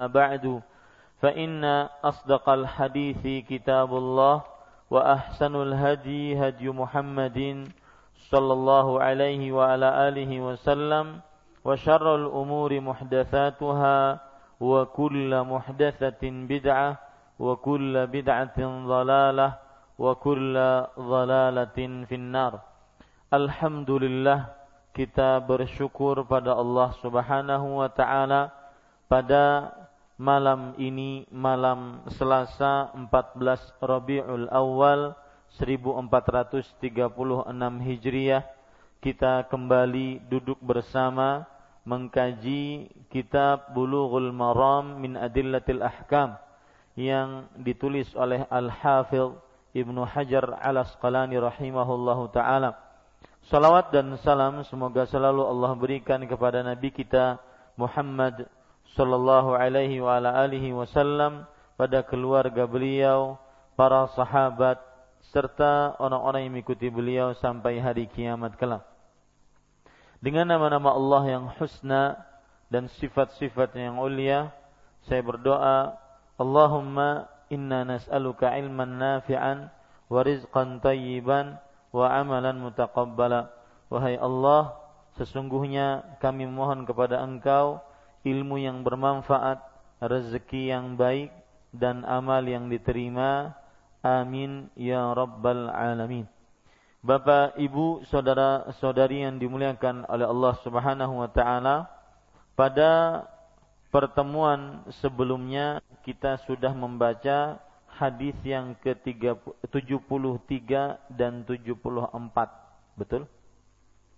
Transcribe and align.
بعد 0.00 0.62
فإن 1.22 1.64
أصدق 2.04 2.48
الحديث 2.48 3.46
كتاب 3.48 3.90
الله 3.96 4.42
وأحسن 4.90 5.54
الهدي 5.56 6.38
هدي 6.38 6.68
محمد 6.68 7.68
صلى 8.30 8.52
الله 8.52 8.86
عليه 9.02 9.52
وعلى 9.52 9.88
آله 10.08 10.30
وسلم 10.40 11.20
وشر 11.64 12.06
الأمور 12.16 12.80
محدثاتها 12.80 14.20
وكل 14.60 15.42
محدثة 15.42 16.22
بدعة 16.22 16.90
وكل 17.38 18.06
بدعة 18.06 18.58
ضلالة 18.86 19.48
وكل 19.98 20.54
ضلالة 20.98 21.78
في 22.08 22.14
النار. 22.14 22.52
الحمد 23.34 23.90
لله 23.90 24.40
kita 24.94 25.42
bersyukur 25.42 26.22
pada 26.22 26.54
Allah 26.54 26.94
Subhanahu 27.02 27.82
wa 27.82 27.90
taala 27.90 28.54
pada 29.10 29.74
malam 30.14 30.78
ini 30.78 31.26
malam 31.34 32.06
Selasa 32.14 32.94
14 32.94 33.82
Rabiul 33.82 34.46
Awal 34.46 35.10
1436 35.58 36.78
Hijriah 37.82 38.42
kita 39.02 39.50
kembali 39.50 40.22
duduk 40.30 40.58
bersama 40.62 41.46
mengkaji 41.82 42.88
kitab 43.10 43.74
Bulughul 43.74 44.30
Maram 44.30 45.02
min 45.02 45.18
Adillatil 45.18 45.82
Ahkam 45.82 46.38
yang 46.94 47.50
ditulis 47.58 48.06
oleh 48.14 48.46
Al-Hafidh 48.48 49.34
Ibnu 49.74 50.06
Hajar 50.06 50.62
Al-Asqalani 50.62 51.36
rahimahullahu 51.42 52.30
taala. 52.30 52.78
Salawat 53.50 53.90
dan 53.92 54.14
salam 54.22 54.62
semoga 54.70 55.04
selalu 55.10 55.42
Allah 55.44 55.74
berikan 55.76 56.22
kepada 56.24 56.64
Nabi 56.64 56.94
kita 56.94 57.36
Muhammad 57.76 58.48
sallallahu 58.92 59.56
alaihi 59.56 60.04
wa 60.04 60.20
ala 60.20 60.44
alihi 60.44 60.76
wasallam 60.76 61.48
pada 61.80 62.04
keluarga 62.04 62.68
beliau, 62.68 63.40
para 63.74 64.06
sahabat 64.14 64.78
serta 65.34 65.98
orang-orang 65.98 66.46
yang 66.46 66.52
mengikuti 66.54 66.86
beliau 66.92 67.34
sampai 67.40 67.80
hari 67.80 68.06
kiamat 68.12 68.54
kelak. 68.60 68.84
Dengan 70.22 70.56
nama-nama 70.56 70.94
Allah 70.94 71.22
yang 71.26 71.44
husna 71.58 72.16
dan 72.70 72.88
sifat-sifat 73.00 73.76
yang 73.76 74.00
ulia, 74.00 74.54
saya 75.04 75.20
berdoa, 75.20 76.00
Allahumma 76.40 77.28
inna 77.52 77.84
nas'aluka 77.84 78.54
ilman 78.56 78.96
nafi'an 78.96 79.68
wa 80.08 80.20
rizqan 80.24 80.80
tayyiban 80.80 81.60
wa 81.92 82.08
amalan 82.08 82.56
mutaqabbala. 82.56 83.52
Wahai 83.92 84.16
Allah, 84.16 84.74
sesungguhnya 85.20 86.18
kami 86.24 86.48
mohon 86.48 86.88
kepada 86.88 87.20
Engkau 87.20 87.84
ilmu 88.24 88.56
yang 88.58 88.80
bermanfaat, 88.82 89.60
rezeki 90.00 90.72
yang 90.72 90.96
baik 90.96 91.30
dan 91.70 92.02
amal 92.08 92.40
yang 92.44 92.66
diterima. 92.72 93.52
Amin 94.04 94.68
ya 94.76 95.12
rabbal 95.16 95.72
alamin. 95.72 96.28
Bapak, 97.04 97.60
Ibu, 97.60 98.08
saudara-saudari 98.08 99.28
yang 99.28 99.36
dimuliakan 99.36 100.08
oleh 100.08 100.24
Allah 100.24 100.56
Subhanahu 100.64 101.20
wa 101.20 101.28
taala, 101.28 101.84
pada 102.56 103.24
pertemuan 103.92 104.80
sebelumnya 105.04 105.84
kita 106.00 106.40
sudah 106.48 106.72
membaca 106.72 107.60
hadis 107.94 108.32
yang 108.40 108.74
ke-73 108.80 110.70
dan 111.12 111.44
74. 111.44 112.96
Betul? 112.96 113.28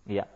Iya. 0.07 0.31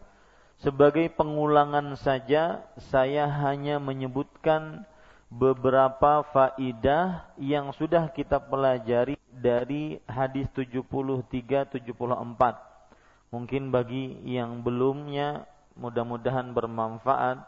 Sebagai 0.61 1.09
pengulangan 1.17 1.97
saja 1.97 2.69
saya 2.93 3.25
hanya 3.25 3.81
menyebutkan 3.81 4.85
beberapa 5.33 6.21
faidah 6.37 7.33
yang 7.41 7.73
sudah 7.73 8.13
kita 8.13 8.37
pelajari 8.37 9.17
dari 9.33 10.05
hadis 10.05 10.45
73 10.53 11.65
74. 11.65 13.33
Mungkin 13.33 13.73
bagi 13.73 14.21
yang 14.29 14.61
belumnya 14.61 15.49
mudah-mudahan 15.81 16.53
bermanfaat. 16.53 17.41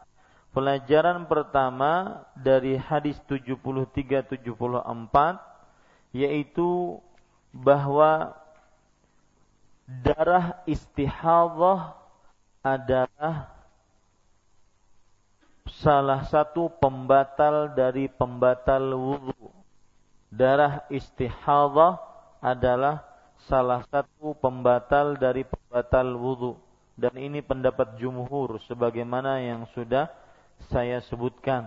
Pelajaran 0.57 1.29
pertama 1.29 2.25
dari 2.33 2.81
hadis 2.81 3.21
73 3.29 4.41
74 4.41 6.17
yaitu 6.17 6.97
bahwa 7.53 8.33
darah 9.85 10.65
istihadah 10.65 12.02
adalah 12.63 13.51
salah 15.83 16.23
satu 16.31 16.71
pembatal 16.79 17.75
dari 17.75 18.07
pembatal 18.07 18.95
wudhu. 18.95 19.51
Darah 20.33 20.87
istihadah 20.89 22.01
adalah 22.41 23.05
salah 23.51 23.85
satu 23.91 24.39
pembatal 24.39 25.19
dari 25.19 25.43
pembatal 25.43 26.15
wudhu. 26.15 26.57
Dan 26.95 27.19
ini 27.19 27.43
pendapat 27.43 27.99
jumhur 27.99 28.63
sebagaimana 28.71 29.43
yang 29.43 29.67
sudah 29.75 30.07
saya 30.71 31.03
sebutkan. 31.11 31.67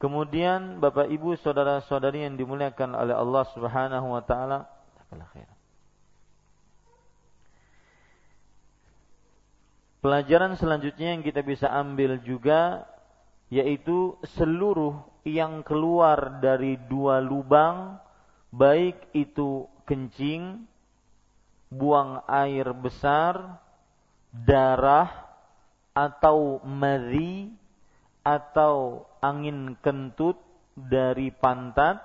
Kemudian 0.00 0.80
Bapak 0.80 1.12
Ibu 1.12 1.36
saudara-saudari 1.44 2.24
yang 2.24 2.40
dimuliakan 2.40 2.96
oleh 2.96 3.12
Allah 3.12 3.44
Subhanahu 3.52 4.16
wa 4.16 4.24
taala, 4.24 4.64
Pelajaran 10.00 10.56
selanjutnya 10.56 11.12
yang 11.12 11.20
kita 11.20 11.44
bisa 11.44 11.68
ambil 11.68 12.16
juga 12.24 12.88
yaitu 13.52 14.16
seluruh 14.38 14.96
yang 15.28 15.60
keluar 15.60 16.40
dari 16.40 16.80
dua 16.88 17.20
lubang 17.20 18.00
baik 18.50 19.12
itu 19.14 19.68
kencing, 19.86 20.66
buang 21.70 22.22
air 22.26 22.66
besar, 22.74 23.62
darah 24.34 25.10
atau 25.94 26.62
madhi 26.62 27.50
atau 28.22 29.06
angin 29.22 29.78
kentut 29.82 30.38
dari 30.74 31.30
pantat, 31.34 31.98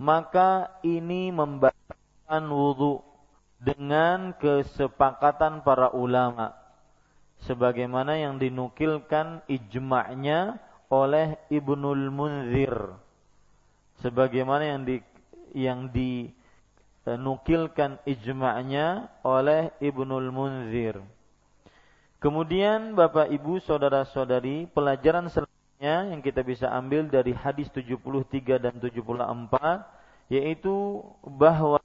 maka 0.00 0.80
ini 0.82 1.28
membatalkan 1.30 2.44
wudhu 2.48 3.04
dengan 3.60 4.32
kesepakatan 4.40 5.60
para 5.60 5.92
ulama. 5.92 6.59
Sebagaimana 7.44 8.16
yang 8.20 8.36
dinukilkan 8.36 9.40
ijma'nya 9.48 10.60
oleh 10.92 11.40
Ibnul 11.48 12.12
Munzir 12.12 13.00
sebagaimana 14.00 14.64
yang 14.76 14.84
di 14.84 15.00
yang 15.50 15.90
dinukilkan 15.92 17.98
ijma'nya 18.06 19.10
oleh 19.26 19.74
Ibnul 19.82 20.30
Munzir. 20.30 21.02
Kemudian 22.20 22.92
Bapak 22.92 23.32
Ibu 23.32 23.64
saudara-saudari, 23.64 24.68
pelajaran 24.68 25.32
selanjutnya 25.32 26.12
yang 26.12 26.20
kita 26.20 26.44
bisa 26.44 26.68
ambil 26.68 27.08
dari 27.08 27.32
hadis 27.32 27.72
73 27.72 28.60
dan 28.60 28.76
74 28.76 29.16
yaitu 30.30 31.02
bahwa 31.26 31.82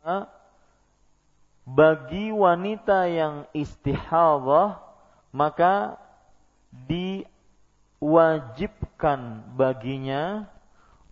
bagi 1.66 2.30
wanita 2.30 3.10
yang 3.10 3.50
istihadah 3.58 4.85
maka 5.36 6.00
diwajibkan 6.88 9.20
baginya 9.60 10.48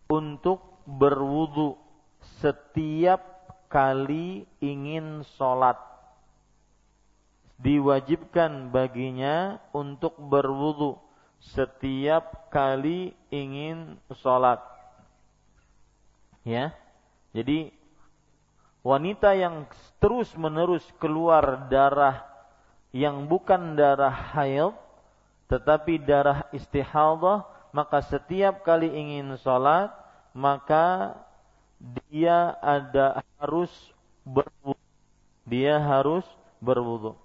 untuk 0.08 0.80
berwudu 0.88 1.76
setiap 2.40 3.20
kali 3.68 4.48
ingin 4.64 5.28
sholat. 5.36 5.76
Diwajibkan 7.60 8.72
baginya 8.72 9.60
untuk 9.76 10.16
berwudu 10.16 10.96
setiap 11.52 12.48
kali 12.48 13.12
ingin 13.28 14.00
sholat. 14.24 14.64
Ya, 16.48 16.72
jadi 17.36 17.76
wanita 18.88 19.36
yang 19.36 19.68
terus 20.00 20.32
menerus 20.40 20.84
keluar 21.00 21.68
darah 21.68 22.33
yang 22.94 23.26
bukan 23.26 23.74
darah 23.74 24.14
haid 24.14 24.72
tetapi 25.50 26.00
darah 26.00 26.46
istihadah 26.54 27.44
maka 27.74 28.06
setiap 28.06 28.62
kali 28.62 28.88
ingin 28.88 29.34
sholat 29.42 29.90
maka 30.34 31.18
dia 32.10 32.56
ada 32.62 33.22
harus 33.38 33.70
berwudu. 34.24 34.80
Dia 35.44 35.76
harus 35.78 36.24
berwudu. 36.64 37.20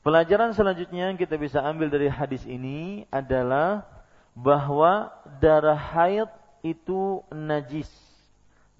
Pelajaran 0.00 0.56
selanjutnya 0.56 1.12
yang 1.12 1.18
kita 1.20 1.36
bisa 1.36 1.60
ambil 1.60 1.92
dari 1.92 2.08
hadis 2.08 2.40
ini 2.48 3.04
adalah 3.12 3.84
bahwa 4.32 5.12
darah 5.42 5.76
haid 5.76 6.30
itu 6.64 7.20
najis. 7.28 7.90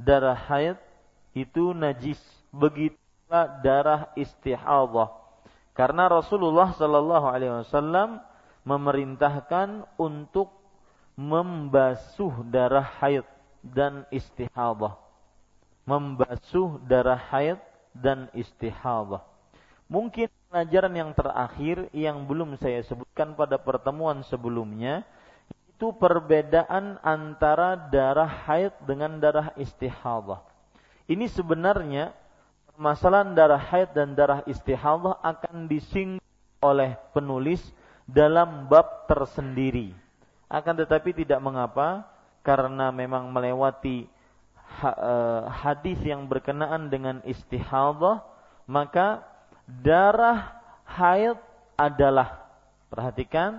Darah 0.01 0.39
haid 0.39 0.81
itu 1.37 1.77
najis. 1.77 2.19
Begitulah 2.49 3.61
darah 3.61 4.01
istihadah 4.17 5.13
karena 5.79 6.11
Rasulullah 6.11 6.75
Shallallahu 6.75 7.27
Alaihi 7.31 7.63
Wasallam 7.63 8.19
memerintahkan 8.67 9.87
untuk 9.95 10.51
membasuh 11.15 12.43
darah 12.51 12.99
haid 12.99 13.23
dan 13.63 14.03
istihadah. 14.11 14.99
Membasuh 15.87 16.83
darah 16.83 17.23
haid 17.31 17.63
dan 17.95 18.27
istihadah. 18.35 19.23
Mungkin 19.87 20.27
pelajaran 20.51 20.95
yang 20.99 21.11
terakhir 21.15 21.87
yang 21.95 22.27
belum 22.27 22.59
saya 22.59 22.83
sebutkan 22.83 23.39
pada 23.39 23.57
pertemuan 23.57 24.27
sebelumnya 24.27 25.07
itu 25.79 25.95
perbedaan 25.95 26.99
antara 27.07 27.79
darah 27.87 28.27
haid 28.51 28.75
dengan 28.83 29.23
darah 29.23 29.55
istihadah. 29.55 30.43
Ini 31.07 31.31
sebenarnya 31.31 32.11
permasalahan 32.79 33.35
darah 33.35 33.59
haid 33.59 33.91
dan 33.91 34.15
darah 34.15 34.47
istihadah 34.47 35.19
akan 35.19 35.67
disinggung 35.67 36.23
oleh 36.63 36.95
penulis 37.11 37.59
dalam 38.07 38.71
bab 38.71 39.11
tersendiri. 39.11 39.91
Akan 40.47 40.79
tetapi 40.79 41.11
tidak 41.11 41.43
mengapa 41.43 42.07
karena 42.47 42.95
memang 42.95 43.35
melewati 43.35 44.07
e, 44.79 45.15
hadis 45.51 45.99
yang 46.07 46.31
berkenaan 46.31 46.87
dengan 46.87 47.19
istihadah, 47.27 48.23
maka 48.71 49.27
darah 49.67 50.55
haid 50.87 51.35
adalah 51.75 52.47
perhatikan 52.95 53.59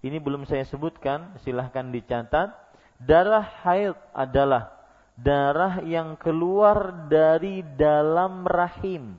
ini 0.00 0.16
belum 0.16 0.48
saya 0.48 0.64
sebutkan, 0.64 1.36
silahkan 1.44 1.84
dicatat. 1.92 2.48
Darah 2.96 3.44
haid 3.64 3.92
adalah 4.16 4.72
darah 5.14 5.82
yang 5.86 6.18
keluar 6.18 7.06
dari 7.06 7.62
dalam 7.78 8.42
rahim. 8.46 9.18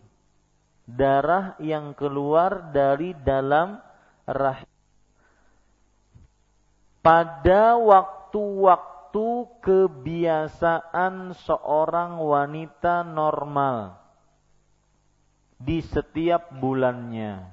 Darah 0.86 1.58
yang 1.58 1.98
keluar 1.98 2.70
dari 2.70 3.18
dalam 3.26 3.82
rahim. 4.30 4.70
Pada 7.02 7.78
waktu-waktu 7.78 9.28
kebiasaan 9.62 11.34
seorang 11.46 12.22
wanita 12.22 13.02
normal 13.02 13.98
di 15.58 15.82
setiap 15.82 16.54
bulannya. 16.54 17.50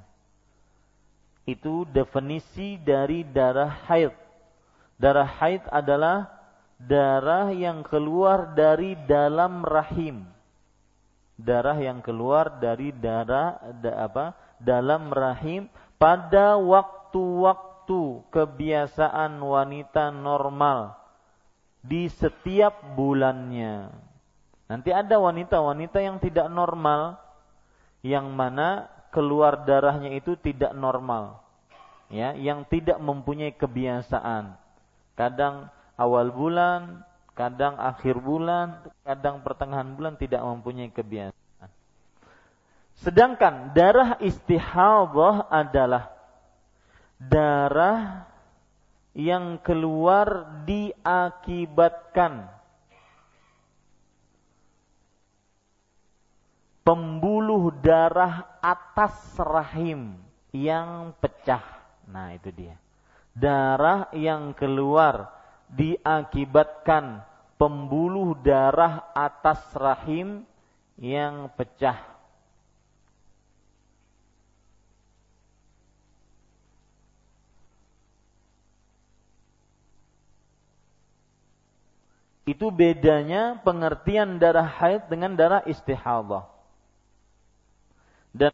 Itu 1.49 1.89
definisi 1.89 2.79
dari 2.79 3.25
darah 3.25 3.89
haid. 3.89 4.15
Darah 5.01 5.27
haid 5.27 5.67
adalah 5.73 6.42
darah 6.87 7.55
yang 7.55 7.87
keluar 7.87 8.55
dari 8.55 8.99
dalam 9.07 9.63
rahim. 9.63 10.27
Darah 11.39 11.79
yang 11.79 12.05
keluar 12.05 12.61
dari 12.63 12.95
darah 12.95 13.59
da, 13.83 14.07
apa? 14.07 14.27
dalam 14.63 15.11
rahim 15.11 15.67
pada 15.99 16.55
waktu-waktu 16.55 18.23
kebiasaan 18.31 19.43
wanita 19.43 20.15
normal 20.15 20.95
di 21.83 22.07
setiap 22.07 22.95
bulannya. 22.95 23.91
Nanti 24.71 24.95
ada 24.95 25.19
wanita-wanita 25.19 25.99
yang 25.99 26.23
tidak 26.23 26.47
normal 26.47 27.19
yang 28.07 28.31
mana 28.31 28.87
keluar 29.11 29.67
darahnya 29.67 30.15
itu 30.15 30.39
tidak 30.39 30.73
normal. 30.73 31.43
Ya, 32.13 32.37
yang 32.37 32.69
tidak 32.69 33.01
mempunyai 33.01 33.57
kebiasaan. 33.57 34.55
Kadang 35.17 35.73
awal 35.97 36.33
bulan, 36.33 37.05
kadang 37.33 37.81
akhir 37.81 38.21
bulan, 38.21 38.81
kadang 39.05 39.41
pertengahan 39.41 39.93
bulan 39.97 40.15
tidak 40.21 40.45
mempunyai 40.45 40.93
kebiasaan. 40.93 41.71
Sedangkan 43.03 43.75
darah 43.75 44.21
istihadah 44.23 45.49
adalah 45.51 46.13
darah 47.19 48.29
yang 49.13 49.61
keluar 49.61 50.63
diakibatkan 50.65 52.49
pembuluh 56.83 57.71
darah 57.83 58.59
atas 58.59 59.15
rahim 59.39 60.17
yang 60.53 61.15
pecah. 61.19 61.63
Nah, 62.11 62.35
itu 62.37 62.51
dia. 62.53 62.77
Darah 63.33 64.13
yang 64.13 64.53
keluar 64.53 65.42
diakibatkan 65.73 67.25
pembuluh 67.57 68.37
darah 68.45 69.09
atas 69.17 69.61
rahim 69.73 70.45
yang 71.01 71.49
pecah. 71.57 72.13
Itu 82.43 82.75
bedanya 82.75 83.63
pengertian 83.63 84.43
darah 84.43 84.67
haid 84.67 85.07
dengan 85.07 85.39
darah 85.39 85.63
istihadah. 85.63 86.51
Dan 88.35 88.51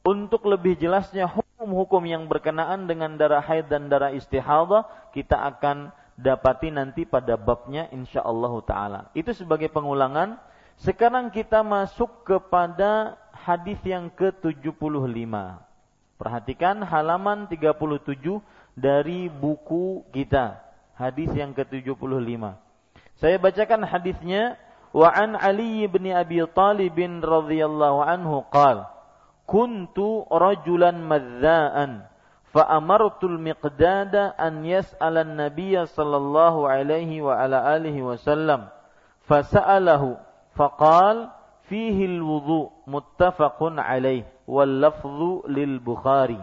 untuk 0.00 0.48
lebih 0.48 0.80
jelasnya 0.80 1.28
hukum-hukum 1.28 2.08
yang 2.08 2.24
berkenaan 2.24 2.88
dengan 2.88 3.20
darah 3.20 3.44
haid 3.44 3.68
dan 3.68 3.92
darah 3.92 4.16
istihadah, 4.16 5.12
kita 5.12 5.36
akan 5.36 5.92
dapati 6.18 6.74
nanti 6.74 7.06
pada 7.06 7.38
babnya 7.38 7.86
insyaallah 7.94 8.52
taala. 8.66 9.00
Itu 9.14 9.30
sebagai 9.30 9.70
pengulangan. 9.70 10.36
Sekarang 10.78 11.30
kita 11.30 11.62
masuk 11.62 12.26
kepada 12.26 13.18
hadis 13.34 13.78
yang 13.86 14.10
ke-75. 14.10 15.34
Perhatikan 16.18 16.82
halaman 16.82 17.46
37 17.46 18.42
dari 18.74 19.30
buku 19.30 20.06
kita. 20.10 20.58
Hadis 20.98 21.30
yang 21.34 21.54
ke-75. 21.54 22.42
Saya 23.18 23.36
bacakan 23.38 23.82
hadisnya 23.86 24.58
wa 24.94 25.10
an 25.10 25.38
Ali 25.38 25.86
bin 25.86 26.10
Abi 26.10 26.42
Talib 26.54 26.98
radhiyallahu 27.22 27.98
anhu 28.02 28.46
qala 28.50 28.98
kuntu 29.48 30.28
rajulan 30.28 30.98
madzaan 31.00 32.04
fa 32.52 32.64
amartul 32.68 33.36
miqdada 33.36 34.32
an 34.38 34.64
yas'ala 34.64 35.22
an-nabiy 35.24 35.78
sallallahu 35.84 36.64
alaihi 36.64 37.20
wa 37.20 37.36
ala 37.36 37.64
alihi 37.76 38.00
wasallam 38.00 38.72
fasa'alahu 39.28 40.16
faqal 40.56 41.28
fihi 41.68 42.08
al-wudu 42.16 42.72
muttafaqun 42.88 43.76
alaih 43.76 44.24
lafdhu 44.48 45.44
lil 45.44 45.76
Bukhari 45.78 46.40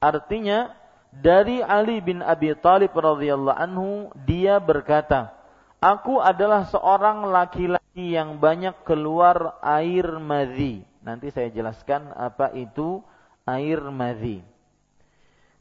artinya 0.00 0.80
dari 1.10 1.58
Ali 1.58 1.98
bin 1.98 2.22
Abi 2.22 2.54
Thalib 2.54 2.94
radhiyallahu 2.94 3.58
anhu 3.58 4.14
dia 4.14 4.62
berkata, 4.62 5.34
"Aku 5.82 6.22
adalah 6.22 6.70
seorang 6.70 7.26
laki-laki 7.26 8.14
yang 8.14 8.38
banyak 8.38 8.86
keluar 8.86 9.58
air 9.58 10.06
madhi." 10.22 10.86
Nanti 11.02 11.34
saya 11.34 11.50
jelaskan 11.50 12.14
apa 12.14 12.54
itu 12.54 13.02
air 13.42 13.82
madhi. 13.90 14.46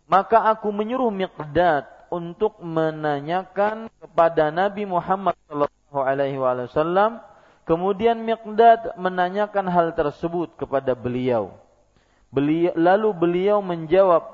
Maka 0.10 0.50
aku 0.50 0.74
menyuruh 0.74 1.14
Miqdad 1.14 1.86
untuk 2.10 2.58
menanyakan 2.58 3.94
kepada 4.02 4.50
Nabi 4.50 4.90
Muhammad 4.90 5.38
sallallahu 5.46 6.02
alaihi 6.02 6.42
wasallam 6.42 7.22
Kemudian 7.70 8.18
Miqdad 8.26 8.98
menanyakan 8.98 9.70
hal 9.70 9.94
tersebut 9.94 10.58
kepada 10.58 10.98
beliau. 10.98 11.54
beliau 12.34 12.74
lalu 12.74 13.14
beliau 13.14 13.62
menjawab 13.62 14.26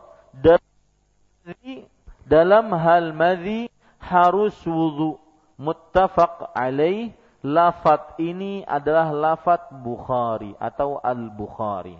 dalam 2.24 2.65
hal 2.72 3.12
madhi 3.12 3.67
harus 4.00 4.55
wudu. 4.63 5.20
Muttafaq 5.60 6.55
alaih 6.55 7.12
lafat 7.44 8.15
ini 8.24 8.63
adalah 8.63 9.12
lafat 9.12 9.67
Bukhari 9.84 10.55
atau 10.55 11.03
Al-Bukhari. 11.03 12.00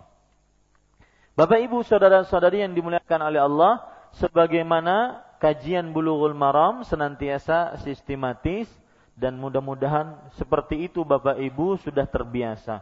Bapak 1.36 1.60
Ibu 1.68 1.84
saudara-saudari 1.84 2.64
yang 2.64 2.72
dimuliakan 2.72 3.20
oleh 3.28 3.44
Allah, 3.44 3.84
sebagaimana 4.16 5.20
kajian 5.36 5.92
Bulughul 5.92 6.32
Maram 6.32 6.80
senantiasa 6.80 7.76
sistematis 7.84 8.64
dan 9.12 9.36
mudah-mudahan 9.36 10.16
seperti 10.40 10.88
itu 10.88 11.04
Bapak 11.04 11.36
Ibu 11.36 11.76
sudah 11.84 12.08
terbiasa. 12.08 12.80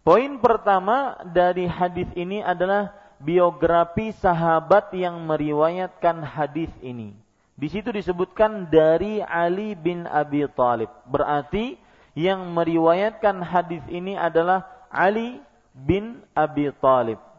Poin 0.00 0.40
pertama 0.40 1.20
dari 1.28 1.68
hadis 1.68 2.08
ini 2.16 2.40
adalah 2.40 2.88
biografi 3.20 4.16
sahabat 4.16 4.96
yang 4.96 5.20
meriwayatkan 5.28 6.24
hadis 6.24 6.72
ini. 6.80 7.12
Di 7.52 7.68
situ 7.68 7.92
disebutkan 7.92 8.72
dari 8.72 9.20
Ali 9.20 9.76
bin 9.76 10.08
Abi 10.08 10.48
Thalib. 10.56 10.88
Berarti 11.04 11.76
yang 12.16 12.48
meriwayatkan 12.56 13.44
hadis 13.44 13.84
ini 13.92 14.16
adalah 14.16 14.88
Ali 14.88 15.44
bin 15.76 16.24
Abi 16.32 16.72
Thalib. 16.80 17.29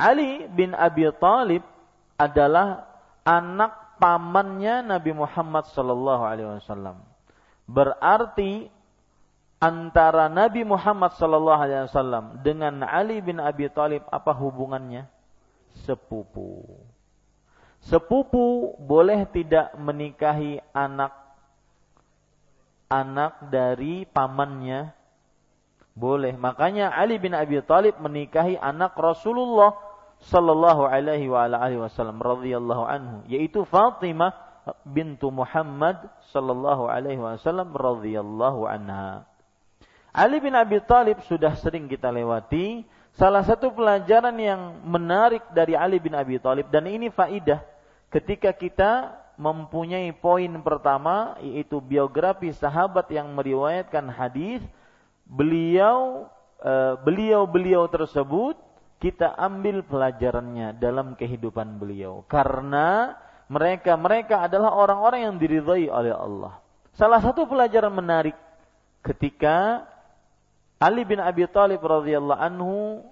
Ali 0.00 0.48
bin 0.48 0.72
Abi 0.72 1.04
Thalib 1.20 1.60
adalah 2.16 2.88
anak 3.20 4.00
pamannya 4.00 4.80
Nabi 4.80 5.12
Muhammad 5.12 5.68
sallallahu 5.68 6.24
alaihi 6.24 6.48
wasallam. 6.56 7.04
Berarti 7.68 8.72
antara 9.60 10.32
Nabi 10.32 10.64
Muhammad 10.64 11.12
sallallahu 11.20 11.60
alaihi 11.60 11.84
wasallam 11.84 12.40
dengan 12.40 12.80
Ali 12.80 13.20
bin 13.20 13.36
Abi 13.36 13.68
Thalib 13.68 14.08
apa 14.08 14.32
hubungannya? 14.32 15.04
Sepupu. 15.84 16.64
Sepupu 17.84 18.76
boleh 18.80 19.28
tidak 19.28 19.76
menikahi 19.76 20.64
anak 20.72 21.12
anak 22.88 23.52
dari 23.52 24.08
pamannya? 24.08 24.96
Boleh. 25.92 26.32
Makanya 26.40 26.96
Ali 26.96 27.20
bin 27.20 27.36
Abi 27.36 27.60
Thalib 27.60 28.00
menikahi 28.00 28.56
anak 28.56 28.96
Rasulullah 28.96 29.89
sallallahu 30.20 30.84
alaihi 30.84 31.32
wa 31.32 31.48
alihi 31.48 31.80
wasallam 31.80 32.20
radhiyallahu 32.20 32.84
anhu 32.84 33.16
yaitu 33.24 33.64
Fatimah 33.64 34.36
bintu 34.84 35.32
Muhammad 35.32 35.96
sallallahu 36.30 36.86
alaihi 36.86 37.20
wasallam 37.20 37.72
radhiyallahu 37.72 38.68
anha. 38.68 39.24
Ali 40.10 40.42
bin 40.42 40.52
Abi 40.52 40.82
Thalib 40.82 41.22
sudah 41.30 41.54
sering 41.54 41.86
kita 41.86 42.10
lewati. 42.10 42.82
Salah 43.14 43.42
satu 43.42 43.74
pelajaran 43.74 44.34
yang 44.38 44.82
menarik 44.86 45.42
dari 45.50 45.74
Ali 45.74 45.98
bin 45.98 46.14
Abi 46.14 46.38
Thalib 46.38 46.70
dan 46.70 46.86
ini 46.86 47.10
faidah 47.10 47.62
ketika 48.10 48.54
kita 48.54 49.18
mempunyai 49.40 50.12
poin 50.14 50.50
pertama 50.60 51.34
yaitu 51.42 51.80
biografi 51.80 52.52
sahabat 52.54 53.08
yang 53.10 53.26
meriwayatkan 53.34 54.04
hadis 54.12 54.60
beliau 55.26 56.28
eh, 56.62 56.94
beliau-beliau 57.02 57.88
tersebut 57.90 58.54
kita 59.00 59.32
ambil 59.32 59.80
pelajarannya 59.80 60.76
dalam 60.76 61.16
kehidupan 61.16 61.80
beliau 61.80 62.20
karena 62.28 63.16
mereka 63.48 63.96
mereka 63.96 64.44
adalah 64.44 64.76
orang-orang 64.76 65.26
yang 65.26 65.36
diridhai 65.40 65.88
oleh 65.88 66.12
Allah. 66.12 66.60
Salah 66.94 67.18
satu 67.24 67.48
pelajaran 67.48 67.90
menarik 67.90 68.36
ketika 69.00 69.88
Ali 70.76 71.08
bin 71.08 71.18
Abi 71.18 71.48
Thalib 71.48 71.80
radhiyallahu 71.80 72.40
anhu 72.40 73.04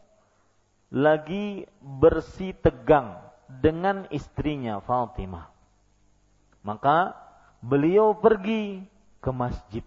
lagi 0.93 1.65
bersih 1.81 2.53
tegang 2.61 3.17
dengan 3.49 4.05
istrinya 4.13 4.81
Fatimah. 4.85 5.49
Maka 6.61 7.17
beliau 7.65 8.13
pergi 8.13 8.85
ke 9.25 9.31
masjid 9.33 9.85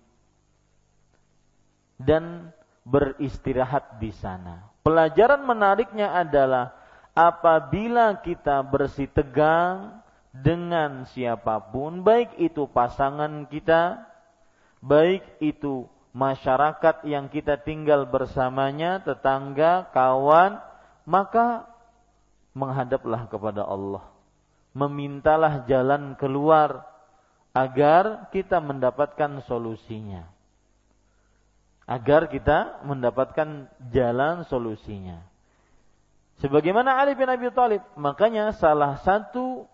dan 2.01 2.50
beristirahat 2.81 4.01
di 4.01 4.10
sana. 4.17 4.71
Pelajaran 4.82 5.46
menariknya 5.46 6.10
adalah 6.18 6.74
apabila 7.14 8.18
kita 8.26 8.66
bersih 8.66 9.06
tegang 9.12 10.02
dengan 10.34 11.06
siapa 11.12 11.60
pun, 11.70 12.02
baik 12.02 12.40
itu 12.42 12.66
pasangan 12.72 13.46
kita, 13.46 14.02
baik 14.82 15.22
itu 15.44 15.86
masyarakat 16.16 17.06
yang 17.06 17.30
kita 17.30 17.60
tinggal 17.62 18.08
bersamanya, 18.08 19.04
tetangga, 19.04 19.92
kawan, 19.94 20.60
maka 21.06 21.68
menghadaplah 22.56 23.28
kepada 23.28 23.64
Allah. 23.64 24.04
Memintalah 24.72 25.68
jalan 25.68 26.16
keluar 26.16 26.88
agar 27.52 28.32
kita 28.32 28.64
mendapatkan 28.64 29.44
solusinya. 29.44 30.28
Agar 31.91 32.31
kita 32.31 32.79
mendapatkan 32.88 33.67
jalan 33.91 34.48
solusinya. 34.48 35.19
Sebagaimana 36.39 37.03
Ali 37.03 37.19
bin 37.19 37.27
Abi 37.27 37.51
Thalib, 37.51 37.83
makanya 38.00 38.55
salah 38.55 39.03
satu 39.03 39.67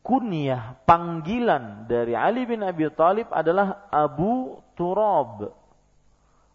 kunyah 0.00 0.80
panggilan 0.88 1.84
dari 1.84 2.16
Ali 2.16 2.48
bin 2.48 2.64
Abi 2.64 2.88
Thalib 2.96 3.28
adalah 3.28 3.84
Abu 3.92 4.64
Turab. 4.72 5.52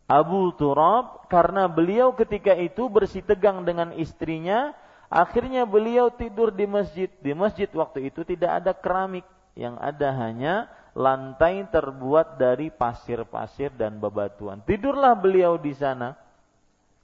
Abu 0.09 0.49
Turab 0.57 1.29
karena 1.29 1.69
beliau 1.69 2.17
ketika 2.17 2.57
itu 2.57 2.89
bersih 2.89 3.21
tegang 3.21 3.61
dengan 3.61 3.93
istrinya, 3.93 4.73
akhirnya 5.05 5.69
beliau 5.69 6.09
tidur 6.09 6.49
di 6.49 6.65
masjid. 6.65 7.13
Di 7.21 7.37
masjid 7.37 7.69
waktu 7.69 8.09
itu 8.09 8.25
tidak 8.25 8.65
ada 8.65 8.73
keramik, 8.73 9.25
yang 9.53 9.77
ada 9.77 10.09
hanya 10.17 10.67
lantai 10.95 11.67
terbuat 11.67 12.39
dari 12.39 12.71
pasir-pasir 12.71 13.75
dan 13.75 13.99
bebatuan. 13.99 14.63
Tidurlah 14.63 15.19
beliau 15.19 15.59
di 15.59 15.75
sana 15.75 16.15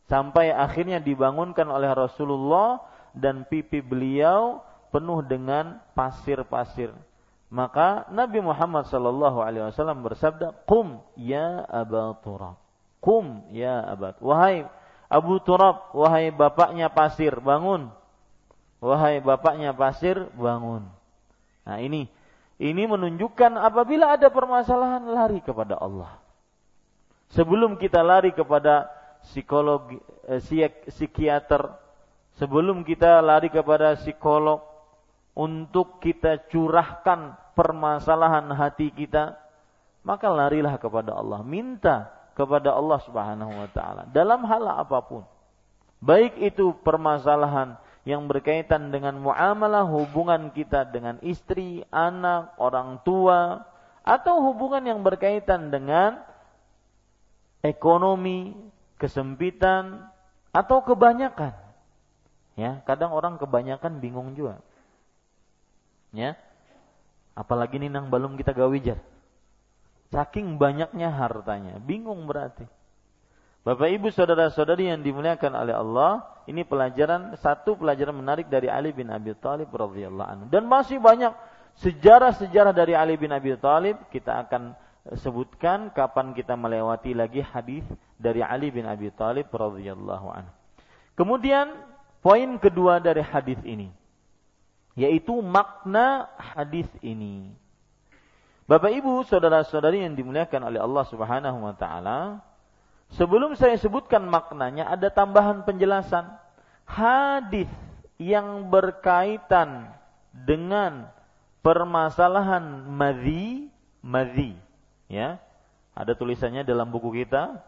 sampai 0.08 0.56
akhirnya 0.56 1.04
dibangunkan 1.04 1.68
oleh 1.68 1.92
Rasulullah 1.92 2.80
dan 3.12 3.44
pipi 3.44 3.84
beliau 3.84 4.64
penuh 4.96 5.20
dengan 5.28 5.84
pasir-pasir. 5.92 6.96
Maka 7.52 8.08
Nabi 8.16 8.40
Muhammad 8.40 8.88
sallallahu 8.88 9.44
alaihi 9.44 9.68
wasallam 9.68 10.08
bersabda, 10.08 10.64
"Qum 10.64 11.04
ya 11.20 11.68
Abu 11.68 12.16
Turab." 12.24 12.56
Qum 13.04 13.44
ya 13.52 13.84
Abu. 13.92 14.16
Wahai 14.24 14.64
Abu 15.12 15.44
Turab, 15.44 15.92
wahai 15.92 16.32
bapaknya 16.32 16.88
pasir, 16.88 17.36
bangun. 17.44 17.92
Wahai 18.80 19.20
bapaknya 19.20 19.76
pasir, 19.76 20.32
bangun. 20.40 20.88
Nah, 21.68 21.78
ini 21.84 22.08
ini 22.62 22.86
menunjukkan 22.86 23.58
apabila 23.58 24.14
ada 24.14 24.30
permasalahan 24.30 25.02
lari 25.10 25.42
kepada 25.42 25.82
Allah. 25.82 26.22
Sebelum 27.34 27.82
kita 27.82 28.06
lari 28.06 28.30
kepada 28.38 28.86
psikologi 29.26 29.98
eh, 30.30 30.70
psikiater, 30.86 31.74
sebelum 32.38 32.86
kita 32.86 33.18
lari 33.18 33.50
kepada 33.50 33.98
psikolog, 33.98 34.62
untuk 35.32 36.04
kita 36.04 36.52
curahkan 36.52 37.40
permasalahan 37.56 38.52
hati 38.52 38.92
kita, 38.92 39.40
maka 40.04 40.28
larilah 40.28 40.76
kepada 40.76 41.16
Allah, 41.16 41.40
minta 41.42 42.12
kepada 42.36 42.76
Allah 42.76 43.00
Subhanahu 43.06 43.54
wa 43.54 43.70
taala 43.72 44.06
dalam 44.12 44.44
hal 44.44 44.64
apa 44.68 45.00
pun. 45.02 45.24
Baik 46.02 46.38
itu 46.42 46.74
permasalahan 46.82 47.78
yang 48.02 48.26
berkaitan 48.26 48.90
dengan 48.90 49.22
muamalah 49.22 49.86
hubungan 49.86 50.50
kita 50.50 50.90
dengan 50.90 51.22
istri, 51.22 51.86
anak, 51.94 52.58
orang 52.58 53.02
tua 53.06 53.62
atau 54.02 54.42
hubungan 54.50 54.82
yang 54.82 55.06
berkaitan 55.06 55.70
dengan 55.70 56.18
ekonomi, 57.62 58.58
kesempitan 58.98 60.10
atau 60.50 60.82
kebanyakan. 60.82 61.54
Ya, 62.58 62.82
kadang 62.84 63.14
orang 63.14 63.38
kebanyakan 63.38 64.02
bingung 64.04 64.36
juga 64.36 64.60
Ya. 66.12 66.36
Apalagi 67.32 67.80
nih 67.80 67.88
nang 67.88 68.12
belum 68.12 68.36
kita 68.36 68.52
gawijar. 68.52 69.00
Saking 70.12 70.60
banyaknya 70.60 71.08
hartanya, 71.08 71.80
bingung 71.80 72.28
berarti. 72.28 72.68
Bapak 73.62 73.94
Ibu 73.94 74.10
saudara-saudari 74.10 74.90
yang 74.90 75.06
dimuliakan 75.06 75.54
oleh 75.54 75.78
Allah, 75.78 76.26
ini 76.50 76.66
pelajaran 76.66 77.38
satu 77.38 77.78
pelajaran 77.78 78.18
menarik 78.18 78.50
dari 78.50 78.66
Ali 78.66 78.90
bin 78.90 79.14
Abi 79.14 79.38
Thalib 79.38 79.70
radhiyallahu 79.70 80.30
anhu. 80.30 80.46
Dan 80.50 80.66
masih 80.66 80.98
banyak 80.98 81.30
sejarah-sejarah 81.78 82.74
dari 82.74 82.98
Ali 82.98 83.22
bin 83.22 83.30
Abi 83.30 83.54
Thalib 83.62 84.02
kita 84.10 84.50
akan 84.50 84.74
sebutkan 85.14 85.94
kapan 85.94 86.34
kita 86.34 86.58
melewati 86.58 87.14
lagi 87.14 87.46
hadis 87.46 87.86
dari 88.18 88.42
Ali 88.42 88.74
bin 88.74 88.90
Abi 88.90 89.14
Thalib 89.14 89.54
radhiyallahu 89.54 90.28
anhu. 90.34 90.54
Kemudian 91.14 91.70
poin 92.26 92.58
kedua 92.58 92.98
dari 92.98 93.22
hadis 93.22 93.62
ini 93.62 93.94
yaitu 94.96 95.38
makna 95.40 96.28
hadis 96.36 96.88
ini. 97.00 97.56
Bapak 98.68 98.92
Ibu, 98.92 99.28
saudara-saudari 99.28 100.04
yang 100.04 100.16
dimuliakan 100.16 100.72
oleh 100.72 100.80
Allah 100.80 101.04
Subhanahu 101.08 101.60
wa 101.60 101.76
taala, 101.76 102.40
Sebelum 103.20 103.60
saya 103.60 103.76
sebutkan 103.76 104.24
maknanya, 104.24 104.88
ada 104.88 105.12
tambahan 105.12 105.68
penjelasan. 105.68 106.32
Hadis 106.88 107.68
yang 108.16 108.72
berkaitan 108.72 109.92
dengan 110.32 111.12
permasalahan 111.60 112.88
madhi, 112.88 113.68
madhi, 114.00 114.56
ya, 115.12 115.44
ada 115.92 116.16
tulisannya 116.16 116.64
dalam 116.64 116.88
buku 116.88 117.24
kita. 117.24 117.60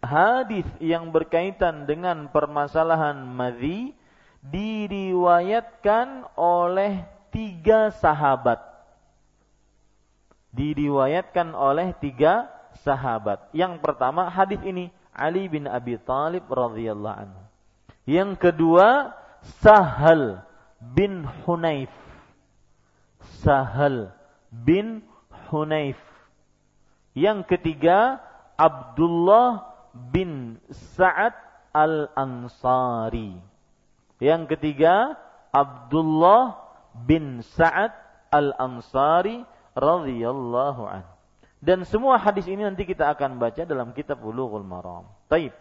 Hadis 0.00 0.64
yang 0.80 1.12
berkaitan 1.12 1.84
dengan 1.84 2.28
permasalahan 2.32 3.24
madhi 3.24 3.92
diriwayatkan 4.44 6.36
oleh 6.36 7.04
tiga 7.32 7.92
sahabat. 8.00 8.60
Diriwayatkan 10.52 11.52
oleh 11.52 11.92
tiga 12.00 12.59
sahabat. 12.82 13.50
Yang 13.52 13.82
pertama 13.82 14.30
hadis 14.30 14.60
ini 14.62 14.88
Ali 15.10 15.46
bin 15.50 15.66
Abi 15.66 15.98
Thalib 16.00 16.46
radhiyallahu 16.48 17.18
anhu. 17.26 17.42
Yang 18.08 18.30
kedua 18.40 19.12
Sahal 19.60 20.44
bin 20.80 21.24
Hunayf. 21.44 21.92
Sahal 23.44 24.12
bin 24.48 25.04
Hunayf. 25.48 25.98
Yang 27.12 27.56
ketiga 27.56 28.22
Abdullah 28.56 29.66
bin 29.92 30.60
Sa'ad 30.96 31.34
al-Ansari. 31.74 33.34
Yang 34.20 34.42
ketiga 34.56 35.16
Abdullah 35.50 36.60
bin 36.94 37.42
Sa'ad 37.56 37.92
al-Ansari 38.30 39.42
radhiyallahu 39.74 40.82
anhu. 40.86 41.19
Dan 41.60 41.84
semua 41.84 42.16
hadis 42.16 42.48
ini 42.48 42.64
nanti 42.64 42.88
kita 42.88 43.12
akan 43.12 43.36
baca 43.36 43.68
dalam 43.68 43.92
kitab 43.92 44.24
Bulughul 44.24 44.64
Maram. 44.64 45.04
Taib. 45.28 45.52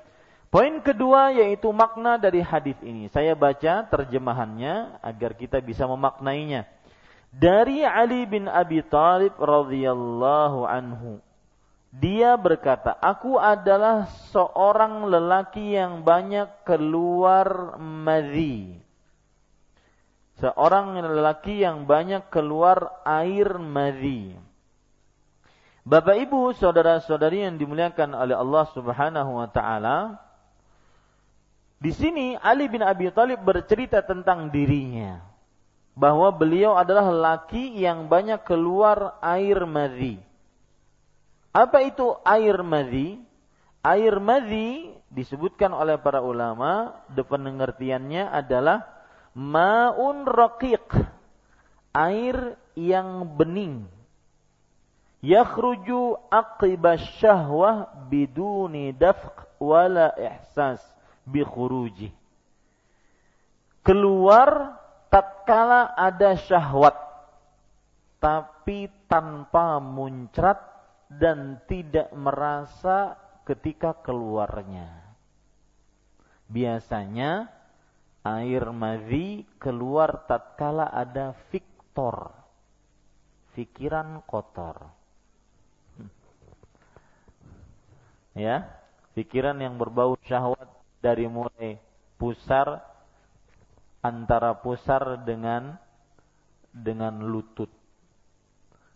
Poin 0.50 0.82
kedua 0.82 1.30
yaitu 1.36 1.70
makna 1.70 2.18
dari 2.18 2.42
hadis 2.42 2.80
ini. 2.82 3.12
Saya 3.12 3.38
baca 3.38 3.86
terjemahannya 3.86 4.98
agar 5.04 5.38
kita 5.38 5.62
bisa 5.62 5.86
memaknainya. 5.86 6.66
Dari 7.30 7.86
Ali 7.86 8.26
bin 8.26 8.50
Abi 8.50 8.82
Thalib 8.82 9.38
radhiyallahu 9.38 10.66
anhu. 10.66 11.22
Dia 11.94 12.34
berkata, 12.40 12.98
"Aku 12.98 13.38
adalah 13.38 14.10
seorang 14.34 15.06
lelaki 15.06 15.78
yang 15.78 16.02
banyak 16.02 16.66
keluar 16.66 17.78
madhi." 17.78 18.78
Seorang 20.42 20.98
lelaki 20.98 21.62
yang 21.62 21.84
banyak 21.84 22.32
keluar 22.32 23.04
air 23.06 23.60
madhi. 23.60 24.49
Bapak 25.90 26.22
Ibu, 26.22 26.54
saudara-saudari 26.54 27.42
yang 27.50 27.58
dimuliakan 27.58 28.14
oleh 28.14 28.38
Allah 28.38 28.70
Subhanahu 28.78 29.42
wa 29.42 29.50
taala, 29.50 30.22
di 31.82 31.90
sini 31.90 32.38
Ali 32.38 32.70
bin 32.70 32.86
Abi 32.86 33.10
Thalib 33.10 33.42
bercerita 33.42 34.06
tentang 34.06 34.54
dirinya 34.54 35.18
bahwa 35.98 36.30
beliau 36.30 36.78
adalah 36.78 37.10
laki 37.10 37.74
yang 37.82 38.06
banyak 38.06 38.46
keluar 38.46 39.18
air 39.18 39.66
madhi. 39.66 40.22
Apa 41.58 41.82
itu 41.82 42.22
air 42.22 42.62
madhi? 42.62 43.18
Air 43.82 44.22
madhi 44.22 44.94
disebutkan 45.10 45.74
oleh 45.74 45.98
para 45.98 46.22
ulama, 46.22 47.02
pengertiannya 47.18 48.30
adalah 48.30 48.86
maun 49.34 50.30
raqiq, 50.30 50.86
air 51.98 52.62
yang 52.78 53.26
bening 53.34 53.90
yakhruju 55.20 56.32
aqiba 56.32 56.96
syahwah 57.20 57.92
biduni 58.08 58.96
dafq 58.96 59.60
wala 59.60 60.16
ihsas 60.16 60.80
bi 61.28 61.44
khuruji. 61.44 62.12
Keluar 63.84 64.80
tatkala 65.12 65.96
ada 65.96 66.36
syahwat 66.40 66.96
tapi 68.20 68.92
tanpa 69.08 69.80
muncrat 69.80 70.60
dan 71.08 71.64
tidak 71.66 72.12
merasa 72.12 73.16
ketika 73.48 73.98
keluarnya. 74.04 75.16
Biasanya 76.52 77.48
air 78.28 78.64
madhi 78.76 79.48
keluar 79.58 80.28
tatkala 80.28 80.92
ada 80.92 81.34
fiktor, 81.50 82.36
pikiran 83.56 84.22
kotor 84.28 84.99
ya 88.40 88.64
pikiran 89.20 89.60
yang 89.60 89.76
berbau 89.76 90.16
syahwat 90.24 90.72
dari 91.04 91.28
mulai 91.28 91.76
pusar 92.16 92.80
antara 94.00 94.56
pusar 94.56 95.20
dengan 95.28 95.76
dengan 96.72 97.20
lutut. 97.20 97.68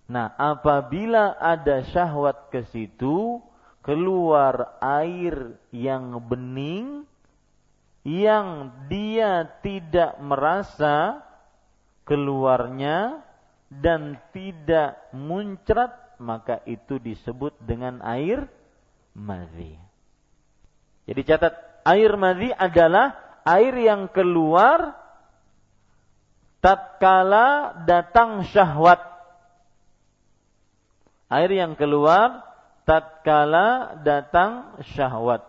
Nah, 0.08 0.36
apabila 0.36 1.36
ada 1.39 1.84
syahwat 1.91 2.51
ke 2.51 2.67
situ, 2.71 3.39
keluar 3.84 4.79
air 4.79 5.60
yang 5.71 6.19
bening 6.23 7.08
yang 8.03 8.67
dia 8.91 9.47
tidak 9.63 10.19
merasa 10.19 11.23
keluarnya 12.03 13.23
dan 13.71 14.19
tidak 14.36 14.99
muncrat, 15.15 16.19
maka 16.19 16.60
itu 16.67 16.99
disebut 16.99 17.56
dengan 17.63 18.03
air 18.03 18.43
madhi. 19.13 19.78
Jadi 21.06 21.21
catat 21.26 21.54
air 21.86 22.13
madhi 22.17 22.49
adalah 22.54 23.15
air 23.45 23.73
yang 23.78 24.10
keluar 24.10 24.97
tatkala 26.60 27.78
datang 27.86 28.45
syahwat. 28.49 28.99
Air 31.34 31.49
yang 31.54 31.73
keluar 31.73 32.45
tatkala 32.86 33.99
datang 34.06 34.78
syahwat. 34.93 35.43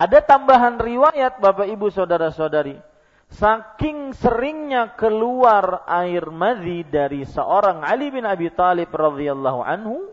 Ada 0.00 0.24
tambahan 0.24 0.80
riwayat 0.80 1.44
Bapak 1.44 1.68
Ibu 1.68 1.92
saudara-saudari 1.92 2.89
saking 3.30 4.10
seringnya 4.18 4.98
keluar 4.98 5.86
air 5.86 6.26
madhi 6.34 6.82
dari 6.82 7.22
seorang 7.22 7.86
Ali 7.86 8.10
bin 8.10 8.26
Abi 8.26 8.50
Thalib 8.50 8.90
radhiyallahu 8.90 9.60
anhu, 9.62 10.10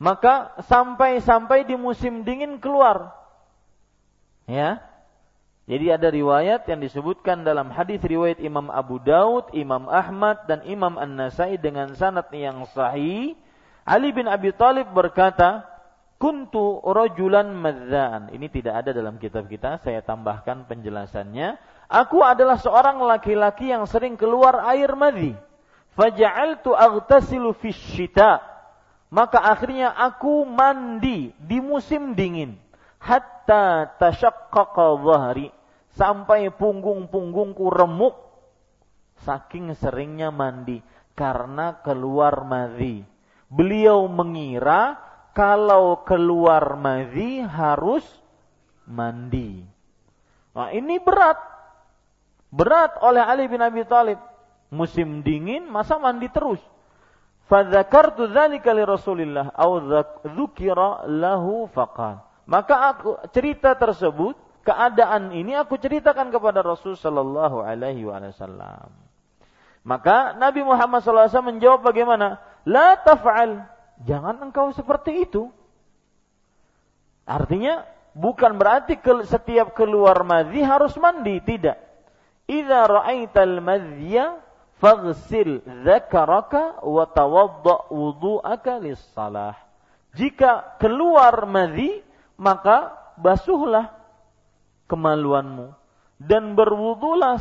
maka 0.00 0.56
sampai-sampai 0.64 1.68
di 1.68 1.76
musim 1.76 2.24
dingin 2.24 2.56
keluar. 2.56 3.12
Ya. 4.48 4.80
Jadi 5.66 5.90
ada 5.90 6.08
riwayat 6.14 6.62
yang 6.70 6.78
disebutkan 6.78 7.42
dalam 7.42 7.74
hadis 7.74 7.98
riwayat 7.98 8.38
Imam 8.38 8.70
Abu 8.70 9.02
Daud, 9.02 9.50
Imam 9.50 9.90
Ahmad 9.90 10.46
dan 10.46 10.62
Imam 10.62 10.94
An-Nasai 10.94 11.58
dengan 11.58 11.90
sanad 11.98 12.30
yang 12.30 12.62
sahih. 12.70 13.34
Ali 13.82 14.14
bin 14.14 14.30
Abi 14.30 14.54
Thalib 14.54 14.94
berkata, 14.94 15.66
"Kuntu 16.22 16.78
rajulan 16.86 17.50
madzan." 17.50 18.30
Ini 18.30 18.46
tidak 18.46 18.86
ada 18.86 18.90
dalam 18.94 19.18
kitab 19.18 19.50
kita, 19.50 19.82
saya 19.82 20.06
tambahkan 20.06 20.70
penjelasannya 20.70 21.58
Aku 21.86 22.18
adalah 22.22 22.58
seorang 22.58 22.98
laki-laki 22.98 23.70
yang 23.70 23.86
sering 23.86 24.18
keluar 24.18 24.58
air 24.74 24.90
madhi. 24.98 25.38
Faja'altu 25.94 26.74
aghtasilu 26.74 27.54
fisyita. 27.54 28.42
Maka 29.06 29.38
akhirnya 29.38 29.94
aku 29.94 30.42
mandi 30.42 31.30
di 31.38 31.58
musim 31.62 32.18
dingin. 32.18 32.58
Hatta 32.98 33.94
tashaqqaqa 34.02 34.98
dhahri. 34.98 35.48
Sampai 35.94 36.50
punggung-punggungku 36.50 37.70
remuk. 37.70 38.18
Saking 39.22 39.78
seringnya 39.78 40.34
mandi. 40.34 40.82
Karena 41.14 41.80
keluar 41.86 42.42
madhi. 42.42 43.06
Beliau 43.46 44.10
mengira 44.10 44.98
kalau 45.32 46.02
keluar 46.02 46.74
madhi 46.74 47.46
harus 47.46 48.02
mandi. 48.90 49.62
Nah 50.50 50.74
ini 50.74 50.98
berat 50.98 51.55
Berat 52.56 52.96
oleh 53.04 53.20
Ali 53.20 53.44
bin 53.52 53.60
Abi 53.60 53.84
Thalib. 53.84 54.16
Musim 54.72 55.20
dingin, 55.20 55.68
masa 55.68 56.00
mandi 56.00 56.32
terus? 56.32 56.58
Fadzakartu 57.46 58.32
dzalika 58.32 58.72
li 58.74 58.82
Rasulillah 58.82 59.54
au 59.54 59.78
dzukira 60.24 61.06
lahu 61.06 61.68
faqal. 61.70 62.24
Maka 62.48 62.96
aku 62.96 63.20
cerita 63.30 63.76
tersebut, 63.78 64.34
keadaan 64.66 65.30
ini 65.36 65.54
aku 65.54 65.78
ceritakan 65.78 66.32
kepada 66.32 66.64
Rasul 66.64 66.98
sallallahu 66.98 67.62
alaihi 67.62 68.02
wasallam. 68.08 68.90
Maka 69.86 70.34
Nabi 70.34 70.66
Muhammad 70.66 71.06
SAW 71.06 71.30
menjawab 71.46 71.86
bagaimana? 71.86 72.42
La 72.66 72.98
taf'al. 72.98 73.62
Jangan 74.02 74.42
engkau 74.42 74.74
seperti 74.74 75.30
itu. 75.30 75.46
Artinya 77.22 77.86
bukan 78.10 78.58
berarti 78.58 78.98
setiap 79.30 79.78
keluar 79.78 80.26
madhi 80.26 80.58
harus 80.66 80.98
mandi, 80.98 81.38
tidak. 81.46 81.85
Idza 82.46 82.86
ra'aital 82.86 83.58
madhiya 83.58 84.38
faghsil 84.78 85.66
dzakaraka 85.66 86.86
wa 86.86 87.04
tawadda 87.10 87.90
wudu'aka 87.90 88.78
lis-salah. 88.78 89.58
Jika 90.14 90.78
keluar 90.78 91.44
madhi, 91.44 92.00
maka 92.38 92.94
basuhlah 93.18 93.92
kemaluanmu 94.86 95.74
dan 96.16 96.56
berwudulah 96.56 97.36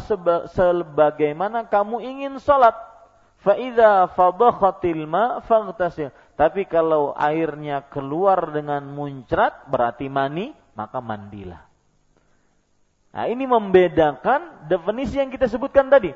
sebagaimana 0.51 1.69
kamu 1.71 2.03
ingin 2.03 2.35
salat. 2.41 2.75
Fa 3.39 3.55
idza 3.55 4.09
fadakhatil 4.17 5.05
ma 5.05 5.39
faghtasil. 5.45 6.09
Tapi 6.35 6.65
kalau 6.65 7.13
airnya 7.15 7.85
keluar 7.87 8.51
dengan 8.51 8.83
muncrat 8.89 9.69
berarti 9.69 10.09
mani, 10.09 10.51
maka 10.75 10.99
mandilah. 10.99 11.74
Nah, 13.15 13.31
ini 13.31 13.47
membedakan 13.47 14.67
definisi 14.67 15.15
yang 15.15 15.31
kita 15.31 15.47
sebutkan 15.47 15.87
tadi 15.87 16.11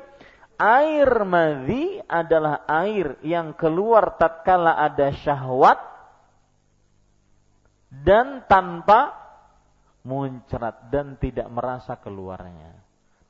air 0.60 1.08
madhi 1.24 2.04
adalah 2.04 2.68
air 2.68 3.16
yang 3.24 3.56
keluar 3.56 4.20
tatkala 4.20 4.76
ada 4.76 5.08
syahwat 5.08 5.80
dan 7.88 8.44
tanpa 8.44 9.16
muncrat 10.04 10.92
dan 10.92 11.16
tidak 11.16 11.48
merasa 11.48 11.96
keluarnya. 11.96 12.76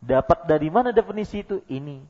Dapat 0.02 0.50
dari 0.50 0.66
mana 0.66 0.90
definisi 0.90 1.46
itu? 1.46 1.62
Ini. 1.70 2.02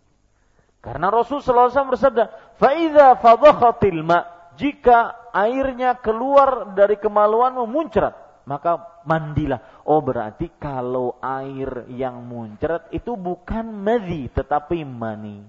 Karena 0.80 1.12
Rasul 1.12 1.44
SAW 1.44 1.92
bersabda, 1.92 2.56
"Faiza 2.56 3.20
fadakhatil 3.20 4.00
ma" 4.00 4.40
Jika 4.56 5.30
airnya 5.32 5.96
keluar 5.96 6.76
dari 6.76 7.00
kemaluanmu 7.00 7.64
muncrat, 7.64 8.12
maka 8.50 8.82
mandilah. 9.06 9.62
Oh 9.86 10.02
berarti 10.02 10.50
kalau 10.58 11.14
air 11.22 11.86
yang 11.86 12.18
muncrat 12.26 12.90
itu 12.90 13.14
bukan 13.14 13.70
madhi 13.70 14.26
tetapi 14.26 14.82
mani. 14.82 15.46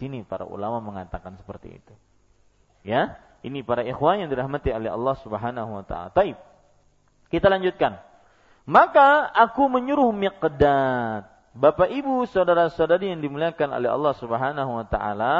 Sini 0.00 0.24
para 0.24 0.48
ulama 0.48 0.80
mengatakan 0.80 1.36
seperti 1.36 1.84
itu. 1.84 1.94
Ya, 2.80 3.20
ini 3.44 3.60
para 3.60 3.84
ikhwan 3.84 4.24
yang 4.24 4.32
dirahmati 4.32 4.72
oleh 4.72 4.88
Allah 4.88 5.20
Subhanahu 5.20 5.70
wa 5.76 5.84
taala. 5.84 6.08
Taib. 6.16 6.40
Kita 7.28 7.52
lanjutkan. 7.52 8.00
Maka 8.64 9.28
aku 9.28 9.68
menyuruh 9.68 10.08
Miqdad. 10.16 11.28
Bapak 11.54 11.92
Ibu, 11.92 12.24
saudara-saudari 12.32 13.12
yang 13.12 13.20
dimuliakan 13.20 13.78
oleh 13.78 13.92
Allah 13.92 14.12
Subhanahu 14.16 14.70
wa 14.80 14.86
taala, 14.88 15.36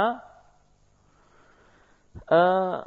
uh, 2.29 2.87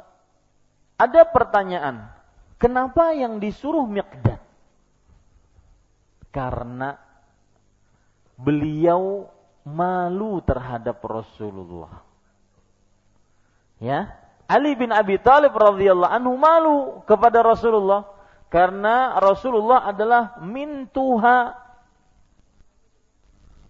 ada 0.96 1.22
pertanyaan 1.28 2.17
Kenapa 2.58 3.14
yang 3.14 3.38
disuruh 3.38 3.86
Miqdad? 3.86 4.42
Karena 6.34 6.98
beliau 8.34 9.30
malu 9.62 10.42
terhadap 10.42 10.98
Rasulullah. 11.02 12.02
Ya, 13.78 14.10
Ali 14.50 14.74
bin 14.74 14.90
Abi 14.90 15.22
Thalib 15.22 15.54
radhiyallahu 15.54 16.10
anhu 16.10 16.34
malu 16.34 16.76
kepada 17.06 17.46
Rasulullah 17.46 18.10
karena 18.50 19.14
Rasulullah 19.22 19.86
adalah 19.86 20.42
mintuha. 20.42 21.54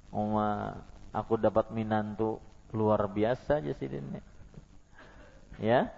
Oma, 0.09 0.81
aku 1.13 1.37
dapat 1.37 1.69
minantu 1.75 2.41
luar 2.73 3.05
biasa 3.05 3.61
aja 3.61 3.77
ini. 3.85 4.23
Ya, 5.61 5.93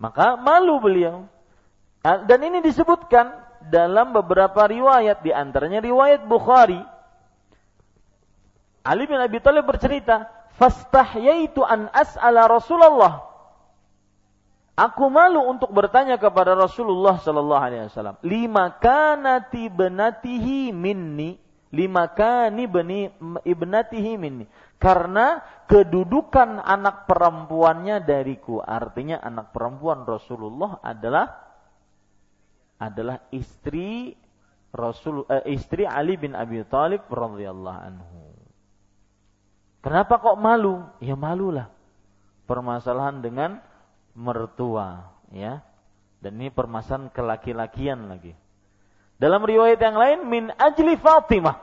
maka 0.00 0.40
malu 0.40 0.80
beliau. 0.80 1.28
Ah, 2.06 2.22
dan 2.22 2.38
ini 2.46 2.62
disebutkan 2.62 3.34
dalam 3.66 4.14
beberapa 4.14 4.62
riwayat 4.62 5.26
di 5.26 5.34
antaranya 5.34 5.82
riwayat 5.82 6.22
Bukhari. 6.22 6.78
Ali 8.86 9.10
bin 9.10 9.18
Abi 9.18 9.42
Thalib 9.42 9.66
bercerita, 9.66 10.30
"Fastahyaitu 10.54 11.66
an 11.66 11.90
as'ala 11.90 12.46
Rasulullah." 12.46 13.26
Aku 14.78 15.10
malu 15.10 15.50
untuk 15.50 15.74
bertanya 15.74 16.14
kepada 16.14 16.54
Rasulullah 16.54 17.18
sallallahu 17.18 17.58
alaihi 17.58 17.90
wasallam, 17.90 18.22
"Lima 18.22 18.78
kanati 18.78 19.66
benatihi 19.66 20.70
minni?" 20.70 21.42
Lima 21.74 22.14
kani 22.14 22.70
beni 22.70 23.10
ibnatihi 23.42 24.14
minni. 24.14 24.46
Karena 24.78 25.42
kedudukan 25.66 26.62
anak 26.62 27.10
perempuannya 27.10 28.06
dariku. 28.06 28.62
Artinya 28.62 29.18
anak 29.18 29.50
perempuan 29.50 30.06
Rasulullah 30.06 30.78
adalah 30.78 31.45
adalah 32.76 33.24
istri 33.32 34.12
Rasul 34.76 35.24
eh, 35.32 35.56
istri 35.56 35.88
Ali 35.88 36.20
bin 36.20 36.36
Abi 36.36 36.60
Thalib 36.68 37.08
radhiyallahu 37.08 37.80
anhu. 37.80 38.20
Kenapa 39.80 40.18
kok 40.18 40.36
malu? 40.36 40.82
Ya 41.00 41.14
malulah. 41.14 41.70
Permasalahan 42.44 43.22
dengan 43.22 43.62
mertua, 44.18 45.14
ya. 45.30 45.62
Dan 46.18 46.42
ini 46.42 46.50
permasalahan 46.50 47.10
kelaki-lakian 47.14 48.10
lagi. 48.10 48.34
Dalam 49.16 49.46
riwayat 49.46 49.80
yang 49.80 49.96
lain 49.96 50.18
min 50.28 50.44
ajli 50.52 50.98
Fatimah. 50.98 51.56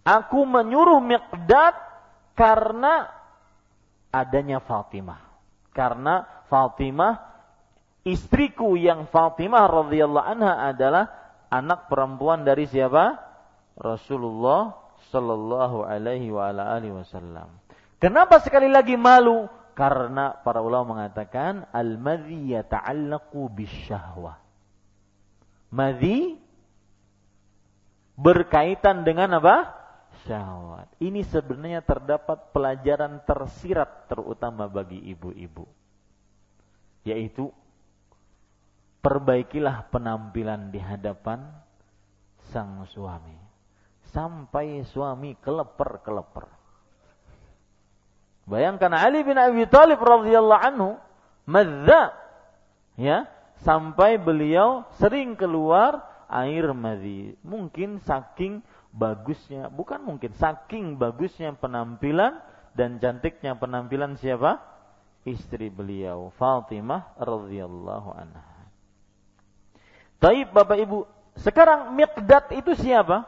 Aku 0.00 0.48
menyuruh 0.48 1.02
Miqdad 1.04 1.76
karena 2.32 3.10
adanya 4.08 4.62
Fatimah. 4.64 5.20
Karena 5.76 6.24
Fatimah 6.48 7.29
istriku 8.06 8.76
yang 8.76 9.08
Fatimah 9.08 9.66
radhiyallahu 9.68 10.26
anha 10.26 10.70
adalah 10.72 11.04
anak 11.52 11.90
perempuan 11.90 12.46
dari 12.46 12.64
siapa? 12.64 13.18
Rasulullah 13.76 14.76
sallallahu 15.10 15.84
alaihi 15.84 16.30
wa 16.30 16.48
ala 16.52 16.76
alihi 16.76 16.94
wasallam. 16.94 17.48
Kenapa 18.00 18.40
sekali 18.40 18.68
lagi 18.68 18.96
malu? 18.96 19.48
Karena 19.76 20.36
para 20.36 20.60
ulama 20.60 20.96
mengatakan 20.96 21.64
al-madhi 21.72 22.52
yata'allaqu 22.52 23.40
bisyahwah. 23.56 24.36
Madhi 25.72 26.36
berkaitan 28.20 29.06
dengan 29.06 29.40
apa? 29.40 29.72
Syahwat. 30.28 30.92
Ini 31.00 31.24
sebenarnya 31.24 31.80
terdapat 31.80 32.52
pelajaran 32.52 33.24
tersirat 33.24 34.10
terutama 34.10 34.68
bagi 34.68 35.00
ibu-ibu. 35.00 35.64
Yaitu 37.08 37.48
perbaikilah 39.00 39.88
penampilan 39.88 40.72
di 40.72 40.80
hadapan 40.80 41.44
sang 42.52 42.84
suami. 42.92 43.36
Sampai 44.10 44.82
suami 44.90 45.38
keleper-keleper. 45.38 46.46
Bayangkan 48.50 48.90
Ali 48.90 49.22
bin 49.22 49.38
Abi 49.38 49.62
Thalib 49.70 50.02
radhiyallahu 50.02 50.62
anhu 50.66 50.98
madza 51.46 52.10
ya 52.98 53.30
sampai 53.62 54.18
beliau 54.18 54.82
sering 54.98 55.38
keluar 55.38 56.02
air 56.26 56.74
madhi. 56.74 57.38
Mungkin 57.46 58.02
saking 58.02 58.66
bagusnya, 58.90 59.70
bukan 59.70 60.02
mungkin 60.02 60.34
saking 60.34 60.98
bagusnya 60.98 61.54
penampilan 61.54 62.42
dan 62.74 62.98
cantiknya 62.98 63.54
penampilan 63.54 64.18
siapa? 64.18 64.58
Istri 65.22 65.70
beliau 65.70 66.34
Fatimah 66.34 67.14
radhiyallahu 67.20 68.10
anha. 68.16 68.49
Taib 70.20 70.52
Bapak 70.52 70.76
Ibu, 70.76 71.08
sekarang 71.40 71.96
Miqdad 71.96 72.52
itu 72.52 72.76
siapa? 72.76 73.24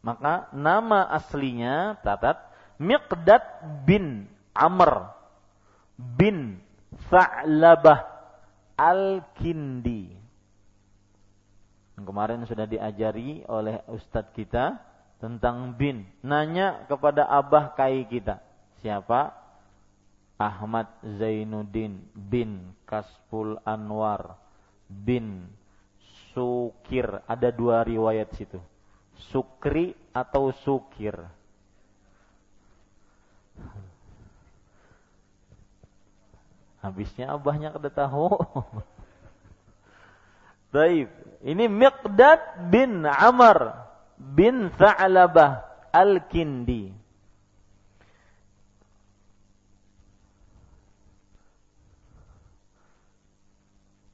Maka 0.00 0.50
nama 0.50 1.06
aslinya 1.12 2.00
tatat 2.00 2.40
Miqdad 2.80 3.44
bin 3.84 4.26
Amr 4.56 5.12
bin 5.94 6.58
Fa'labah 7.12 8.08
Al-Kindi. 8.74 10.18
Kemarin 12.02 12.42
sudah 12.50 12.66
diajari 12.66 13.46
oleh 13.46 13.78
ustadz 13.86 14.34
kita 14.34 14.80
tentang 15.22 15.78
bin. 15.78 16.02
Nanya 16.24 16.82
kepada 16.90 17.30
abah 17.30 17.78
kai 17.78 18.02
kita. 18.10 18.42
Siapa? 18.82 19.30
Ahmad 20.34 20.90
Zainuddin 21.06 22.02
bin 22.10 22.74
Kaspul 22.82 23.54
Anwar 23.62 24.34
bin 24.90 25.46
Sukir. 26.32 27.20
Ada 27.28 27.52
dua 27.52 27.84
riwayat 27.84 28.32
situ. 28.36 28.60
Sukri 29.32 29.96
atau 30.12 30.52
Sukir. 30.64 31.16
Habisnya 36.82 37.30
abahnya 37.30 37.70
kada 37.70 37.90
tahu. 37.94 38.26
Baik, 40.74 41.12
ini 41.44 41.68
Miqdad 41.68 42.72
bin 42.72 43.06
Amr 43.06 43.76
bin 44.18 44.72
Tha'labah 44.74 45.62
Al-Kindi. 45.92 47.01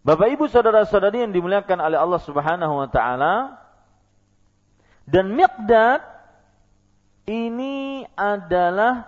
Bapak 0.08 0.24
Ibu 0.32 0.48
saudara-saudari 0.48 1.20
yang 1.20 1.36
dimuliakan 1.36 1.84
oleh 1.84 2.00
Allah 2.00 2.16
Subhanahu 2.24 2.80
wa 2.80 2.88
taala 2.88 3.60
dan 5.04 5.36
Miqdad 5.36 6.00
ini 7.28 8.08
adalah 8.16 9.04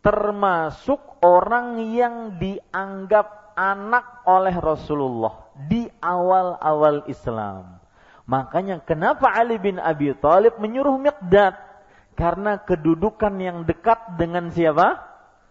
termasuk 0.00 1.20
orang 1.20 1.84
yang 1.92 2.40
dianggap 2.40 3.52
anak 3.52 4.24
oleh 4.24 4.56
Rasulullah 4.56 5.52
di 5.68 5.84
awal-awal 6.00 7.04
Islam. 7.04 7.76
Makanya 8.24 8.80
kenapa 8.80 9.28
Ali 9.36 9.60
bin 9.60 9.76
Abi 9.76 10.16
Thalib 10.16 10.56
menyuruh 10.56 10.96
Miqdad? 10.96 11.60
Karena 12.16 12.56
kedudukan 12.56 13.36
yang 13.36 13.68
dekat 13.68 14.16
dengan 14.16 14.48
siapa? 14.48 15.09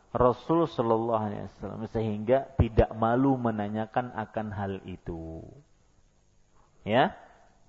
Rasul 0.09 0.65
Shallallahu 0.65 1.23
Alaihi 1.29 1.45
Wasallam 1.45 1.85
sehingga 1.93 2.49
tidak 2.57 2.89
malu 2.97 3.37
menanyakan 3.37 4.09
akan 4.17 4.47
hal 4.49 4.73
itu. 4.89 5.45
Ya, 6.81 7.13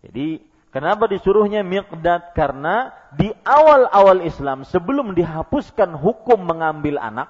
jadi 0.00 0.40
Kenapa 0.70 1.11
disuruhnya 1.11 1.66
miqdad? 1.66 2.31
Karena 2.31 2.94
di 3.18 3.26
awal-awal 3.42 4.22
Islam 4.22 4.62
sebelum 4.62 5.18
dihapuskan 5.18 5.98
hukum 5.98 6.46
mengambil 6.46 6.94
anak, 7.03 7.26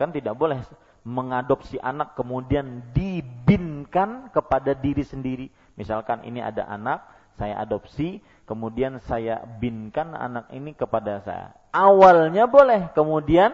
kan 0.00 0.08
tidak 0.08 0.32
boleh 0.32 0.64
mengadopsi 1.04 1.76
anak 1.84 2.16
kemudian 2.16 2.80
dibinkan 2.96 4.32
kepada 4.32 4.72
diri 4.72 5.04
sendiri. 5.04 5.46
Misalkan 5.76 6.24
ini 6.24 6.40
ada 6.40 6.64
anak, 6.64 7.04
saya 7.36 7.60
adopsi, 7.60 8.24
kemudian 8.48 8.96
saya 9.04 9.44
binkan 9.60 10.16
anak 10.16 10.48
ini 10.48 10.72
kepada 10.72 11.20
saya. 11.20 11.52
Awalnya 11.68 12.48
boleh, 12.48 12.88
kemudian 12.96 13.52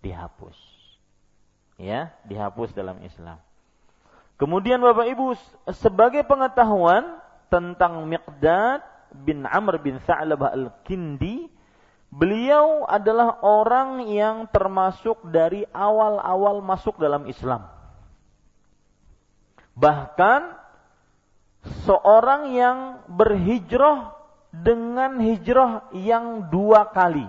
dihapus. 0.00 0.56
Ya, 1.80 2.12
dihapus 2.28 2.76
dalam 2.76 3.00
Islam. 3.00 3.40
Kemudian 4.36 4.80
Bapak 4.80 5.08
Ibu, 5.08 5.36
sebagai 5.76 6.24
pengetahuan, 6.24 7.20
tentang 7.50 8.06
Miqdad 8.06 8.80
bin 9.26 9.42
Amr 9.44 9.82
bin 9.82 9.98
Tha'labah 10.06 10.54
al-Kindi, 10.54 11.50
beliau 12.08 12.86
adalah 12.86 13.42
orang 13.42 14.06
yang 14.06 14.46
termasuk 14.48 15.18
dari 15.28 15.66
awal-awal 15.74 16.62
masuk 16.62 16.96
dalam 16.96 17.26
Islam. 17.26 17.66
Bahkan 19.74 20.40
seorang 21.84 22.54
yang 22.54 22.78
berhijrah 23.10 24.14
dengan 24.54 25.20
hijrah 25.20 25.90
yang 25.92 26.48
dua 26.48 26.88
kali. 26.90 27.26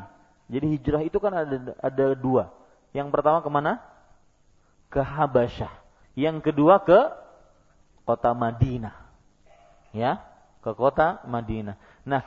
Jadi 0.52 0.66
hijrah 0.78 1.02
itu 1.04 1.18
kan 1.18 1.34
ada 1.34 1.76
ada 1.82 2.06
dua. 2.16 2.50
Yang 2.92 3.08
pertama 3.12 3.40
ke 3.40 3.50
mana? 3.50 3.80
Ke 4.92 5.00
Habasyah. 5.00 5.72
Yang 6.16 6.52
kedua 6.52 6.84
ke 6.84 7.00
kota 8.04 8.36
Madinah 8.36 9.02
ya 9.96 10.24
ke 10.64 10.72
kota 10.72 11.24
Madinah. 11.28 11.76
Nah, 12.08 12.24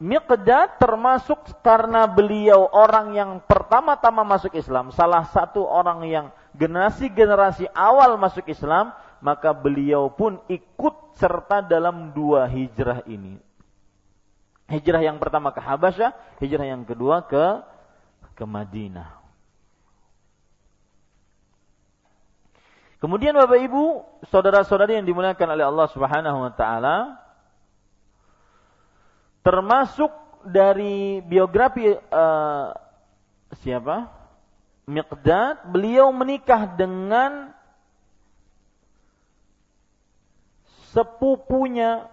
Miqdad 0.00 0.80
termasuk 0.80 1.60
karena 1.60 2.08
beliau 2.08 2.72
orang 2.72 3.12
yang 3.12 3.30
pertama-tama 3.44 4.24
masuk 4.24 4.56
Islam, 4.56 4.88
salah 4.96 5.28
satu 5.28 5.60
orang 5.60 6.08
yang 6.08 6.26
generasi-generasi 6.56 7.68
awal 7.76 8.16
masuk 8.16 8.48
Islam, 8.48 8.96
maka 9.20 9.52
beliau 9.52 10.08
pun 10.08 10.40
ikut 10.48 11.20
serta 11.20 11.60
dalam 11.60 12.16
dua 12.16 12.48
hijrah 12.48 13.04
ini. 13.04 13.36
Hijrah 14.72 15.04
yang 15.04 15.20
pertama 15.20 15.52
ke 15.52 15.60
Habasyah, 15.60 16.40
hijrah 16.40 16.64
yang 16.64 16.88
kedua 16.88 17.28
ke 17.28 17.60
ke 18.32 18.44
Madinah. 18.48 19.19
Kemudian 23.00 23.32
Bapak 23.32 23.56
Ibu, 23.64 24.04
saudara-saudari 24.28 25.00
yang 25.00 25.08
dimuliakan 25.08 25.56
oleh 25.56 25.64
Allah 25.64 25.88
Subhanahu 25.88 26.38
wa 26.44 26.52
taala, 26.52 27.16
termasuk 29.40 30.12
dari 30.44 31.24
biografi 31.24 31.96
uh, 31.96 32.76
siapa? 33.64 34.12
Miqdad, 34.84 35.64
beliau 35.72 36.12
menikah 36.12 36.76
dengan 36.76 37.56
sepupunya 40.92 42.10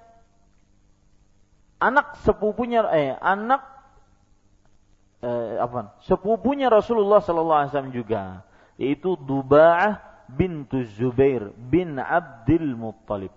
anak 1.81 2.21
sepupunya 2.21 2.85
eh 2.93 3.17
anak 3.17 3.65
eh, 5.25 5.57
apa? 5.57 5.97
Sepupunya 6.05 6.69
Rasulullah 6.69 7.19
sallallahu 7.19 7.59
alaihi 7.59 7.71
wasallam 7.73 7.95
juga, 7.97 8.45
yaitu 8.77 9.17
Duba'ah 9.17 10.06
bintu 10.31 10.83
Zubair 10.95 11.51
bin 11.55 11.97
Abdul 11.99 12.75
Muttalib. 12.75 13.33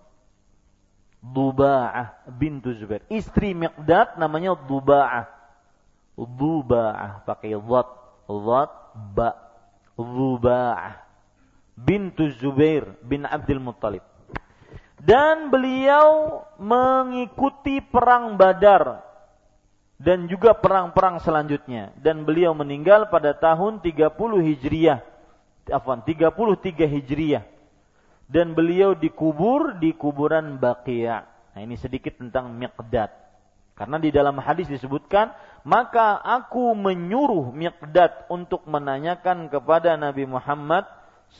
Duba'ah 1.20 2.26
bintu 2.32 2.72
Zubair. 2.74 3.04
Istri 3.12 3.52
Miqdad 3.52 4.16
namanya 4.16 4.56
Duba'ah. 4.56 5.28
Duba'ah 6.16 7.24
pakai 7.24 7.54
dhat, 7.54 7.88
dhat 8.26 8.72
ba. 9.14 9.30
Duba'ah 9.94 10.96
bintu 11.76 12.28
Zubair 12.40 12.96
bin 13.04 13.28
Abdul 13.28 13.60
Muttalib. 13.60 14.04
Dan 15.00 15.48
beliau 15.48 16.44
mengikuti 16.60 17.80
perang 17.80 18.36
Badar 18.36 19.00
dan 20.00 20.24
juga 20.28 20.56
perang-perang 20.56 21.20
selanjutnya 21.20 21.92
dan 22.00 22.24
beliau 22.24 22.56
meninggal 22.56 23.12
pada 23.12 23.36
tahun 23.36 23.84
30 23.84 24.16
Hijriah 24.48 25.04
afwan 25.68 26.00
33 26.00 26.88
Hijriah 26.88 27.44
dan 28.30 28.54
beliau 28.54 28.94
dikubur 28.94 29.76
di 29.82 29.92
kuburan 29.92 30.56
Baqiyah. 30.62 31.26
Nah, 31.52 31.60
ini 31.60 31.74
sedikit 31.74 32.16
tentang 32.16 32.54
Miqdad. 32.54 33.10
Karena 33.74 33.98
di 33.98 34.14
dalam 34.14 34.38
hadis 34.38 34.70
disebutkan, 34.70 35.34
maka 35.66 36.20
aku 36.22 36.78
menyuruh 36.78 37.50
Miqdad 37.50 38.30
untuk 38.30 38.62
menanyakan 38.70 39.50
kepada 39.50 39.98
Nabi 39.98 40.30
Muhammad 40.30 40.86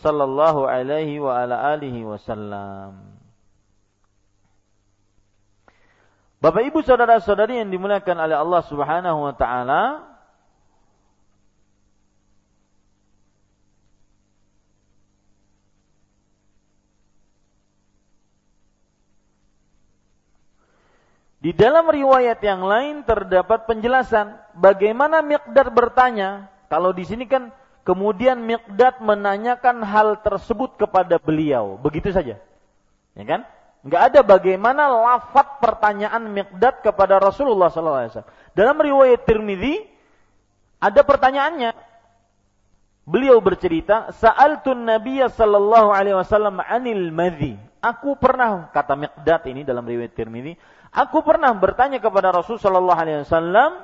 sallallahu 0.02 0.66
alaihi 0.66 1.22
wa 1.22 1.38
ala 1.38 1.70
alihi 1.78 2.02
wasallam. 2.02 3.20
Bapak 6.40 6.64
Ibu 6.72 6.80
saudara-saudari 6.80 7.61
yang 7.61 7.68
dimuliakan 7.68 8.16
oleh 8.16 8.35
Allah 8.35 8.62
Subhanahu 8.64 9.28
wa 9.28 9.35
taala, 9.37 10.10
Di 21.40 21.57
dalam 21.57 21.88
riwayat 21.88 22.37
yang 22.44 22.61
lain 22.61 23.00
terdapat 23.09 23.64
penjelasan 23.64 24.37
bagaimana 24.53 25.24
Miqdad 25.24 25.72
bertanya. 25.72 26.53
Kalau 26.68 26.92
di 26.92 27.09
sini 27.09 27.24
kan 27.24 27.48
kemudian 27.81 28.37
Miqdad 28.44 29.00
menanyakan 29.00 29.81
hal 29.81 30.20
tersebut 30.20 30.76
kepada 30.76 31.16
beliau. 31.16 31.81
Begitu 31.81 32.12
saja. 32.12 32.37
Ya 33.16 33.24
kan? 33.24 33.48
Enggak 33.81 34.03
ada 34.12 34.20
bagaimana 34.20 34.92
lafat 34.92 35.64
pertanyaan 35.64 36.29
Miqdad 36.29 36.85
kepada 36.85 37.16
Rasulullah 37.16 37.72
SAW. 37.72 38.20
Dalam 38.53 38.76
riwayat 38.76 39.24
Tirmidzi 39.24 39.88
ada 40.76 41.00
pertanyaannya. 41.00 41.72
Beliau 43.09 43.40
bercerita, 43.40 44.12
"Sa'altun 44.12 44.85
Nabiyya 44.85 45.33
sallallahu 45.33 45.88
alaihi 45.88 46.20
wasallam 46.20 46.61
'anil 46.61 47.09
madhi." 47.09 47.57
Aku 47.81 48.12
pernah 48.20 48.68
kata 48.76 48.92
Miqdad 48.92 49.48
ini 49.48 49.64
dalam 49.64 49.88
riwayat 49.88 50.12
Tirmidzi, 50.12 50.53
Aku 50.90 51.22
pernah 51.22 51.55
bertanya 51.55 52.03
kepada 52.03 52.35
Rasul 52.35 52.59
Shallallahu 52.59 52.98
Alaihi 52.98 53.22
Wasallam 53.22 53.79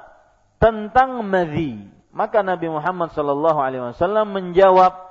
tentang 0.59 1.23
madhi. 1.23 1.87
Maka 2.11 2.43
Nabi 2.43 2.67
Muhammad 2.67 3.15
Shallallahu 3.15 3.61
Alaihi 3.63 3.83
Wasallam 3.95 4.35
menjawab, 4.35 5.07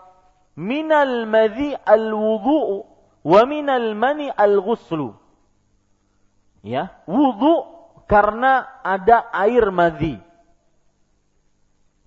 minal 0.59 1.23
madhi 1.23 1.71
al 1.71 2.11
wudu 2.11 2.83
wa 3.23 3.41
minal 3.47 3.95
mani 3.95 4.27
al 4.27 4.59
ghuslu. 4.59 5.15
Ya, 6.65 6.99
wudu 7.07 7.63
karena 8.09 8.67
ada 8.83 9.31
air 9.31 9.69
madhi 9.71 10.19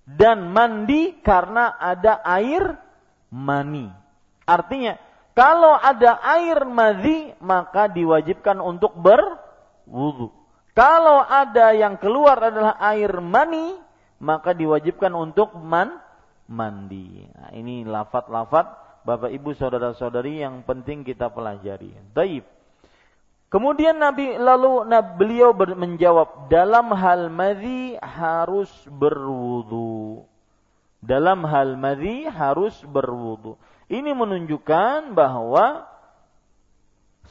dan 0.09 0.49
mandi 0.49 1.21
karena 1.21 1.77
ada 1.77 2.17
air 2.25 2.77
mani. 3.29 3.93
Artinya, 4.49 4.97
kalau 5.37 5.77
ada 5.77 6.17
air 6.25 6.65
madhi 6.65 7.37
maka 7.37 7.85
diwajibkan 7.93 8.57
untuk 8.57 8.97
ber 8.97 9.21
wudhu. 9.89 10.31
Kalau 10.77 11.25
ada 11.25 11.75
yang 11.75 11.99
keluar 11.99 12.39
adalah 12.39 12.79
air 12.79 13.11
mani, 13.19 13.75
maka 14.21 14.55
diwajibkan 14.55 15.11
untuk 15.11 15.57
man 15.59 15.99
mandi. 16.47 17.27
Nah, 17.35 17.51
ini 17.51 17.83
lafat-lafat 17.83 18.89
Bapak 19.03 19.31
Ibu 19.31 19.55
saudara-saudari 19.55 20.43
yang 20.43 20.61
penting 20.63 21.03
kita 21.03 21.31
pelajari. 21.31 21.91
Taib. 22.13 22.45
Kemudian 23.49 23.97
Nabi 23.97 24.37
lalu 24.37 24.85
beliau 25.17 25.57
menjawab 25.57 26.53
dalam 26.53 26.93
hal 26.93 27.33
madhi 27.33 27.97
harus 27.97 28.69
berwudu. 28.85 30.21
Dalam 31.01 31.41
hal 31.49 31.73
madhi 31.73 32.29
harus 32.29 32.77
berwudu. 32.85 33.57
Ini 33.89 34.13
menunjukkan 34.13 35.17
bahwa 35.17 35.89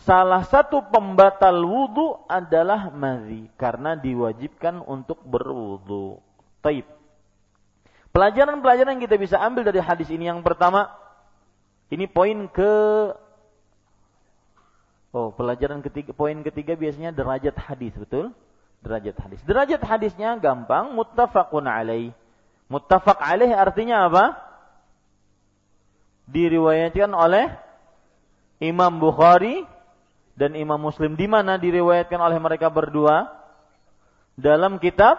salah 0.06 0.46
satu 0.46 0.84
pembatal 0.92 1.64
wudu 1.64 2.20
adalah 2.30 2.92
madhi 2.92 3.50
karena 3.58 3.98
diwajibkan 3.98 4.84
untuk 4.84 5.22
berwudu. 5.24 6.20
Taib. 6.62 6.86
Pelajaran-pelajaran 8.12 8.98
yang 8.98 9.04
kita 9.04 9.16
bisa 9.20 9.36
ambil 9.38 9.62
dari 9.66 9.78
hadis 9.78 10.10
ini 10.10 10.26
yang 10.26 10.42
pertama, 10.42 10.90
ini 11.88 12.06
poin 12.10 12.50
ke 12.50 12.72
Oh, 15.08 15.32
pelajaran 15.32 15.80
ketiga 15.80 16.12
poin 16.12 16.36
ketiga 16.44 16.76
biasanya 16.76 17.16
derajat 17.16 17.56
hadis, 17.56 17.96
betul? 17.96 18.36
Derajat 18.84 19.16
hadis. 19.16 19.40
Derajat 19.40 19.80
hadisnya 19.80 20.36
gampang, 20.36 20.92
muttafaqun 20.92 21.64
alaih. 21.64 22.12
Muttafaq 22.68 23.16
alaih 23.16 23.48
artinya 23.56 24.04
apa? 24.04 24.36
Diriwayatkan 26.28 27.08
oleh 27.16 27.56
Imam 28.60 29.00
Bukhari 29.00 29.64
dan 30.38 30.54
Imam 30.54 30.78
Muslim. 30.78 31.18
Di 31.18 31.26
mana 31.26 31.58
diriwayatkan 31.58 32.22
oleh 32.22 32.38
mereka 32.38 32.70
berdua? 32.70 33.26
Dalam 34.38 34.78
kitab 34.78 35.18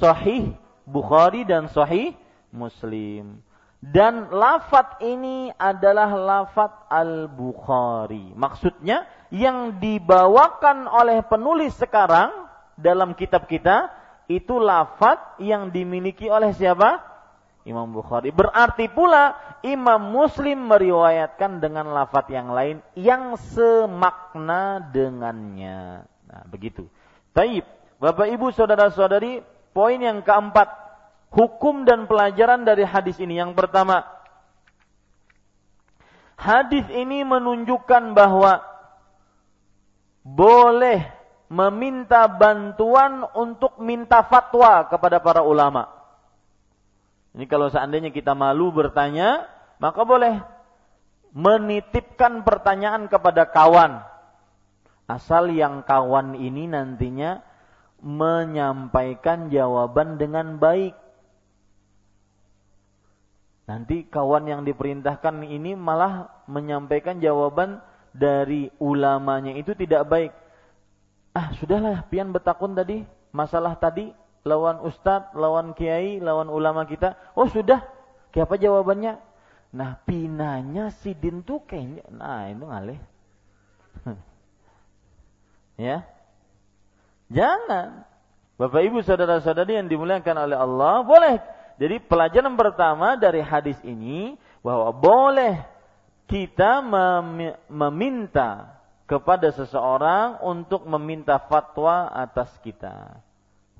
Sahih 0.00 0.56
Bukhari 0.88 1.44
dan 1.44 1.68
Sahih 1.68 2.16
Muslim. 2.48 3.44
Dan 3.84 4.32
lafat 4.32 5.04
ini 5.04 5.52
adalah 5.60 6.08
lafat 6.16 6.88
Al-Bukhari. 6.88 8.32
Maksudnya 8.32 9.04
yang 9.28 9.76
dibawakan 9.76 10.88
oleh 10.88 11.20
penulis 11.28 11.76
sekarang 11.76 12.32
dalam 12.80 13.12
kitab 13.12 13.44
kita 13.44 13.92
itu 14.24 14.56
lafat 14.56 15.36
yang 15.36 15.68
dimiliki 15.68 16.32
oleh 16.32 16.56
siapa? 16.56 17.13
Imam 17.64 17.88
Bukhari. 17.88 18.28
Berarti 18.28 18.92
pula 18.92 19.36
Imam 19.64 20.12
Muslim 20.12 20.68
meriwayatkan 20.68 21.64
dengan 21.64 21.96
lafat 21.96 22.28
yang 22.28 22.52
lain 22.52 22.84
yang 22.92 23.40
semakna 23.40 24.92
dengannya. 24.92 26.04
Nah, 26.28 26.42
begitu. 26.44 26.84
Taib. 27.32 27.64
Bapak 27.96 28.28
Ibu 28.28 28.52
saudara-saudari, 28.52 29.40
poin 29.72 29.96
yang 29.96 30.20
keempat 30.20 30.68
hukum 31.32 31.88
dan 31.88 32.04
pelajaran 32.04 32.68
dari 32.68 32.84
hadis 32.84 33.16
ini. 33.16 33.40
Yang 33.40 33.56
pertama, 33.56 34.04
hadis 36.36 36.84
ini 36.92 37.24
menunjukkan 37.24 38.12
bahwa 38.12 38.60
boleh 40.20 41.00
meminta 41.48 42.28
bantuan 42.28 43.24
untuk 43.32 43.80
minta 43.80 44.20
fatwa 44.26 44.84
kepada 44.90 45.22
para 45.22 45.40
ulama. 45.40 45.93
Ini 47.34 47.44
kalau 47.50 47.66
seandainya 47.66 48.14
kita 48.14 48.32
malu 48.38 48.70
bertanya, 48.70 49.50
maka 49.82 50.06
boleh 50.06 50.38
menitipkan 51.34 52.46
pertanyaan 52.46 53.10
kepada 53.10 53.50
kawan. 53.50 54.06
Asal 55.10 55.50
yang 55.50 55.82
kawan 55.82 56.38
ini 56.38 56.70
nantinya 56.70 57.42
menyampaikan 58.00 59.50
jawaban 59.50 60.16
dengan 60.16 60.62
baik. 60.62 60.94
Nanti 63.64 64.06
kawan 64.06 64.46
yang 64.46 64.62
diperintahkan 64.62 65.42
ini 65.42 65.74
malah 65.74 66.30
menyampaikan 66.46 67.18
jawaban 67.18 67.82
dari 68.14 68.70
ulamanya 68.78 69.58
itu 69.58 69.74
tidak 69.74 70.06
baik. 70.06 70.32
Ah, 71.34 71.50
sudahlah, 71.58 72.06
pian 72.06 72.30
betakun 72.30 72.78
tadi, 72.78 73.02
masalah 73.34 73.74
tadi, 73.74 74.14
lawan 74.44 74.84
ustadz, 74.84 75.32
lawan 75.34 75.72
kiai, 75.72 76.20
lawan 76.20 76.52
ulama 76.52 76.84
kita. 76.84 77.16
Oh, 77.34 77.48
sudah. 77.48 77.82
Kayak 78.30 78.52
apa 78.52 78.56
jawabannya? 78.60 79.14
Nah, 79.74 79.98
pinanya 80.06 80.94
si 81.02 81.16
din 81.18 81.42
tuh 81.42 81.66
kayaknya, 81.66 82.06
nah 82.14 82.46
itu 82.46 82.62
ngalih. 82.62 83.00
ya. 85.90 86.06
Jangan. 87.26 88.06
Bapak 88.54 88.86
Ibu 88.86 89.02
saudara-saudari 89.02 89.82
yang 89.82 89.90
dimuliakan 89.90 90.46
oleh 90.46 90.54
Allah, 90.54 91.02
boleh 91.02 91.42
jadi 91.74 91.98
pelajaran 91.98 92.54
pertama 92.54 93.18
dari 93.18 93.42
hadis 93.42 93.74
ini 93.82 94.38
bahwa 94.62 94.94
boleh 94.94 95.58
kita 96.30 96.78
meminta 97.66 98.78
kepada 99.04 99.50
seseorang 99.50 100.38
untuk 100.46 100.86
meminta 100.86 101.42
fatwa 101.50 102.08
atas 102.14 102.54
kita. 102.62 103.18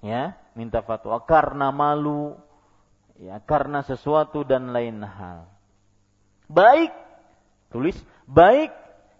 Ya, 0.04 0.36
minta 0.52 0.84
fatwa 0.84 1.16
karena 1.24 1.72
malu, 1.72 2.36
ya, 3.16 3.40
karena 3.40 3.80
sesuatu 3.80 4.44
dan 4.44 4.68
lain 4.68 5.00
hal. 5.00 5.48
Baik, 6.44 6.92
tulis 7.72 7.96
baik 8.28 8.68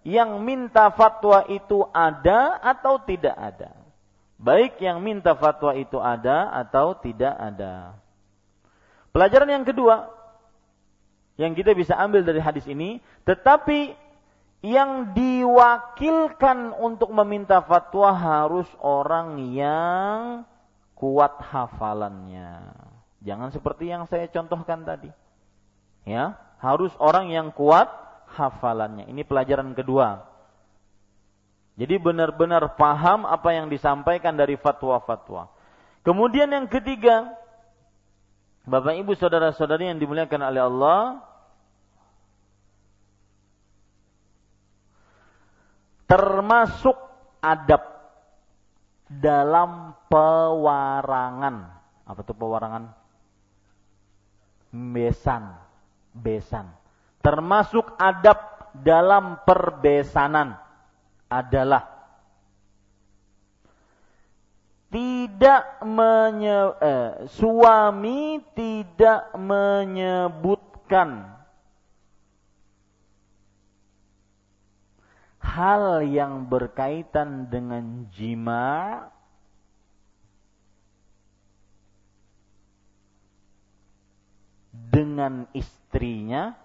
yang 0.05 0.45
minta 0.45 0.93
fatwa 0.93 1.41
itu 1.49 1.81
ada 1.89 2.61
atau 2.61 3.01
tidak 3.01 3.33
ada. 3.33 3.73
Baik 4.37 4.77
yang 4.77 5.01
minta 5.01 5.33
fatwa 5.33 5.73
itu 5.73 5.97
ada 5.97 6.53
atau 6.53 6.93
tidak 7.01 7.33
ada. 7.33 7.97
Pelajaran 9.09 9.49
yang 9.49 9.65
kedua 9.65 10.13
yang 11.41 11.57
kita 11.57 11.73
bisa 11.73 11.97
ambil 11.97 12.21
dari 12.21 12.39
hadis 12.39 12.63
ini, 12.69 13.01
tetapi 13.25 13.97
yang 14.61 15.17
diwakilkan 15.17 16.77
untuk 16.77 17.09
meminta 17.09 17.65
fatwa 17.65 18.13
harus 18.13 18.69
orang 18.81 19.49
yang 19.51 20.45
kuat 20.95 21.37
hafalannya. 21.43 22.71
Jangan 23.21 23.51
seperti 23.51 23.91
yang 23.91 24.07
saya 24.07 24.31
contohkan 24.31 24.87
tadi. 24.87 25.11
Ya, 26.07 26.39
harus 26.63 26.93
orang 26.97 27.29
yang 27.29 27.51
kuat 27.51 27.91
hafalannya. 28.33 29.11
Ini 29.11 29.21
pelajaran 29.27 29.75
kedua. 29.75 30.23
Jadi 31.75 31.99
benar-benar 31.99 32.79
paham 32.79 33.27
apa 33.27 33.51
yang 33.51 33.67
disampaikan 33.67 34.39
dari 34.39 34.55
fatwa-fatwa. 34.55 35.51
Kemudian 36.07 36.47
yang 36.47 36.71
ketiga, 36.71 37.35
Bapak 38.63 38.95
Ibu 38.95 39.11
saudara-saudari 39.19 39.91
yang 39.91 39.99
dimuliakan 39.99 40.41
oleh 40.45 40.61
Allah, 40.63 41.01
termasuk 46.05 46.95
adab 47.41 47.94
dalam 49.09 49.93
pewarangan. 50.09 51.69
Apa 52.05 52.19
itu 52.21 52.33
pewarangan? 52.33 52.83
Besan, 54.73 55.43
besan. 56.13 56.69
Termasuk 57.21 57.97
adab 57.97 58.37
dalam 58.75 59.41
perbesanan 59.45 60.57
adalah 61.31 61.95
tidak 64.95 65.83
menye, 65.83 66.71
eh, 66.79 67.27
suami 67.27 68.39
tidak 68.55 69.35
menyebutkan 69.35 71.34
hal 75.45 76.01
yang 76.01 76.49
berkaitan 76.49 77.45
dengan 77.53 78.09
jima 78.09 79.05
dengan 84.73 85.45
istrinya 85.53 86.57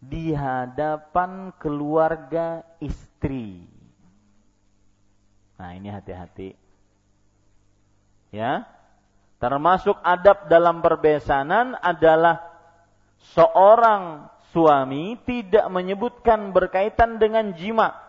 di 0.00 0.32
hadapan 0.32 1.52
keluarga 1.60 2.64
istri. 2.80 3.66
Nah, 5.56 5.70
ini 5.76 5.88
hati-hati. 5.92 6.54
Ya. 8.32 8.68
Termasuk 9.36 10.00
adab 10.00 10.48
dalam 10.48 10.80
perbesanan 10.80 11.76
adalah 11.76 12.40
seorang 13.36 14.32
suami 14.52 15.20
tidak 15.28 15.68
menyebutkan 15.68 16.56
berkaitan 16.56 17.20
dengan 17.20 17.52
jima. 17.52 18.05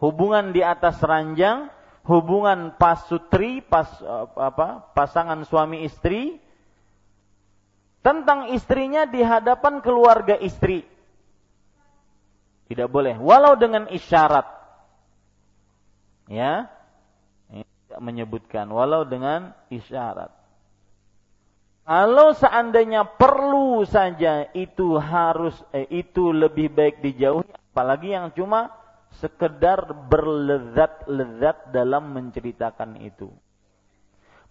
Hubungan 0.00 0.56
di 0.56 0.64
atas 0.64 0.96
ranjang, 1.04 1.68
hubungan 2.08 2.72
pasutri, 2.80 3.60
pas 3.60 3.86
apa? 4.34 4.88
pasangan 4.96 5.44
suami 5.44 5.84
istri 5.84 6.40
tentang 8.00 8.48
istrinya 8.56 9.04
di 9.04 9.20
hadapan 9.20 9.84
keluarga 9.84 10.40
istri. 10.40 10.88
Tidak 12.72 12.88
boleh 12.88 13.20
walau 13.20 13.60
dengan 13.60 13.92
isyarat. 13.92 14.46
Ya, 16.30 16.70
menyebutkan 17.98 18.70
walau 18.72 19.04
dengan 19.04 19.52
isyarat. 19.68 20.30
Kalau 21.84 22.32
seandainya 22.38 23.02
perlu 23.18 23.82
saja 23.82 24.46
itu 24.54 24.94
harus 24.96 25.58
eh, 25.74 25.90
itu 25.90 26.30
lebih 26.30 26.70
baik 26.70 27.02
dijauhi 27.02 27.50
apalagi 27.74 28.14
yang 28.14 28.30
cuma 28.30 28.79
sekedar 29.18 29.90
berlezat-lezat 30.06 31.74
dalam 31.74 32.14
menceritakan 32.14 33.02
itu. 33.02 33.34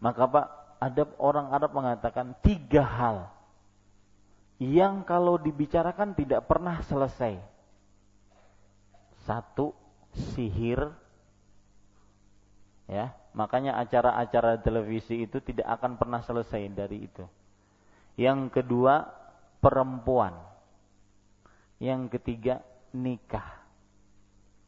Maka 0.04 0.24
Pak, 0.28 0.48
ada 0.80 1.04
orang 1.20 1.52
Arab 1.52 1.72
mengatakan 1.76 2.36
tiga 2.44 2.84
hal 2.84 3.18
yang 4.60 5.08
kalau 5.08 5.40
dibicarakan 5.40 6.16
tidak 6.16 6.48
pernah 6.48 6.84
selesai. 6.84 7.40
Satu, 9.24 9.72
sihir. 10.36 10.92
Ya, 12.90 13.14
makanya 13.38 13.78
acara-acara 13.80 14.60
televisi 14.60 15.24
itu 15.24 15.40
tidak 15.40 15.68
akan 15.80 15.96
pernah 15.96 16.20
selesai 16.26 16.68
dari 16.74 17.08
itu. 17.08 17.24
Yang 18.20 18.60
kedua, 18.60 19.08
perempuan. 19.64 20.36
Yang 21.80 22.20
ketiga, 22.20 22.60
nikah. 22.92 23.59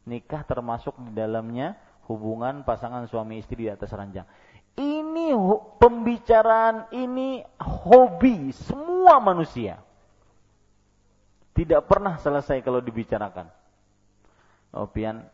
Nikah 0.05 0.41
termasuk 0.45 0.97
di 0.97 1.11
dalamnya 1.13 1.77
hubungan 2.09 2.65
pasangan 2.65 3.05
suami 3.05 3.39
istri 3.39 3.65
di 3.65 3.71
atas 3.71 3.93
ranjang. 3.93 4.25
Ini 4.75 5.35
pembicaraan 5.77 6.89
ini 6.95 7.43
hobi 7.59 8.49
semua 8.55 9.19
manusia. 9.19 9.77
Tidak 11.51 11.83
pernah 11.85 12.15
selesai 12.15 12.63
kalau 12.63 12.79
dibicarakan. 12.79 13.51
Opian 14.71 15.19
oh, 15.19 15.27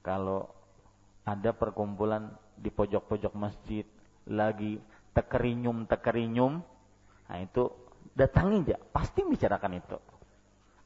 kalau 0.00 0.40
ada 1.28 1.52
perkumpulan 1.52 2.32
di 2.56 2.72
pojok-pojok 2.72 3.36
masjid 3.36 3.84
lagi 4.24 4.80
tekerinyum 5.12 5.84
tekerinyum, 5.84 6.64
nah 7.28 7.38
itu 7.44 7.68
datangin 8.16 8.64
aja, 8.64 8.80
pasti 8.88 9.20
bicarakan 9.28 9.76
itu. 9.76 9.98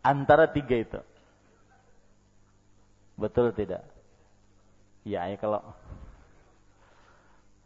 Antara 0.03 0.51
tiga 0.51 0.75
itu. 0.75 0.99
Betul 3.17 3.53
tidak? 3.53 3.85
Ya, 5.03 5.27
ya 5.27 5.37
kalau 5.37 5.63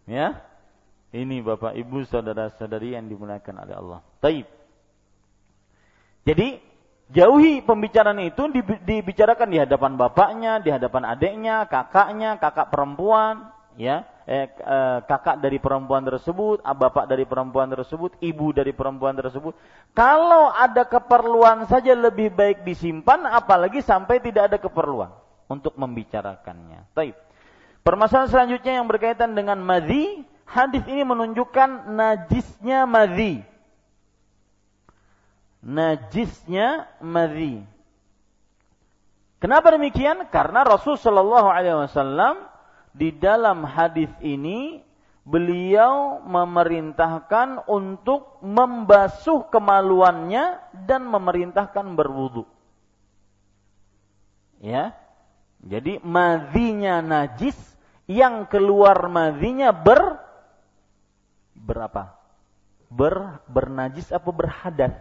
Ya. 0.06 0.38
Ini 1.10 1.42
Bapak 1.42 1.74
Ibu 1.74 2.06
saudara-saudari 2.06 2.94
yang 2.94 3.06
dimuliakan 3.06 3.62
oleh 3.62 3.74
Allah. 3.74 4.00
Taib. 4.22 4.46
Jadi 6.26 6.58
jauhi 7.14 7.62
pembicaraan 7.62 8.18
itu 8.22 8.50
dibicarakan 8.82 9.48
di 9.48 9.58
hadapan 9.62 9.94
bapaknya, 9.94 10.58
di 10.58 10.74
hadapan 10.74 11.14
adiknya, 11.14 11.70
kakaknya, 11.70 12.36
kakak 12.42 12.68
perempuan, 12.74 13.54
ya, 13.78 14.02
eh, 14.26 14.50
eh, 14.50 14.98
kakak 15.06 15.38
dari 15.38 15.62
perempuan 15.62 16.02
tersebut, 16.02 16.60
bapak 16.66 17.06
dari 17.06 17.22
perempuan 17.22 17.70
tersebut, 17.70 18.18
ibu 18.18 18.50
dari 18.50 18.74
perempuan 18.74 19.14
tersebut. 19.14 19.54
Kalau 19.94 20.50
ada 20.50 20.84
keperluan 20.84 21.70
saja 21.70 21.94
lebih 21.94 22.34
baik 22.34 22.66
disimpan, 22.66 23.30
apalagi 23.30 23.80
sampai 23.80 24.18
tidak 24.18 24.52
ada 24.52 24.58
keperluan 24.58 25.14
untuk 25.46 25.78
membicarakannya. 25.78 26.86
Taib. 26.92 27.14
Permasalahan 27.86 28.30
selanjutnya 28.30 28.82
yang 28.82 28.90
berkaitan 28.90 29.38
dengan 29.38 29.62
madhi, 29.62 30.26
hadis 30.42 30.82
ini 30.90 31.06
menunjukkan 31.06 31.94
najisnya 31.94 32.82
madhi. 32.82 33.46
Najisnya 35.62 36.90
madhi. 36.98 37.62
Kenapa 39.38 39.70
demikian? 39.70 40.26
Karena 40.32 40.66
Rasul 40.66 40.98
Shallallahu 40.98 41.46
Alaihi 41.46 41.78
Wasallam 41.78 42.42
di 42.96 43.14
dalam 43.14 43.62
hadis 43.62 44.10
ini 44.24 44.82
beliau 45.26 46.22
memerintahkan 46.22 47.66
untuk 47.70 48.38
membasuh 48.42 49.46
kemaluannya 49.50 50.58
dan 50.86 51.06
memerintahkan 51.06 51.98
berwudu. 51.98 52.46
Ya, 54.62 54.96
jadi 55.66 55.98
madhinya 55.98 57.02
najis 57.02 57.58
yang 58.06 58.46
keluar 58.46 59.10
madhinya 59.10 59.74
ber 59.74 60.22
berapa? 61.58 62.14
Ber 62.86 63.42
bernajis 63.50 64.14
apa 64.14 64.30
berhadas? 64.30 64.94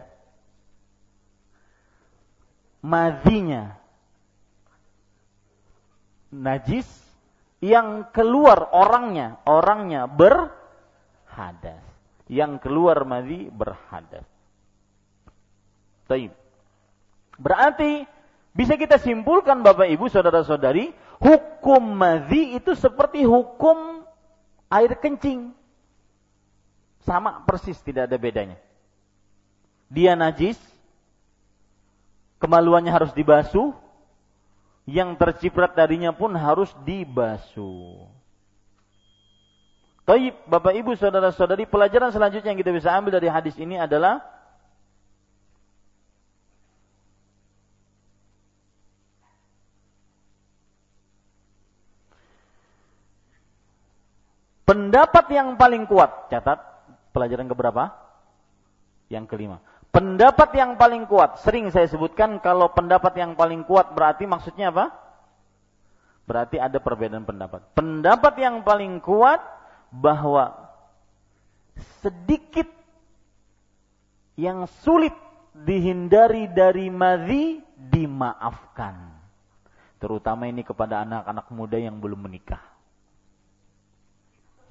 Madhinya 2.81 3.77
najis 6.33 6.89
yang 7.61 8.09
keluar 8.09 8.73
orangnya, 8.73 9.37
orangnya 9.45 10.09
berhadas. 10.09 11.81
Yang 12.25 12.65
keluar 12.65 13.05
madhi 13.05 13.53
berhadas. 13.53 14.25
Taib. 16.09 16.33
Berarti 17.37 18.09
bisa 18.55 18.79
kita 18.79 18.95
simpulkan 18.95 19.59
Bapak 19.59 19.91
Ibu 19.91 20.07
saudara-saudari 20.07 20.95
hukum 21.19 21.83
madhi 21.91 22.55
itu 22.55 22.71
seperti 22.71 23.27
hukum 23.27 24.07
air 24.71 24.95
kencing. 24.95 25.51
Sama 27.03 27.43
persis, 27.43 27.77
tidak 27.83 28.09
ada 28.09 28.17
bedanya. 28.17 28.57
Dia 29.91 30.17
najis, 30.17 30.57
kemaluannya 32.41 32.89
harus 32.89 33.13
dibasuh, 33.13 33.75
yang 34.89 35.13
terciprat 35.19 35.77
darinya 35.77 36.15
pun 36.15 36.33
harus 36.33 36.73
dibasuh. 36.81 38.09
Taib, 40.05 40.33
Bapak 40.49 40.73
Ibu, 40.73 40.97
saudara-saudari, 40.97 41.69
pelajaran 41.69 42.13
selanjutnya 42.13 42.53
yang 42.53 42.61
kita 42.61 42.73
bisa 42.73 42.89
ambil 42.93 43.17
dari 43.17 43.29
hadis 43.29 43.57
ini 43.57 43.77
adalah 43.77 44.34
Pendapat 54.65 55.29
yang 55.29 55.53
paling 55.61 55.85
kuat, 55.85 56.25
catat 56.33 56.57
pelajaran 57.13 57.45
keberapa? 57.45 57.93
Yang 59.13 59.25
kelima. 59.29 59.57
Pendapat 59.93 60.57
yang 60.57 60.73
paling 60.75 61.05
kuat, 61.05 61.39
sering 61.45 61.69
saya 61.69 61.85
sebutkan 61.85 62.41
kalau 62.41 62.73
pendapat 62.73 63.13
yang 63.15 63.37
paling 63.37 63.61
kuat 63.63 63.93
berarti 63.93 64.25
maksudnya 64.25 64.73
apa? 64.73 64.91
Berarti 66.25 66.57
ada 66.57 66.81
perbedaan 66.81 67.23
pendapat. 67.23 67.61
Pendapat 67.77 68.33
yang 68.41 68.65
paling 68.65 68.97
kuat 69.05 69.39
bahwa 69.93 70.51
sedikit 72.01 72.65
yang 74.33 74.65
sulit 74.81 75.13
dihindari 75.53 76.49
dari 76.49 76.89
madhi 76.89 77.61
dimaafkan. 77.77 79.13
Terutama 80.01 80.49
ini 80.49 80.65
kepada 80.65 81.05
anak-anak 81.05 81.53
muda 81.53 81.77
yang 81.77 82.01
belum 82.01 82.25
menikah 82.25 82.74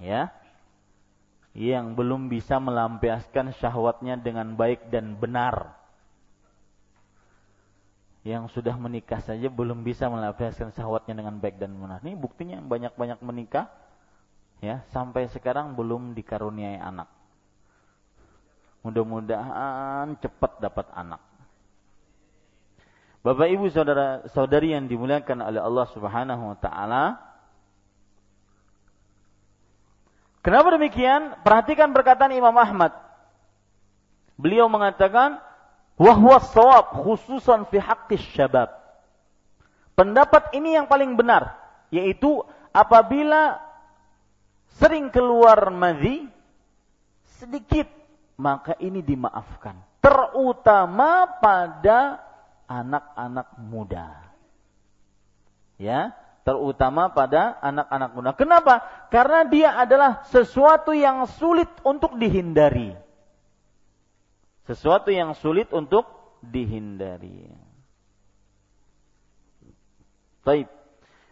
ya 0.05 0.29
yang 1.55 1.95
belum 1.95 2.27
bisa 2.27 2.59
melampiaskan 2.59 3.55
syahwatnya 3.57 4.19
dengan 4.19 4.59
baik 4.59 4.91
dan 4.91 5.15
benar. 5.17 5.79
Yang 8.27 8.59
sudah 8.59 8.75
menikah 8.75 9.23
saja 9.23 9.47
belum 9.47 9.87
bisa 9.87 10.11
melampiaskan 10.11 10.75
syahwatnya 10.75 11.15
dengan 11.23 11.39
baik 11.39 11.57
dan 11.57 11.79
benar. 11.79 12.03
Ini 12.03 12.19
buktinya 12.19 12.59
banyak-banyak 12.59 13.23
menikah 13.23 13.71
ya 14.59 14.83
sampai 14.91 15.31
sekarang 15.31 15.79
belum 15.79 16.13
dikaruniai 16.19 16.81
anak. 16.83 17.07
Mudah-mudahan 18.85 20.19
cepat 20.21 20.61
dapat 20.61 20.91
anak. 20.93 21.23
Bapak 23.25 23.49
Ibu 23.49 23.73
saudara 23.73 24.27
saudari 24.37 24.77
yang 24.77 24.85
dimuliakan 24.85 25.41
oleh 25.41 25.57
Allah 25.57 25.87
Subhanahu 25.97 26.53
wa 26.53 26.59
taala, 26.61 27.05
Kenapa 30.45 30.77
demikian? 30.77 31.41
Perhatikan 31.41 31.97
perkataan 31.97 32.37
Imam 32.37 32.53
Ahmad. 32.53 32.93
Beliau 34.37 34.69
mengatakan, 34.69 35.41
wahwa 35.97 36.37
sawab 36.53 37.01
khususan 37.01 37.65
fi 37.73 37.81
haqqis 37.81 38.21
syabab. 38.37 38.69
Pendapat 39.97 40.53
ini 40.53 40.77
yang 40.77 40.85
paling 40.85 41.17
benar, 41.17 41.57
yaitu 41.89 42.45
apabila 42.77 43.57
sering 44.77 45.09
keluar 45.09 45.73
madhi 45.73 46.29
sedikit, 47.41 47.89
maka 48.37 48.77
ini 48.85 49.01
dimaafkan. 49.01 49.81
Terutama 50.05 51.41
pada 51.41 52.21
anak-anak 52.69 53.49
muda. 53.65 54.29
Ya, 55.81 56.13
terutama 56.45 57.11
pada 57.11 57.57
anak-anak 57.59 58.11
muda. 58.13 58.31
Kenapa? 58.37 58.85
Karena 59.09 59.49
dia 59.49 59.75
adalah 59.81 60.23
sesuatu 60.29 60.93
yang 60.93 61.25
sulit 61.41 61.69
untuk 61.83 62.21
dihindari. 62.21 62.93
Sesuatu 64.69 65.09
yang 65.09 65.33
sulit 65.37 65.73
untuk 65.73 66.05
dihindari. 66.45 67.49
Baik. 70.45 70.69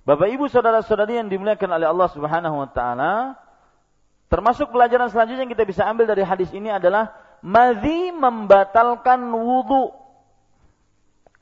Bapak 0.03 0.29
Ibu 0.33 0.51
saudara-saudari 0.51 1.21
yang 1.21 1.29
dimuliakan 1.31 1.79
oleh 1.79 1.87
Allah 1.87 2.09
Subhanahu 2.11 2.57
wa 2.59 2.69
taala, 2.73 3.37
Termasuk 4.33 4.73
pelajaran 4.73 5.13
selanjutnya 5.13 5.45
yang 5.45 5.53
kita 5.53 5.69
bisa 5.69 5.85
ambil 5.85 6.09
dari 6.09 6.25
hadis 6.25 6.49
ini 6.57 6.73
adalah 6.73 7.13
madhi 7.45 8.17
membatalkan 8.17 9.29
wudhu. 9.29 9.93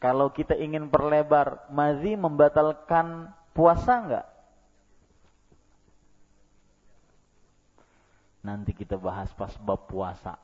Kalau 0.02 0.34
kita 0.34 0.58
ingin 0.58 0.90
perlebar, 0.90 1.70
madhi 1.70 2.18
membatalkan 2.18 3.30
puasa 3.60 3.92
enggak? 4.00 4.26
Nanti 8.40 8.72
kita 8.72 8.96
bahas 8.96 9.28
pas 9.36 9.52
bab 9.60 9.84
puasa. 9.84 10.40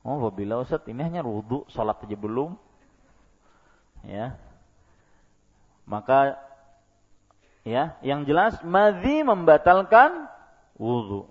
Oh, 0.00 0.24
bila 0.32 0.64
Ustaz 0.64 0.88
ini 0.88 1.04
hanya 1.04 1.20
wudhu, 1.20 1.68
sholat 1.68 2.00
aja 2.00 2.16
belum. 2.16 2.56
Ya. 4.08 4.40
Maka 5.84 6.40
ya, 7.64 8.00
yang 8.00 8.24
jelas 8.24 8.56
madhi 8.64 9.20
membatalkan 9.20 10.28
wudhu. 10.80 11.28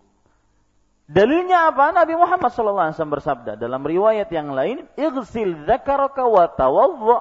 Dalilnya 1.10 1.74
apa? 1.74 1.90
Nabi 1.90 2.16
Muhammad 2.18 2.50
SAW 2.54 2.94
bersabda 2.94 3.58
dalam 3.58 3.82
riwayat 3.82 4.30
yang 4.30 4.54
lain, 4.54 4.86
"Ighsil 4.94 5.66
dzakaraka 5.66 6.26
wa 6.26 6.46
tawadda." 6.54 7.20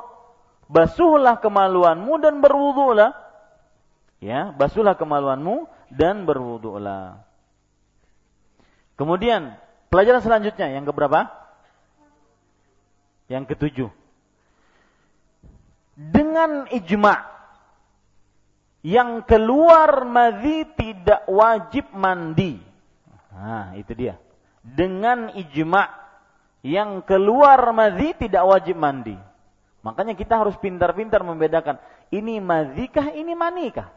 Basuhlah 0.73 1.41
kemaluanmu 1.41 2.17
dan 2.21 2.41
berwudulah. 2.41 3.22
Ya, 4.23 4.55
basuhlah 4.55 4.95
kemaluanmu 4.95 5.67
dan 5.91 6.23
berwudulah. 6.23 7.27
Kemudian, 8.95 9.59
pelajaran 9.91 10.23
selanjutnya 10.23 10.71
yang 10.71 10.87
keberapa? 10.87 11.27
Yang 13.27 13.45
ketujuh. 13.57 13.91
Dengan 15.99 16.71
ijma' 16.71 17.19
yang 18.87 19.27
keluar 19.27 20.07
madhi 20.07 20.67
tidak 20.75 21.27
wajib 21.27 21.91
mandi 21.95 22.73
Nah, 23.33 23.73
itu 23.81 23.93
dia. 23.97 24.21
Dengan 24.63 25.33
ijma 25.33 25.89
yang 26.63 27.03
keluar 27.03 27.59
madhi 27.75 28.15
tidak 28.15 28.45
wajib 28.47 28.79
mandi. 28.79 29.17
Makanya 29.83 30.15
kita 30.15 30.39
harus 30.39 30.55
pintar-pintar 30.63 31.27
membedakan 31.27 31.81
ini 32.15 32.39
madhikah, 32.39 33.11
ini 33.17 33.35
manikah. 33.35 33.91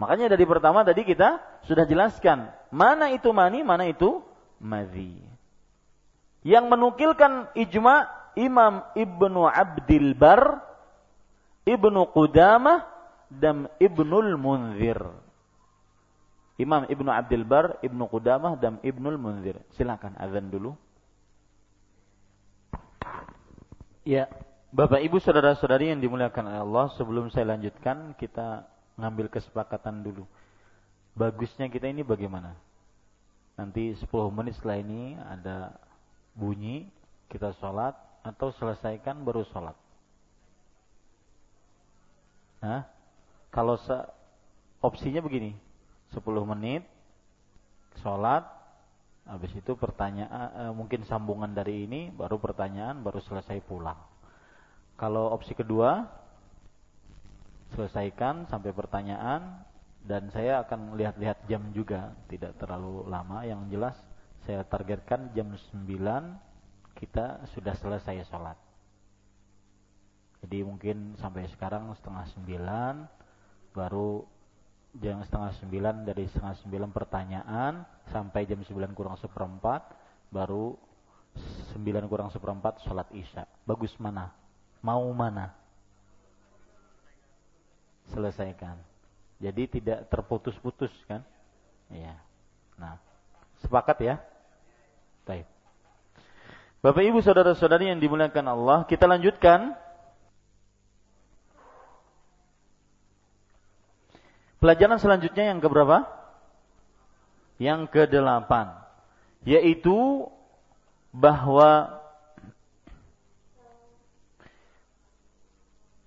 Makanya 0.00 0.32
dari 0.32 0.48
pertama 0.48 0.80
tadi 0.80 1.04
kita 1.04 1.44
sudah 1.68 1.84
jelaskan 1.84 2.48
mana 2.72 3.12
itu 3.12 3.28
mani, 3.36 3.60
mana 3.60 3.84
itu 3.84 4.24
madhi. 4.56 5.20
Yang 6.40 6.64
menukilkan 6.72 7.52
ijma 7.52 8.08
Imam 8.32 8.80
Ibnu 8.96 9.44
Abdil 9.44 10.16
Bar, 10.16 10.64
Ibnu 11.68 12.16
Qudamah, 12.16 12.88
dan 13.28 13.68
Ibnul 13.76 14.40
Munzir. 14.40 15.04
Imam 16.56 16.88
Ibnu 16.88 17.08
Abdul 17.12 17.44
Bar, 17.44 17.80
Ibnu 17.84 18.04
Qudamah 18.08 18.56
dan 18.56 18.80
Ibnul 18.80 19.20
Munzir. 19.20 19.60
Silakan 19.76 20.16
azan 20.16 20.48
dulu. 20.48 20.76
Ya, 24.04 24.32
Bapak 24.72 25.04
Ibu 25.04 25.20
saudara-saudari 25.20 25.92
yang 25.92 26.00
dimuliakan 26.00 26.48
Allah, 26.48 26.88
sebelum 26.96 27.28
saya 27.28 27.52
lanjutkan 27.52 28.16
kita 28.16 28.64
ngambil 28.98 29.30
kesepakatan 29.30 30.02
dulu. 30.02 30.24
Bagusnya 31.14 31.66
kita 31.66 31.90
ini 31.90 32.06
bagaimana? 32.06 32.54
Nanti 33.58 33.92
10 33.92 34.08
menit 34.32 34.56
setelah 34.56 34.78
ini 34.80 35.18
ada 35.20 35.76
bunyi, 36.32 36.88
kita 37.28 37.52
sholat 37.60 37.92
atau 38.24 38.54
selesaikan 38.56 39.20
baru 39.20 39.44
sholat. 39.50 39.76
Nah, 42.60 42.84
kalau 43.52 43.76
opsinya 44.80 45.20
begini, 45.20 45.52
10 46.14 46.24
menit 46.46 46.86
sholat 48.00 48.46
habis 49.28 49.52
itu 49.54 49.76
pertanyaan 49.78 50.70
eh, 50.70 50.72
mungkin 50.74 51.06
sambungan 51.06 51.52
dari 51.54 51.86
ini 51.86 52.10
baru 52.10 52.40
pertanyaan 52.40 52.98
baru 53.04 53.22
selesai 53.22 53.62
pulang 53.62 53.98
kalau 54.96 55.30
opsi 55.30 55.54
kedua 55.54 56.08
selesaikan 57.74 58.48
sampai 58.50 58.74
pertanyaan 58.74 59.62
dan 60.04 60.32
saya 60.32 60.64
akan 60.64 60.96
lihat-lihat 60.96 61.46
jam 61.46 61.70
juga. 61.76 62.14
Tidak 62.26 62.56
terlalu 62.56 63.06
lama 63.06 63.44
yang 63.44 63.68
jelas 63.68 63.96
saya 64.48 64.64
targetkan 64.64 65.30
jam 65.36 65.52
9 65.52 65.84
kita 66.96 67.44
sudah 67.52 67.74
selesai 67.76 68.24
sholat. 68.28 68.56
Jadi 70.40 70.64
mungkin 70.64 71.14
sampai 71.20 71.44
sekarang 71.52 71.92
setengah 72.00 72.24
9 72.40 73.76
baru 73.76 74.24
jam 74.98 75.22
setengah 75.22 75.54
sembilan 75.62 75.94
dari 76.02 76.26
setengah 76.26 76.56
sembilan 76.66 76.90
pertanyaan 76.90 77.72
sampai 78.10 78.42
jam 78.48 78.58
sembilan 78.66 78.90
kurang 78.90 79.14
seperempat 79.22 79.82
baru 80.34 80.74
sembilan 81.70 82.10
kurang 82.10 82.34
seperempat 82.34 82.82
sholat 82.82 83.14
isya. 83.14 83.46
Bagus 83.62 83.94
mana? 84.02 84.26
Mau 84.82 85.06
mana 85.14 85.54
selesaikan. 88.12 88.76
Jadi 89.40 89.80
tidak 89.80 90.10
terputus-putus 90.12 90.92
kan? 91.08 91.24
Iya. 91.88 92.14
Nah 92.76 93.00
sepakat 93.64 93.98
ya? 94.04 94.14
Baik. 95.24 95.46
Bapak 96.80 97.04
Ibu 97.04 97.20
saudara-saudari 97.20 97.92
yang 97.92 98.00
dimuliakan 98.00 98.46
Allah 98.48 98.78
kita 98.88 99.04
lanjutkan. 99.04 99.76
Pelajaran 104.60 105.00
selanjutnya 105.00 105.56
yang 105.56 105.60
keberapa? 105.64 106.04
Yang 107.56 107.88
kedelapan, 107.92 108.76
yaitu 109.44 110.28
bahwa 111.12 111.99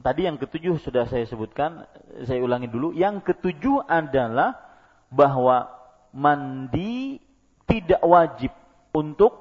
tadi 0.04 0.28
yang 0.28 0.36
ketujuh 0.36 0.84
sudah 0.84 1.08
saya 1.08 1.24
sebutkan, 1.24 1.88
saya 2.28 2.43
ulangi 2.43 2.68
dulu. 2.68 2.91
Yang 2.91 3.34
ketujuh 3.34 3.88
adalah 3.88 4.60
bahwa 5.08 5.72
mandi 6.12 7.18
tidak 7.66 8.04
wajib 8.04 8.51
untuk 8.91 9.34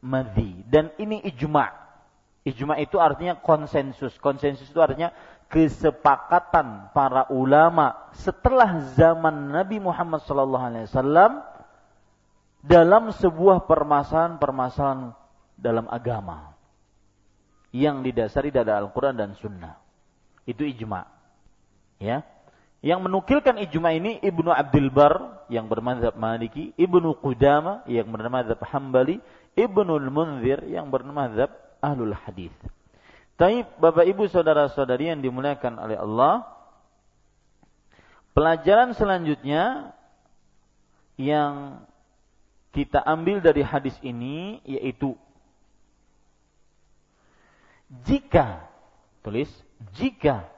madhi 0.00 0.64
dan 0.70 0.94
ini 0.96 1.20
ijma. 1.26 1.74
Ijma 2.46 2.78
itu 2.78 3.02
artinya 3.02 3.36
konsensus. 3.42 4.14
Konsensus 4.22 4.70
itu 4.70 4.78
artinya 4.78 5.10
kesepakatan 5.50 6.94
para 6.94 7.26
ulama 7.34 8.10
setelah 8.14 8.86
zaman 8.94 9.50
Nabi 9.50 9.82
Muhammad 9.82 10.22
SAW 10.22 10.86
dalam 12.62 13.04
sebuah 13.14 13.66
permasalahan-permasalahan 13.66 15.14
dalam 15.58 15.86
agama 15.90 16.54
yang 17.70 18.02
didasari 18.02 18.54
dari 18.54 18.70
Al-Quran 18.70 19.14
dan 19.14 19.34
Sunnah. 19.38 19.85
Itu 20.46 20.62
ijma. 20.62 21.10
Ya. 21.98 22.22
Yang 22.80 23.00
menukilkan 23.10 23.58
ijma 23.58 23.98
ini 23.98 24.22
Ibnu 24.22 24.48
Abdul 24.54 24.94
Bar 24.94 25.44
yang 25.50 25.66
bermadzhab 25.66 26.14
Maliki, 26.14 26.70
Ibnu 26.78 27.18
Qudama 27.18 27.82
yang 27.90 28.06
bermadzhab 28.06 28.62
Hambali, 28.62 29.18
Ibnu 29.58 29.92
Al-Munzir 29.98 30.62
yang 30.70 30.86
bermadzhab 30.86 31.50
Ahlul 31.82 32.14
Hadis. 32.14 32.54
Tapi 33.36 33.66
Bapak 33.76 34.06
Ibu 34.08 34.30
saudara-saudari 34.32 35.12
yang 35.12 35.20
dimuliakan 35.20 35.76
oleh 35.76 35.98
Allah, 36.00 36.46
pelajaran 38.32 38.96
selanjutnya 38.96 39.92
yang 41.20 41.84
kita 42.76 43.00
ambil 43.00 43.40
dari 43.40 43.64
hadis 43.64 43.96
ini 44.04 44.60
yaitu 44.68 45.16
jika 48.04 48.68
tulis 49.24 49.48
jika 49.96 50.48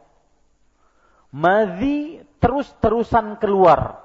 madhi 1.35 2.23
terus-terusan 2.39 3.37
keluar 3.39 4.01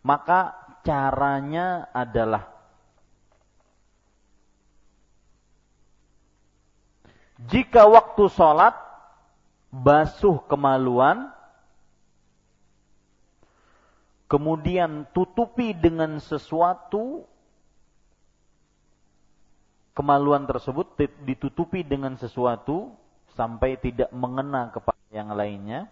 maka 0.00 0.56
caranya 0.80 1.88
adalah 1.92 2.60
Jika 7.48 7.88
waktu 7.88 8.28
sholat 8.28 8.76
basuh 9.72 10.44
kemaluan, 10.44 11.32
kemudian 14.28 15.08
tutupi 15.16 15.72
dengan 15.72 16.20
sesuatu 16.20 17.24
kemaluan 19.94 20.46
tersebut 20.46 20.94
ditutupi 21.26 21.82
dengan 21.82 22.14
sesuatu 22.16 22.94
sampai 23.34 23.78
tidak 23.78 24.10
mengena 24.14 24.70
kepada 24.70 25.04
yang 25.10 25.32
lainnya. 25.34 25.90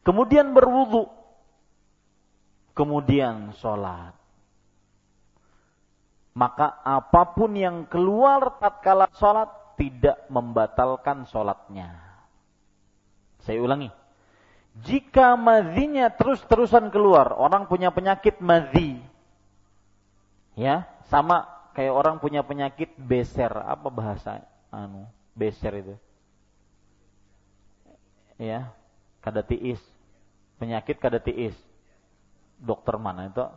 Kemudian 0.00 0.56
berwudu. 0.56 1.06
Kemudian 2.72 3.52
sholat. 3.60 4.16
Maka 6.32 6.80
apa 6.86 7.36
pun 7.36 7.52
yang 7.58 7.84
keluar 7.90 8.56
tatkala 8.62 9.10
sholat 9.18 9.50
tidak 9.76 10.24
membatalkan 10.32 11.28
sholatnya. 11.28 12.00
Saya 13.44 13.60
ulangi. 13.60 13.90
Jika 14.80 15.34
madhinya 15.34 16.14
terus-terusan 16.14 16.94
keluar, 16.94 17.34
orang 17.34 17.66
punya 17.66 17.90
penyakit 17.90 18.38
madhi. 18.38 19.02
Ya, 20.54 20.86
sama 21.10 21.59
kayak 21.80 21.96
orang 21.96 22.20
punya 22.20 22.44
penyakit 22.44 22.92
beser. 23.00 23.48
Apa 23.48 23.88
bahasa 23.88 24.44
anu 24.68 25.08
beser 25.32 25.80
itu? 25.80 25.96
Ya, 28.36 28.68
kada 29.24 29.40
tiis. 29.40 29.80
Penyakit 30.60 31.00
kada 31.00 31.16
tiis. 31.16 31.56
Dokter 32.60 33.00
mana 33.00 33.32
itu? 33.32 33.40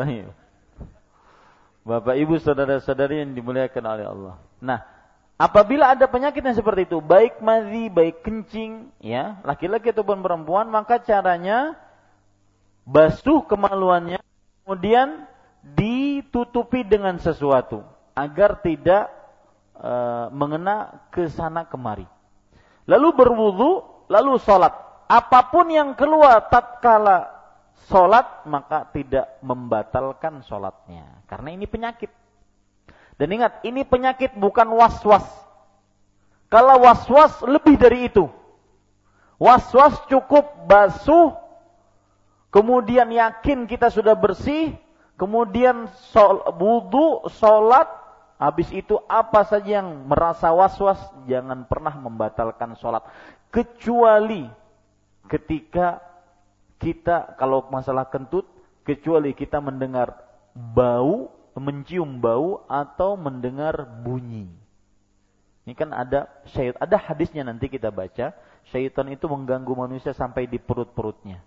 Baik. 0.00 0.32
Bapak 1.84 2.16
Ibu 2.16 2.40
saudara-saudari 2.40 3.20
yang 3.20 3.36
dimuliakan 3.36 3.84
oleh 3.84 4.08
Allah. 4.08 4.34
Nah, 4.64 4.80
apabila 5.36 5.92
ada 5.92 6.08
penyakit 6.08 6.40
yang 6.40 6.56
seperti 6.56 6.88
itu, 6.88 7.04
baik 7.04 7.38
madhi, 7.44 7.92
baik 7.92 8.24
kencing, 8.24 8.90
ya, 8.98 9.38
laki-laki 9.44 9.92
ataupun 9.92 10.24
perempuan, 10.24 10.66
maka 10.66 10.98
caranya 10.98 11.78
basuh 12.82 13.46
kemaluannya, 13.46 14.18
kemudian 14.66 15.30
ditutupi 15.62 16.82
dengan 16.82 17.22
sesuatu 17.22 17.86
agar 18.18 18.58
tidak 18.66 19.06
e, 19.78 19.92
mengena 20.34 21.06
ke 21.14 21.30
sana 21.30 21.62
kemari. 21.70 22.02
Lalu 22.90 23.14
berwudu, 23.14 23.70
lalu 24.10 24.42
sholat. 24.42 24.74
Apa 25.06 25.54
pun 25.54 25.70
yang 25.70 25.94
keluar 25.94 26.50
tatkala 26.50 27.30
sholat 27.86 28.42
maka 28.50 28.90
tidak 28.90 29.38
membatalkan 29.38 30.42
sholatnya. 30.42 31.22
Karena 31.30 31.54
ini 31.54 31.70
penyakit. 31.70 32.10
Dan 33.14 33.38
ingat, 33.38 33.62
ini 33.62 33.86
penyakit 33.86 34.34
bukan 34.34 34.66
was-was. 34.74 35.22
Kalau 36.50 36.82
was-was 36.82 37.38
lebih 37.46 37.78
dari 37.78 38.10
itu. 38.10 38.26
Was-was 39.38 39.94
cukup 40.10 40.66
basuh, 40.66 41.38
kemudian 42.56 43.12
yakin 43.12 43.68
kita 43.68 43.92
sudah 43.92 44.16
bersih, 44.16 44.72
kemudian 45.20 45.92
sol, 46.08 46.40
wudhu, 46.56 47.28
sholat, 47.36 47.84
habis 48.40 48.72
itu 48.72 48.96
apa 49.04 49.44
saja 49.44 49.84
yang 49.84 50.08
merasa 50.08 50.48
was-was, 50.56 50.96
jangan 51.28 51.68
pernah 51.68 51.92
membatalkan 52.00 52.72
sholat. 52.80 53.04
Kecuali 53.52 54.48
ketika 55.28 56.00
kita 56.80 57.36
kalau 57.36 57.68
masalah 57.68 58.08
kentut 58.08 58.48
kecuali 58.88 59.36
kita 59.36 59.60
mendengar 59.60 60.16
bau, 60.56 61.28
mencium 61.60 62.24
bau 62.24 62.64
atau 62.72 63.20
mendengar 63.20 63.84
bunyi. 64.00 64.48
Ini 65.68 65.76
kan 65.76 65.92
ada 65.92 66.32
syaitan, 66.48 66.80
ada 66.80 66.96
hadisnya 66.96 67.44
nanti 67.44 67.68
kita 67.68 67.92
baca, 67.92 68.32
syaitan 68.72 69.12
itu 69.12 69.28
mengganggu 69.28 69.76
manusia 69.76 70.16
sampai 70.16 70.48
di 70.48 70.56
perut-perutnya. 70.56 71.42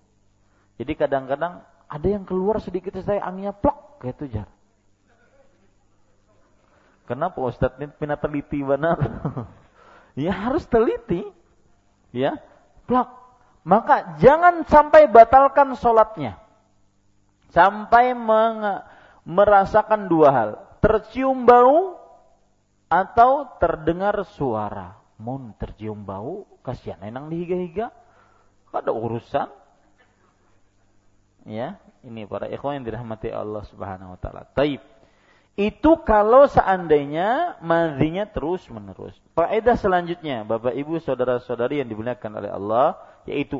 Jadi 0.79 0.95
kadang-kadang 0.95 1.61
ada 1.85 2.07
yang 2.07 2.23
keluar 2.23 2.63
sedikit 2.63 2.95
saya 3.03 3.19
anginnya 3.19 3.51
plok 3.51 3.99
kayak 3.99 4.15
itu 4.15 4.39
jar. 4.39 4.47
Kenapa 7.03 7.41
Ustaz 7.43 7.75
ini 7.81 7.91
pina 7.91 8.15
teliti 8.15 8.63
benar? 8.63 8.95
ya 10.25 10.31
harus 10.31 10.63
teliti. 10.69 11.25
Ya, 12.09 12.41
plok 12.89 13.19
maka 13.67 14.17
jangan 14.17 14.63
sampai 14.65 15.11
batalkan 15.11 15.75
sholatnya. 15.75 16.39
Sampai 17.53 18.17
merasakan 19.25 20.09
dua 20.09 20.29
hal. 20.31 20.49
Tercium 20.79 21.43
bau 21.43 21.97
atau 22.87 23.45
terdengar 23.59 24.15
suara. 24.37 24.97
Mun 25.19 25.51
tercium 25.59 26.07
bau, 26.07 26.47
kasihan 26.63 26.97
enang 27.03 27.27
dihiga-higa. 27.27 27.91
Ada 28.71 28.93
urusan. 28.93 29.49
Ya, 31.47 31.79
ini 32.03 32.27
para 32.27 32.47
ikhwan 32.51 32.81
yang 32.81 32.85
dirahmati 32.87 33.31
Allah 33.31 33.63
Subhanahu 33.67 34.15
wa 34.15 34.19
taala. 34.19 34.47
Taib. 34.51 34.83
Itu 35.59 35.99
kalau 36.07 36.47
seandainya 36.47 37.59
madhinya 37.59 38.23
terus 38.31 38.63
menerus. 38.71 39.11
Faedah 39.35 39.75
selanjutnya, 39.75 40.47
Bapak 40.47 40.71
Ibu 40.71 41.03
saudara-saudari 41.03 41.83
yang 41.83 41.91
dimuliakan 41.91 42.31
oleh 42.39 42.47
Allah, 42.47 42.95
yaitu 43.27 43.59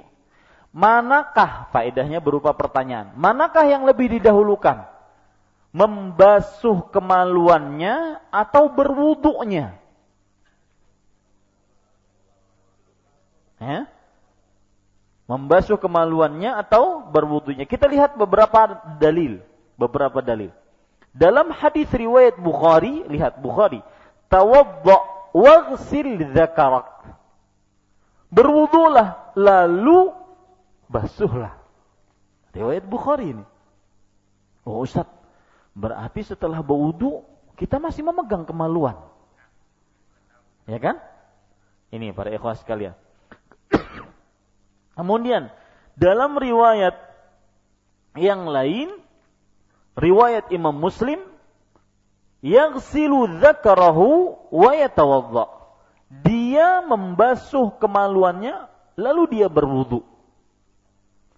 manakah 0.72 1.68
faedahnya 1.76 2.24
berupa 2.24 2.56
pertanyaan. 2.56 3.12
Manakah 3.20 3.68
yang 3.68 3.84
lebih 3.84 4.16
didahulukan? 4.16 4.88
Membasuh 5.76 6.88
kemaluannya 6.88 8.24
atau 8.32 8.72
berwuduknya? 8.72 9.76
Ya? 13.60 13.92
Membasuh 15.30 15.78
kemaluannya 15.78 16.58
atau 16.58 17.06
berwuduknya? 17.06 17.70
Kita 17.70 17.86
lihat 17.86 18.18
beberapa 18.18 18.82
dalil, 18.98 19.46
beberapa 19.78 20.26
dalil. 20.26 20.50
Dalam 21.14 21.54
hadis 21.54 21.86
riwayat 21.94 22.42
Bukhari, 22.42 23.06
lihat 23.06 23.38
Bukhari, 23.38 23.86
tawadda 24.26 24.98
waghsil 25.30 26.34
dzakarak. 26.34 27.06
Berwudulah 28.34 29.30
lalu 29.38 30.10
basuhlah. 30.90 31.62
Riwayat 32.50 32.90
Bukhari 32.90 33.38
ini. 33.38 33.46
Oh 34.66 34.82
Ustaz, 34.82 35.06
berarti 35.78 36.26
setelah 36.26 36.66
berwudu 36.66 37.22
kita 37.54 37.78
masih 37.78 38.02
memegang 38.02 38.50
kemaluan. 38.50 38.98
Ya 40.66 40.82
kan? 40.82 40.98
Ini 41.94 42.18
para 42.18 42.34
ikhwas 42.34 42.66
sekalian. 42.66 42.98
Kemudian 45.00 45.48
dalam 45.96 46.36
riwayat 46.36 46.92
yang 48.20 48.52
lain 48.52 48.92
riwayat 49.96 50.52
Imam 50.52 50.76
Muslim 50.76 51.24
yaghsilu 52.44 53.40
dzakarahu 53.40 54.36
wa 54.52 54.72
yatawadda. 54.76 55.46
Dia 56.10 56.84
membasuh 56.84 57.80
kemaluannya 57.80 58.68
lalu 59.00 59.40
dia 59.40 59.48
berwudu. 59.48 60.04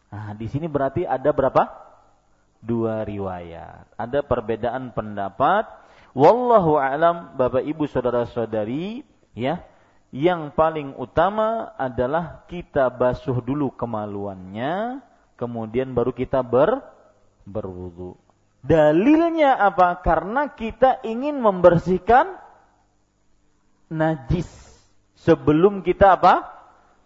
Nah, 0.09 0.33
di 0.33 0.49
sini 0.49 0.65
berarti 0.65 1.05
ada 1.05 1.29
berapa? 1.29 1.69
Dua 2.65 3.05
riwayat. 3.05 3.93
Ada 3.93 4.25
perbedaan 4.25 4.89
pendapat. 4.89 5.69
Wallahu 6.17 6.81
alam 6.81 7.37
Bapak 7.37 7.61
Ibu 7.61 7.85
saudara-saudari 7.85 9.05
ya. 9.37 9.63
Yang 10.11 10.51
paling 10.59 10.99
utama 10.99 11.71
adalah 11.79 12.43
kita 12.51 12.91
basuh 12.91 13.39
dulu 13.39 13.71
kemaluannya, 13.71 14.99
kemudian 15.39 15.95
baru 15.95 16.11
kita 16.11 16.43
ber 16.43 16.83
berwudu. 17.47 18.19
Dalilnya 18.61 19.57
apa? 19.57 20.03
Karena 20.03 20.51
kita 20.51 21.01
ingin 21.01 21.39
membersihkan 21.39 22.37
najis 23.87 24.45
sebelum 25.15 25.81
kita 25.81 26.19
apa? 26.19 26.59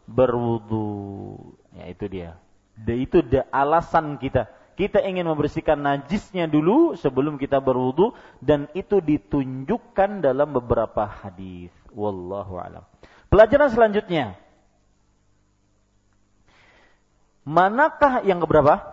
Berwudu. 0.10 1.38
Ya 1.78 1.86
itu 1.94 2.06
dia. 2.10 2.32
Itu 2.90 3.22
dia 3.22 3.48
alasan 3.54 4.18
kita. 4.18 4.52
Kita 4.76 5.00
ingin 5.00 5.30
membersihkan 5.30 5.80
najisnya 5.80 6.52
dulu 6.52 7.00
sebelum 7.00 7.40
kita 7.40 7.64
berwudu 7.64 8.12
dan 8.44 8.68
itu 8.76 9.00
ditunjukkan 9.00 10.20
dalam 10.20 10.52
beberapa 10.52 11.08
hadis. 11.08 11.72
Wallahu 11.96 12.60
alam. 12.60 12.84
Pelajaran 13.32 13.72
selanjutnya. 13.72 14.36
Manakah 17.48 18.28
yang 18.28 18.44
keberapa? 18.44 18.84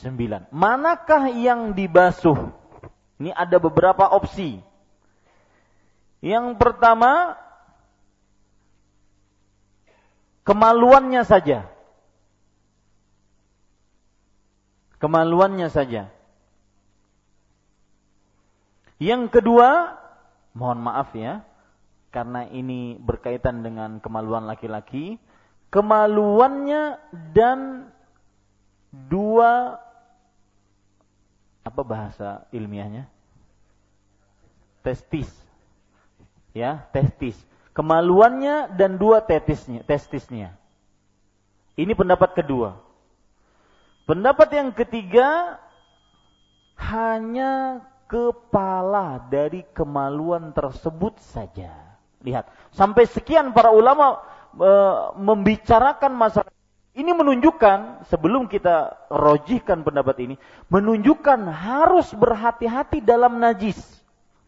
Sembilan. 0.00 0.48
Manakah 0.48 1.28
yang 1.36 1.76
dibasuh? 1.76 2.50
Ini 3.20 3.36
ada 3.36 3.60
beberapa 3.60 4.08
opsi. 4.08 4.60
Yang 6.24 6.56
pertama, 6.56 7.36
kemaluannya 10.48 11.22
saja. 11.28 11.68
Kemaluannya 14.96 15.68
saja. 15.68 16.08
Yang 18.96 19.28
kedua, 19.28 20.00
mohon 20.56 20.80
maaf 20.80 21.12
ya, 21.12 21.44
karena 22.16 22.48
ini 22.48 22.96
berkaitan 22.96 23.60
dengan 23.60 24.00
kemaluan 24.00 24.48
laki-laki, 24.48 25.20
kemaluannya 25.68 26.96
dan 27.36 27.92
dua 28.88 29.76
apa 31.60 31.82
bahasa 31.84 32.48
ilmiahnya? 32.56 33.04
Testis. 34.80 35.28
Ya, 36.56 36.88
testis. 36.88 37.36
Kemaluannya 37.76 38.72
dan 38.80 38.96
dua 38.96 39.20
testisnya, 39.20 39.84
testisnya. 39.84 40.56
Ini 41.76 41.92
pendapat 41.92 42.32
kedua. 42.32 42.80
Pendapat 44.08 44.48
yang 44.56 44.72
ketiga 44.72 45.60
hanya 46.80 47.84
kepala 48.08 49.20
dari 49.28 49.68
kemaluan 49.76 50.56
tersebut 50.56 51.20
saja. 51.20 51.95
Lihat, 52.24 52.48
sampai 52.72 53.04
sekian 53.08 53.52
para 53.52 53.74
ulama 53.74 54.22
e, 54.56 54.70
membicarakan 55.20 56.12
masalah 56.16 56.52
ini 56.96 57.12
menunjukkan 57.12 58.08
sebelum 58.08 58.48
kita 58.48 58.96
rojihkan 59.12 59.84
pendapat 59.84 60.16
ini, 60.24 60.34
menunjukkan 60.72 61.44
harus 61.52 62.08
berhati-hati 62.16 63.04
dalam 63.04 63.36
najis. 63.36 63.76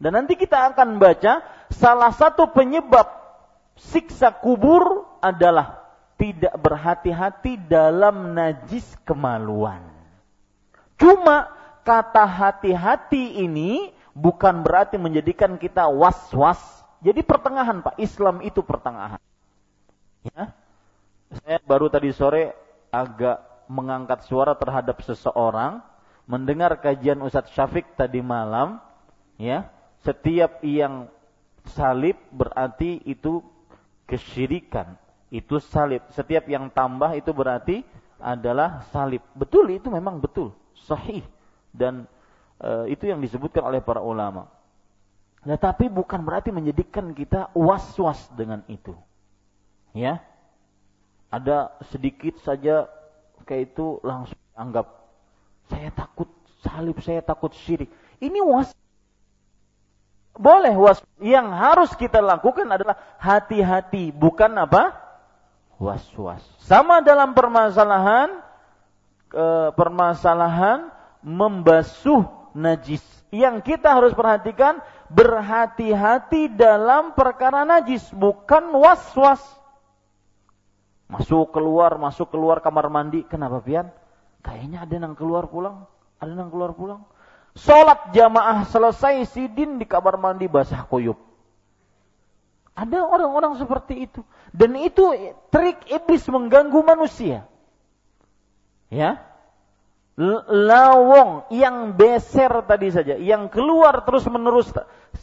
Dan 0.01 0.17
nanti 0.17 0.33
kita 0.33 0.73
akan 0.73 0.97
baca 0.97 1.45
salah 1.69 2.09
satu 2.09 2.49
penyebab 2.49 3.05
siksa 3.77 4.33
kubur 4.33 5.05
adalah 5.21 5.85
tidak 6.17 6.57
berhati-hati 6.57 7.69
dalam 7.69 8.33
najis 8.33 8.97
kemaluan. 9.05 9.85
Cuma 10.99 11.47
kata 11.85 12.27
hati-hati 12.27 13.45
ini 13.45 13.95
bukan 14.11 14.65
berarti 14.65 14.99
menjadikan 14.99 15.55
kita 15.55 15.87
was-was. 15.87 16.59
Jadi 16.99 17.23
pertengahan 17.23 17.79
Pak, 17.79 17.95
Islam 17.95 18.43
itu 18.43 18.59
pertengahan. 18.59 19.21
Ya, 20.19 20.51
saya 21.31 21.57
baru 21.63 21.87
tadi 21.87 22.11
sore 22.11 22.51
agak 22.91 23.39
mengangkat 23.71 24.27
suara 24.27 24.51
terhadap 24.59 24.99
seseorang 25.07 25.79
mendengar 26.27 26.75
kajian 26.83 27.23
Ustadz 27.23 27.55
Syafiq 27.55 27.87
tadi 27.95 28.19
malam 28.19 28.83
ya. 29.39 29.71
Setiap 29.99 30.63
yang 30.63 31.11
salib 31.71 32.15
berarti 32.31 33.03
itu 33.07 33.43
kesyirikan. 34.07 34.95
Itu 35.31 35.59
salib. 35.59 36.03
Setiap 36.15 36.47
yang 36.47 36.71
tambah 36.71 37.15
itu 37.15 37.35
berarti 37.35 37.83
adalah 38.19 38.87
salib. 38.95 39.19
Betul 39.35 39.75
itu 39.75 39.91
memang 39.91 40.23
betul. 40.23 40.55
Sahih. 40.87 41.19
Dan 41.75 42.07
e, 42.63 42.95
itu 42.95 43.11
yang 43.11 43.19
disebutkan 43.19 43.59
oleh 43.59 43.83
para 43.83 43.99
ulama 43.99 44.47
nah, 45.45 45.57
tapi 45.59 45.87
bukan 45.87 46.23
berarti 46.23 46.49
menjadikan 46.51 47.11
kita 47.13 47.53
was-was 47.55 48.19
dengan 48.35 48.63
itu 48.67 48.95
ya 49.95 50.19
ada 51.29 51.77
sedikit 51.93 52.41
saja 52.41 52.89
kayak 53.45 53.73
itu 53.73 54.01
langsung 54.01 54.37
anggap 54.57 54.99
saya 55.69 55.93
takut 55.93 56.29
salib, 56.65 56.97
saya 57.05 57.21
takut 57.21 57.53
syirik. 57.53 57.89
Ini 58.19 58.41
was 58.41 58.73
boleh 60.39 60.71
was 60.79 61.03
yang 61.19 61.51
harus 61.51 61.91
kita 61.99 62.23
lakukan 62.23 62.65
adalah 62.65 62.95
hati-hati, 63.19 64.15
bukan 64.15 64.55
apa? 64.55 64.95
Was-was. 65.79 66.43
Sama 66.63 66.99
dalam 67.03 67.35
permasalahan 67.35 68.39
e, 69.31 69.45
permasalahan 69.75 70.91
membasuh 71.23 72.27
najis. 72.55 73.03
Yang 73.31 73.75
kita 73.75 73.93
harus 73.95 74.11
perhatikan 74.15 74.81
berhati-hati 75.09 76.53
dalam 76.53 77.17
perkara 77.17 77.65
najis, 77.65 78.05
bukan 78.13 78.69
was-was. 78.77 79.41
Masuk 81.09 81.49
keluar, 81.49 81.97
masuk 81.97 82.29
keluar 82.29 82.61
kamar 82.61 82.85
mandi. 82.93 83.25
Kenapa 83.25 83.57
pian? 83.65 83.89
Kayaknya 84.45 84.85
ada 84.85 84.93
yang 84.93 85.17
keluar 85.17 85.49
pulang. 85.49 85.89
Ada 86.21 86.37
yang 86.37 86.53
keluar 86.53 86.77
pulang. 86.77 87.01
Sholat 87.57 88.13
jamaah 88.13 88.69
selesai 88.69 89.25
sidin 89.25 89.81
di 89.81 89.89
kamar 89.89 90.21
mandi 90.21 90.45
basah 90.45 90.85
kuyup. 90.85 91.17
Ada 92.77 93.03
orang-orang 93.03 93.57
seperti 93.59 94.07
itu. 94.07 94.21
Dan 94.53 94.77
itu 94.79 95.11
trik 95.51 95.83
iblis 95.89 96.23
mengganggu 96.29 96.79
manusia. 96.85 97.43
Ya. 98.87 99.28
Lawong 100.51 101.47
yang 101.47 101.95
beser 101.95 102.51
tadi 102.67 102.91
saja. 102.91 103.15
Yang 103.15 103.55
keluar 103.55 104.03
terus 104.03 104.27
menerus 104.27 104.67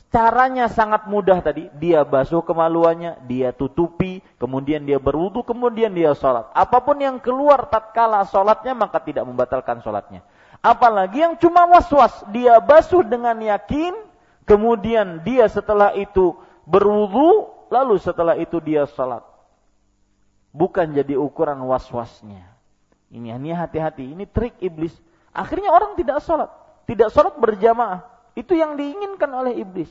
Caranya 0.09 0.72
sangat 0.72 1.05
mudah 1.05 1.44
tadi. 1.44 1.68
Dia 1.76 2.01
basuh 2.09 2.40
kemaluannya, 2.40 3.20
dia 3.28 3.53
tutupi, 3.53 4.24
kemudian 4.40 4.88
dia 4.88 4.97
berwudu, 4.97 5.44
kemudian 5.44 5.92
dia 5.92 6.16
sholat. 6.16 6.49
Apa 6.57 6.80
pun 6.80 6.97
yang 6.97 7.20
keluar 7.20 7.68
tatkala 7.68 8.24
sholatnya 8.24 8.72
maka 8.72 8.97
tidak 9.05 9.28
membatalkan 9.28 9.84
sholatnya. 9.84 10.24
Apalagi 10.64 11.20
yang 11.20 11.36
cuma 11.36 11.68
was-was, 11.68 12.24
dia 12.32 12.57
basuh 12.64 13.05
dengan 13.05 13.36
yakin, 13.36 13.92
kemudian 14.49 15.20
dia 15.20 15.44
setelah 15.53 15.92
itu 15.92 16.32
berwudu, 16.64 17.53
lalu 17.68 18.01
setelah 18.01 18.40
itu 18.40 18.57
dia 18.64 18.88
sholat. 18.88 19.20
Bukan 20.57 20.97
jadi 20.97 21.20
ukuran 21.20 21.61
was-wasnya. 21.68 22.55
Ini 23.11 23.38
ini 23.38 23.54
hati-hati, 23.54 24.02
ini 24.02 24.26
trik 24.26 24.59
iblis. 24.59 24.92
Akhirnya 25.30 25.70
orang 25.70 25.94
tidak 25.94 26.24
sholat, 26.24 26.50
tidak 26.90 27.14
sholat 27.14 27.38
berjamaah. 27.38 28.02
Itu 28.34 28.59
yang 28.59 28.74
diinginkan 28.74 29.30
oleh 29.30 29.62
iblis. 29.62 29.88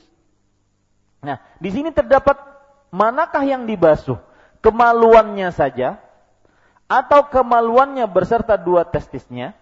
Nah, 1.26 1.42
di 1.58 1.70
sini 1.74 1.90
terdapat 1.90 2.38
manakah 2.94 3.42
yang 3.42 3.66
dibasuh? 3.66 4.20
Kemaluannya 4.62 5.54
saja 5.54 6.02
atau 6.86 7.30
kemaluannya 7.30 8.06
berserta 8.10 8.58
dua 8.58 8.86
testisnya 8.86 9.58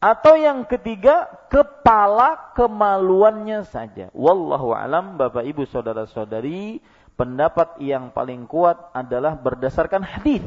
atau 0.00 0.32
yang 0.36 0.64
ketiga 0.64 1.28
kepala 1.52 2.56
kemaluannya 2.56 3.68
saja. 3.68 4.08
Wallahu 4.16 4.72
alam 4.72 5.20
Bapak 5.20 5.44
Ibu 5.44 5.68
saudara-saudari, 5.68 6.80
pendapat 7.20 7.76
yang 7.84 8.08
paling 8.16 8.48
kuat 8.48 8.80
adalah 8.96 9.36
berdasarkan 9.36 10.00
hadis 10.00 10.40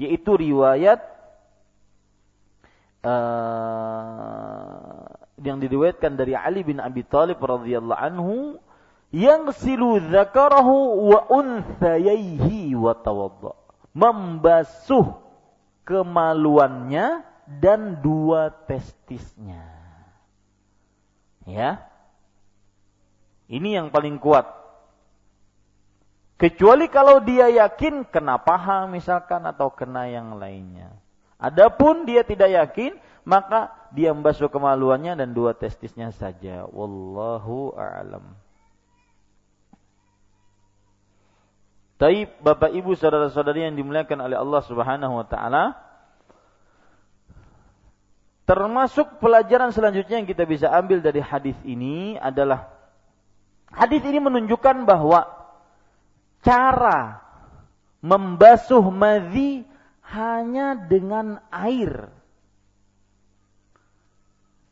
yaitu 0.00 0.40
riwayat 0.40 1.04
uh, 3.08 5.08
yang 5.40 5.56
diriwayatkan 5.62 6.18
dari 6.18 6.34
Ali 6.36 6.66
bin 6.66 6.82
Abi 6.82 7.06
Thalib 7.06 7.38
radhiyallahu 7.40 7.96
anhu 7.96 8.58
yang 9.08 9.48
silu 9.56 10.04
dzakarahu 10.04 11.08
wa 11.08 11.24
unthayaihi 11.32 12.76
wa 12.76 12.92
tawadda. 12.92 13.56
Membasuh 13.96 15.16
kemaluannya 15.88 17.24
dan 17.48 18.04
dua 18.04 18.52
testisnya. 18.68 19.64
Ya. 21.48 21.88
Ini 23.48 23.80
yang 23.80 23.88
paling 23.88 24.20
kuat. 24.20 24.44
Kecuali 26.36 26.92
kalau 26.92 27.24
dia 27.24 27.48
yakin 27.48 28.04
kena 28.04 28.36
paha 28.38 28.84
misalkan 28.86 29.42
atau 29.48 29.72
kena 29.72 30.06
yang 30.06 30.36
lainnya 30.36 30.92
adapun 31.38 32.04
dia 32.04 32.26
tidak 32.26 32.50
yakin 32.50 32.98
maka 33.28 33.72
dia 33.92 34.12
membasuh 34.12 34.48
kemaluannya 34.48 35.16
dan 35.16 35.36
dua 35.36 35.52
testisnya 35.52 36.12
saja. 36.16 36.64
Wallahu 36.68 37.76
a'lam. 37.76 38.24
Taib 41.98 42.30
Bapak 42.40 42.70
Ibu 42.72 42.94
saudara-saudari 42.94 43.66
yang 43.66 43.74
dimuliakan 43.74 44.30
oleh 44.30 44.38
Allah 44.38 44.62
Subhanahu 44.64 45.18
wa 45.18 45.26
taala. 45.26 45.76
Termasuk 48.48 49.20
pelajaran 49.20 49.76
selanjutnya 49.76 50.24
yang 50.24 50.28
kita 50.30 50.48
bisa 50.48 50.72
ambil 50.72 51.04
dari 51.04 51.20
hadis 51.20 51.58
ini 51.68 52.16
adalah 52.16 52.72
hadis 53.68 54.00
ini 54.08 54.24
menunjukkan 54.24 54.88
bahwa 54.88 55.28
cara 56.40 57.20
membasuh 58.00 58.80
madhi 58.88 59.68
hanya 60.08 60.74
dengan 60.76 61.40
air 61.52 62.08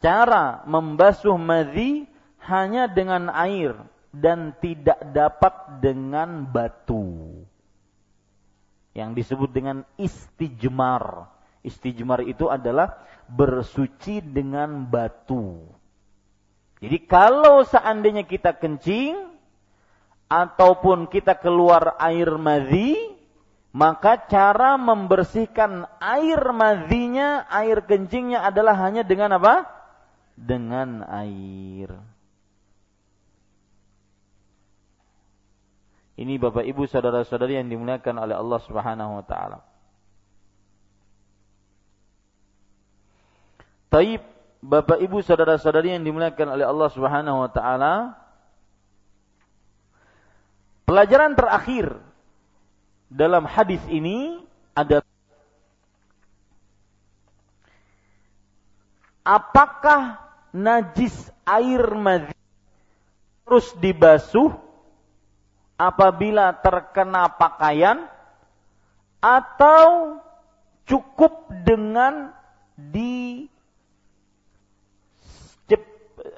cara 0.07 0.63
membasuh 0.71 1.35
madhi 1.35 2.07
hanya 2.47 2.87
dengan 2.87 3.27
air 3.33 3.75
dan 4.15 4.55
tidak 4.63 5.03
dapat 5.11 5.83
dengan 5.83 6.47
batu. 6.47 7.43
Yang 8.95 9.11
disebut 9.19 9.51
dengan 9.53 9.83
istijmar. 9.99 11.27
Istijmar 11.67 12.23
itu 12.23 12.47
adalah 12.47 13.03
bersuci 13.27 14.23
dengan 14.23 14.87
batu. 14.87 15.67
Jadi 16.79 17.03
kalau 17.05 17.67
seandainya 17.67 18.23
kita 18.23 18.55
kencing 18.55 19.35
ataupun 20.31 21.11
kita 21.11 21.35
keluar 21.35 21.99
air 21.99 22.31
madhi, 22.39 23.16
maka 23.77 24.17
cara 24.25 24.81
membersihkan 24.81 25.85
air 26.01 26.41
madhinya, 26.57 27.45
air 27.53 27.85
kencingnya 27.85 28.41
adalah 28.41 28.73
hanya 28.81 29.05
dengan 29.05 29.37
apa? 29.37 29.77
dengan 30.37 31.01
air. 31.09 31.89
Ini 36.17 36.37
Bapak 36.37 36.65
Ibu 36.65 36.89
saudara-saudari 36.89 37.57
yang 37.61 37.69
dimuliakan 37.73 38.17
oleh 38.21 38.37
Allah 38.37 38.61
Subhanahu 38.65 39.21
wa 39.21 39.25
taala. 39.25 39.59
Taib 43.89 44.21
Bapak 44.61 45.01
Ibu 45.01 45.21
saudara-saudari 45.25 45.97
yang 45.97 46.05
dimuliakan 46.05 46.57
oleh 46.57 46.65
Allah 46.69 46.89
Subhanahu 46.93 47.39
wa 47.45 47.51
taala. 47.53 48.17
Pelajaran 50.89 51.37
terakhir 51.37 52.06
dalam 53.07 53.47
hadis 53.47 53.81
ini 53.87 54.43
adalah 54.75 55.07
apakah 59.27 60.23
najis 60.55 61.15
air 61.47 61.85
madhi 61.95 62.37
harus 63.47 63.71
dibasuh 63.79 64.55
apabila 65.79 66.57
terkena 66.63 67.31
pakaian 67.31 68.11
atau 69.23 70.19
cukup 70.87 71.51
dengan 71.63 72.35
di 72.75 73.47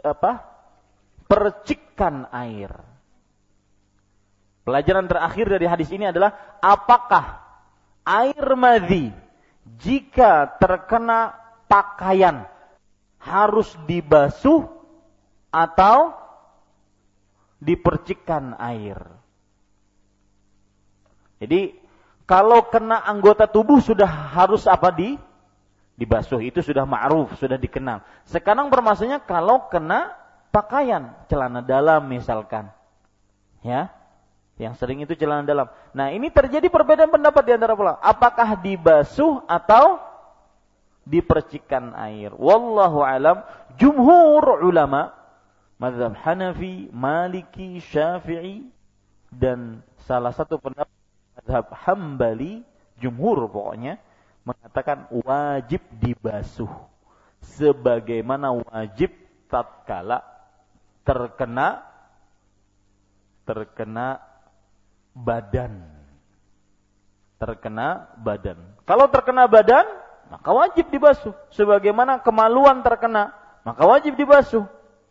apa 0.02 0.44
percikan 1.28 2.28
air. 2.32 2.72
Pelajaran 4.68 5.08
terakhir 5.08 5.48
dari 5.48 5.64
hadis 5.64 5.88
ini 5.88 6.12
adalah 6.12 6.60
apakah 6.60 7.40
air 8.04 8.52
madhi 8.52 9.08
jika 9.80 10.60
terkena 10.60 11.32
pakaian 11.64 12.44
harus 13.16 13.72
dibasuh 13.88 14.68
atau 15.48 16.12
dipercikkan 17.64 18.60
air. 18.60 19.00
Jadi 21.40 21.72
kalau 22.28 22.68
kena 22.68 23.00
anggota 23.08 23.48
tubuh 23.48 23.80
sudah 23.80 24.36
harus 24.36 24.68
apa 24.68 24.92
di 24.92 25.16
dibasuh 25.96 26.44
itu 26.44 26.60
sudah 26.60 26.84
ma'ruf, 26.84 27.40
sudah 27.40 27.56
dikenal. 27.56 28.04
Sekarang 28.28 28.68
bermaksudnya 28.68 29.24
kalau 29.24 29.64
kena 29.72 30.12
pakaian, 30.52 31.16
celana 31.32 31.64
dalam 31.64 32.04
misalkan. 32.04 32.68
Ya. 33.64 33.96
Yang 34.58 34.74
sering 34.82 34.98
itu 35.06 35.14
celana 35.14 35.46
dalam. 35.46 35.70
Nah, 35.94 36.10
ini 36.10 36.34
terjadi 36.34 36.66
perbedaan 36.66 37.14
pendapat 37.14 37.42
di 37.46 37.52
antara 37.54 37.78
ulama. 37.78 38.02
Apakah 38.02 38.58
dibasuh 38.58 39.46
atau 39.46 40.02
dipercikkan 41.06 41.94
air? 41.94 42.34
Wallahu 42.34 43.06
alam, 43.06 43.46
jumhur 43.78 44.58
ulama 44.66 45.14
mazhab 45.78 46.18
Hanafi, 46.18 46.90
Maliki, 46.90 47.78
Syafi'i 47.78 48.66
dan 49.30 49.86
salah 50.10 50.34
satu 50.34 50.58
pendapat 50.58 50.90
mazhab 51.38 51.70
Hambali, 51.86 52.66
jumhur 52.98 53.46
pokoknya 53.46 54.02
mengatakan 54.42 55.06
wajib 55.12 55.78
dibasuh 56.02 56.70
sebagaimana 57.38 58.58
wajib 58.58 59.14
tatkala 59.46 60.24
terkena 61.06 61.84
terkena 63.46 64.20
badan 65.24 65.82
terkena 67.38 68.10
badan 68.18 68.58
kalau 68.86 69.10
terkena 69.10 69.50
badan 69.50 69.86
maka 70.28 70.50
wajib 70.54 70.90
dibasuh 70.90 71.34
sebagaimana 71.50 72.22
kemaluan 72.22 72.82
terkena 72.82 73.34
maka 73.66 73.82
wajib 73.82 74.14
dibasuh 74.14 74.66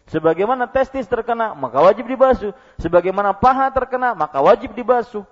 Sebagaimana 0.07 0.71
testis 0.71 1.03
terkena, 1.03 1.51
maka 1.51 1.83
wajib 1.83 2.07
dibasuh. 2.07 2.55
Sebagaimana 2.79 3.35
paha 3.35 3.67
terkena, 3.75 4.15
maka 4.15 4.39
wajib 4.39 4.71
dibasuh. 4.71 5.27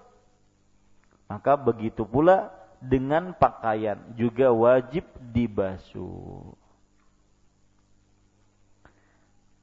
Maka 1.32 1.56
begitu 1.56 2.04
pula 2.04 2.52
dengan 2.84 3.32
pakaian 3.32 3.96
juga 4.20 4.52
wajib 4.52 5.08
dibasuh. 5.32 6.52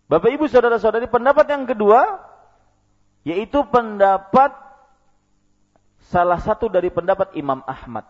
Bapak 0.08 0.32
Ibu 0.32 0.48
saudara-saudari, 0.48 1.08
pendapat 1.12 1.44
yang 1.48 1.64
kedua 1.68 2.20
yaitu 3.22 3.62
pendapat 3.68 4.50
salah 6.12 6.36
satu 6.36 6.68
dari 6.68 6.92
pendapat 6.92 7.32
Imam 7.32 7.64
Ahmad. 7.64 8.04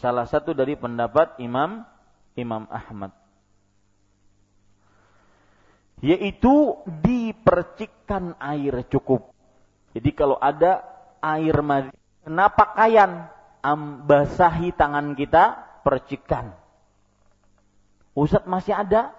Salah 0.00 0.24
satu 0.24 0.56
dari 0.56 0.72
pendapat 0.72 1.36
Imam 1.40 1.84
Imam 2.36 2.64
Ahmad 2.72 3.12
yaitu 6.04 6.76
dipercikkan 6.84 8.36
air 8.36 8.84
cukup. 8.92 9.32
Jadi 9.96 10.10
kalau 10.12 10.36
ada 10.36 10.84
air 11.24 11.56
madi 11.64 11.96
kena 12.20 12.52
pakaian, 12.52 13.32
basahi 14.04 14.76
tangan 14.76 15.16
kita, 15.16 15.56
percikan. 15.80 16.52
Ustaz 18.12 18.44
masih 18.44 18.76
ada? 18.76 19.16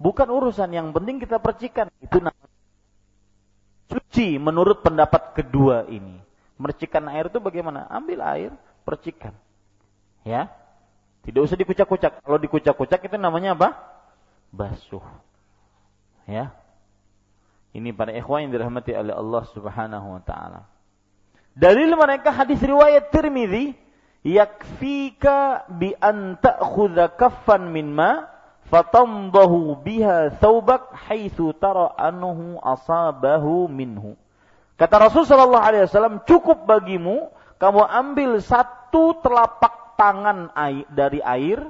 Bukan 0.00 0.28
urusan 0.28 0.72
yang 0.72 0.92
penting 0.92 1.20
kita 1.20 1.40
percikan. 1.40 1.88
Itu 2.00 2.20
namanya 2.20 2.39
suci 4.10 4.42
menurut 4.42 4.82
pendapat 4.82 5.38
kedua 5.38 5.86
ini. 5.86 6.18
Mercikan 6.58 7.06
air 7.14 7.30
itu 7.30 7.38
bagaimana? 7.38 7.86
Ambil 7.86 8.18
air, 8.20 8.50
percikan. 8.82 9.32
Ya. 10.26 10.50
Tidak 11.22 11.38
usah 11.38 11.54
dikucak-kucak. 11.54 12.18
Kalau 12.26 12.38
dikucak-kucak 12.42 13.06
itu 13.06 13.16
namanya 13.16 13.54
apa? 13.54 13.78
Basuh. 14.50 15.06
Ya. 16.26 16.50
Ini 17.70 17.94
para 17.94 18.10
ikhwan 18.10 18.50
yang 18.50 18.52
dirahmati 18.58 18.92
oleh 18.98 19.14
Allah 19.14 19.42
Subhanahu 19.54 20.18
wa 20.18 20.22
taala. 20.26 20.66
Dalil 21.54 21.94
mereka 21.94 22.34
hadis 22.34 22.58
riwayat 22.58 23.14
Tirmizi, 23.14 23.78
yakfika 24.26 25.70
bi 25.70 25.94
an 26.02 26.34
ta'khudha 26.42 27.14
kaffan 27.14 27.70
min 27.70 27.94
ma 27.94 28.26
fatamdahu 28.70 29.82
biha 29.82 30.38
thawbak 30.38 30.94
haitsu 31.10 31.50
tara 31.58 31.90
annahu 31.98 32.56
asabahu 32.62 33.66
minhu. 33.66 34.14
Kata 34.78 34.96
Rasul 34.96 35.28
sallallahu 35.28 35.66
alaihi 35.66 35.84
wasallam, 35.84 36.24
cukup 36.24 36.64
bagimu 36.64 37.28
kamu 37.60 37.84
ambil 37.84 38.40
satu 38.40 39.20
telapak 39.20 40.00
tangan 40.00 40.48
air, 40.56 40.88
dari 40.88 41.20
air, 41.20 41.60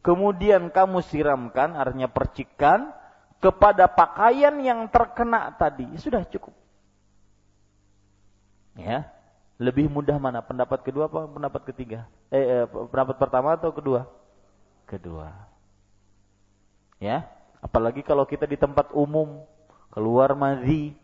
kemudian 0.00 0.72
kamu 0.72 1.04
siramkan, 1.04 1.76
artinya 1.76 2.08
percikan, 2.08 2.88
kepada 3.44 3.84
pakaian 3.92 4.56
yang 4.64 4.88
terkena 4.88 5.52
tadi 5.60 5.84
sudah 6.00 6.24
cukup. 6.24 6.56
Ya, 8.80 9.12
lebih 9.60 9.92
mudah 9.92 10.16
mana 10.16 10.40
pendapat 10.40 10.80
kedua 10.80 11.12
apa 11.12 11.28
pendapat 11.28 11.62
ketiga? 11.68 12.08
Eh, 12.32 12.64
eh 12.64 12.64
pendapat 12.64 13.20
pertama 13.20 13.52
atau 13.52 13.68
kedua? 13.68 14.08
Kedua. 14.88 15.53
Ya, 17.04 17.28
apalagi 17.60 18.00
kalau 18.00 18.24
kita 18.24 18.48
di 18.48 18.56
tempat 18.56 18.88
umum 18.96 19.44
keluar 19.92 20.32
mazi, 20.32 20.96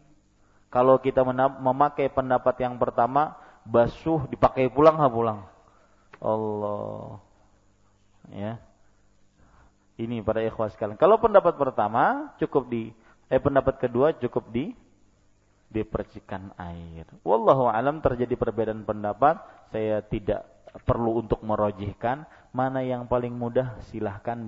kalau 0.73 0.97
kita 0.97 1.21
memakai 1.61 2.09
pendapat 2.09 2.57
yang 2.65 2.81
pertama 2.81 3.37
basuh 3.69 4.25
dipakai 4.33 4.73
pulang 4.73 4.97
ha 4.97 5.13
pulang. 5.13 5.45
Allah. 6.25 7.21
Ya. 8.33 8.57
Ini 10.01 10.25
pada 10.25 10.41
ikhwas 10.41 10.73
sekalian. 10.73 10.97
Kalau 10.97 11.21
pendapat 11.21 11.61
pertama 11.61 12.33
cukup 12.41 12.73
di 12.73 12.89
eh 13.29 13.37
pendapat 13.37 13.77
kedua 13.77 14.17
cukup 14.17 14.49
di 14.49 14.73
dipercikan 15.69 16.57
air. 16.57 17.05
Wallahu 17.23 17.69
alam 17.69 18.01
terjadi 18.01 18.35
perbedaan 18.41 18.89
pendapat, 18.89 19.39
saya 19.69 20.01
tidak 20.03 20.49
perlu 20.89 21.21
untuk 21.21 21.45
merojihkan 21.45 22.25
mana 22.51 22.81
yang 22.83 23.07
paling 23.07 23.31
mudah 23.31 23.79
silahkan 23.93 24.39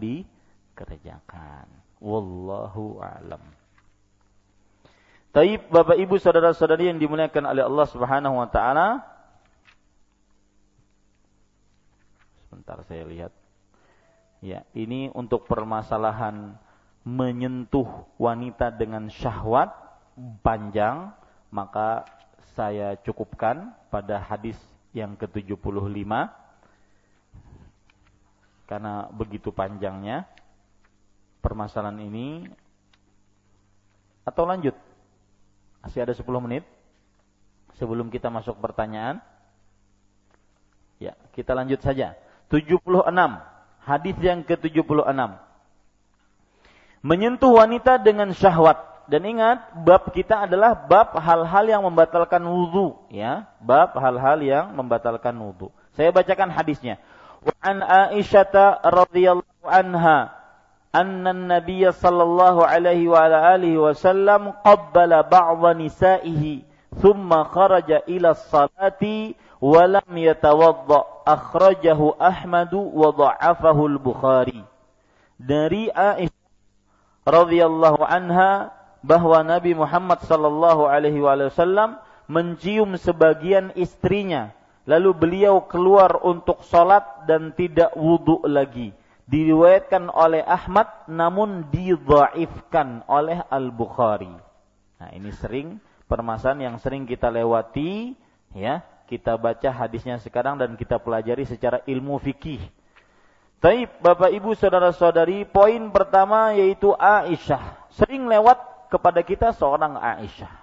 dikerjakan. 0.73 1.69
Wallahu 2.01 2.99
alam. 3.05 3.45
Taib 5.33 5.69
Bapak 5.69 5.97
Ibu 5.97 6.17
saudara-saudari 6.17 6.89
yang 6.93 6.99
dimuliakan 7.01 7.45
oleh 7.53 7.63
Allah 7.65 7.87
Subhanahu 7.89 8.41
wa 8.41 8.49
taala. 8.49 9.05
Sebentar 12.49 12.81
saya 12.89 13.05
lihat. 13.07 13.33
Ya, 14.43 14.67
ini 14.75 15.07
untuk 15.15 15.47
permasalahan 15.47 16.59
menyentuh 17.07 17.87
wanita 18.19 18.75
dengan 18.75 19.07
syahwat 19.07 19.71
panjang, 20.43 21.15
maka 21.55 22.05
saya 22.59 22.99
cukupkan 23.07 23.71
pada 23.89 24.19
hadis 24.19 24.59
yang 24.93 25.15
ke-75 25.17 25.73
karena 28.69 29.09
begitu 29.13 29.53
panjangnya 29.53 30.29
permasalahan 31.43 31.99
ini 31.99 32.47
atau 34.23 34.47
lanjut 34.47 34.79
masih 35.83 36.07
ada 36.07 36.15
10 36.15 36.25
menit 36.47 36.63
sebelum 37.75 38.07
kita 38.09 38.31
masuk 38.31 38.57
pertanyaan 38.63 39.19
ya 41.03 41.19
kita 41.35 41.53
lanjut 41.59 41.83
saja 41.83 42.15
76 42.47 42.87
Hadis 43.83 44.15
yang 44.23 44.47
ke-76. 44.47 45.11
Menyentuh 47.03 47.51
wanita 47.51 47.99
dengan 47.99 48.31
syahwat. 48.31 48.79
Dan 49.11 49.27
ingat, 49.27 49.83
bab 49.83 50.15
kita 50.15 50.47
adalah 50.47 50.87
bab 50.87 51.19
hal-hal 51.19 51.67
yang 51.67 51.83
membatalkan 51.83 52.39
wudhu. 52.47 52.95
Ya, 53.11 53.51
bab 53.59 53.99
hal-hal 53.99 54.39
yang 54.39 54.71
membatalkan 54.79 55.35
wudhu. 55.35 55.75
Saya 55.99 56.15
bacakan 56.15 56.55
hadisnya. 56.55 57.03
Wa 57.43 57.55
an 57.59 57.83
Aisyata 57.83 58.79
radhiyallahu 58.87 59.67
anha 59.67 60.31
sallallahu 60.93 62.61
alaihi 62.69 63.09
wa 63.09 63.25
ala 63.25 63.57
alihi 63.57 63.81
wasallam 63.81 64.53
qabbala 64.61 65.25
ba'dha 65.25 65.73
nisaihi 65.73 66.69
thumma 67.01 67.49
kharaja 67.49 68.05
ila 68.05 68.37
salati 68.37 69.33
wa 69.57 69.89
lam 69.89 70.11
yatawadda 70.13 71.25
akhrajahu 71.25 72.13
Ahmadu 72.21 72.93
wa 72.93 73.09
dha'afahu 73.09 73.89
al-Bukhari. 73.89 74.61
Dari 75.41 75.89
Aisyah 75.89 76.45
radhiyallahu 77.25 78.05
anha 78.05 78.77
bahwa 79.01 79.41
Nabi 79.43 79.73
Muhammad 79.73 80.21
sallallahu 80.29 80.87
alaihi 80.87 81.25
wasallam 81.25 81.97
mencium 82.29 83.01
sebagian 83.01 83.73
istrinya 83.75 84.53
lalu 84.85 85.15
beliau 85.15 85.65
keluar 85.67 86.21
untuk 86.21 86.63
sholat 86.67 87.25
dan 87.25 87.55
tidak 87.57 87.95
wudhu 87.97 88.45
lagi. 88.45 88.93
Diriwayatkan 89.33 90.13
oleh 90.13 90.45
Ahmad 90.45 91.09
namun 91.09 91.73
didhaifkan 91.73 93.09
oleh 93.09 93.41
Al-Bukhari. 93.49 94.29
Nah, 95.01 95.09
ini 95.17 95.33
sering 95.33 95.81
permasalahan 96.05 96.69
yang 96.69 96.77
sering 96.77 97.09
kita 97.09 97.33
lewati 97.33 98.13
ya. 98.53 98.85
Kita 99.09 99.41
baca 99.41 99.73
hadisnya 99.73 100.21
sekarang 100.21 100.61
dan 100.61 100.77
kita 100.77 101.01
pelajari 101.01 101.49
secara 101.49 101.81
ilmu 101.89 102.21
fikih. 102.21 102.61
Taib, 103.61 103.89
Bapak 104.05 104.33
Ibu 104.33 104.57
Saudara-saudari, 104.57 105.49
poin 105.49 105.81
pertama 105.89 106.53
yaitu 106.53 106.93
Aisyah. 106.97 107.89
Sering 107.93 108.29
lewat 108.29 108.89
kepada 108.93 109.21
kita 109.25 109.53
seorang 109.57 109.97
Aisyah. 109.97 110.62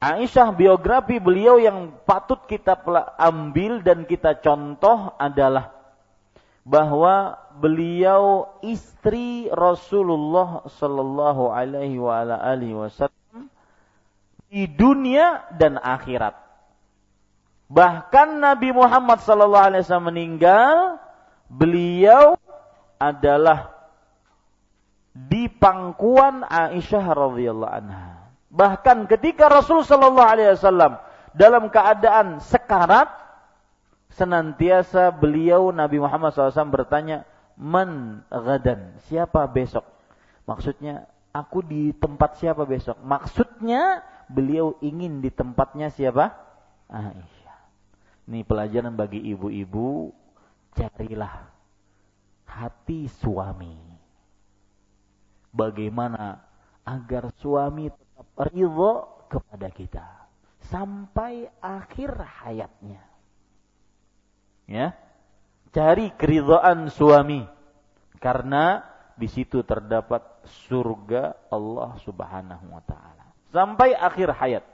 Aisyah 0.00 0.56
biografi 0.56 1.20
beliau 1.20 1.60
yang 1.60 1.92
patut 2.08 2.40
kita 2.48 2.72
ambil 3.20 3.84
dan 3.84 4.08
kita 4.08 4.32
contoh 4.40 5.12
adalah 5.20 5.76
bahwa 6.64 7.36
beliau 7.60 8.48
istri 8.64 9.52
Rasulullah 9.52 10.64
sallallahu 10.72 11.52
alaihi 11.52 12.00
wasallam 12.00 13.52
di 14.48 14.64
dunia 14.72 15.44
dan 15.60 15.76
akhirat. 15.76 16.32
Bahkan 17.68 18.40
Nabi 18.40 18.72
Muhammad 18.72 19.20
sallallahu 19.20 19.68
alaihi 19.68 19.84
wasallam 19.84 20.10
meninggal, 20.10 20.96
beliau 21.46 22.40
adalah 22.96 23.76
di 25.12 25.44
pangkuan 25.46 26.40
Aisyah 26.40 27.04
radhiyallahu 27.04 27.76
anha. 27.84 28.19
Bahkan 28.50 29.06
ketika 29.06 29.46
Rasul 29.46 29.86
Shallallahu 29.86 30.26
Alaihi 30.26 30.58
Wasallam 30.58 30.98
dalam 31.30 31.70
keadaan 31.70 32.42
sekarat, 32.42 33.06
senantiasa 34.14 35.14
beliau 35.14 35.70
Nabi 35.70 36.02
Muhammad 36.02 36.34
SAW 36.34 36.74
bertanya, 36.74 37.22
Man 37.54 38.24
gadan, 38.26 38.98
siapa 39.06 39.46
besok? 39.46 39.86
Maksudnya, 40.48 41.06
aku 41.30 41.62
di 41.62 41.94
tempat 41.94 42.40
siapa 42.42 42.66
besok? 42.66 42.98
Maksudnya, 43.06 44.02
beliau 44.26 44.74
ingin 44.82 45.22
di 45.22 45.30
tempatnya 45.30 45.92
siapa? 45.94 46.34
Aisyah. 46.90 47.58
Ini 48.26 48.42
pelajaran 48.42 48.98
bagi 48.98 49.22
ibu-ibu, 49.30 50.10
carilah 50.74 51.46
hati 52.48 53.06
suami. 53.22 53.78
Bagaimana 55.54 56.38
agar 56.86 57.30
suami 57.38 57.90
ridho 58.36 59.26
kepada 59.30 59.68
kita 59.70 60.06
sampai 60.70 61.48
akhir 61.62 62.14
hayatnya. 62.44 63.02
Ya. 64.70 64.94
Cari 65.70 66.10
keridhaan 66.18 66.90
suami 66.90 67.46
karena 68.18 68.82
di 69.14 69.30
situ 69.30 69.62
terdapat 69.62 70.42
surga 70.66 71.50
Allah 71.52 71.94
Subhanahu 72.02 72.74
wa 72.74 72.82
taala 72.82 73.30
sampai 73.54 73.94
akhir 73.94 74.34
hayat. 74.34 74.64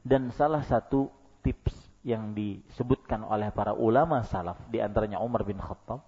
Dan 0.00 0.32
salah 0.32 0.64
satu 0.64 1.12
tips 1.44 1.76
yang 2.00 2.32
disebutkan 2.32 3.20
oleh 3.20 3.52
para 3.52 3.76
ulama 3.76 4.24
salaf 4.24 4.56
di 4.72 4.80
antaranya 4.80 5.20
Umar 5.20 5.44
bin 5.44 5.60
Khattab 5.60 6.00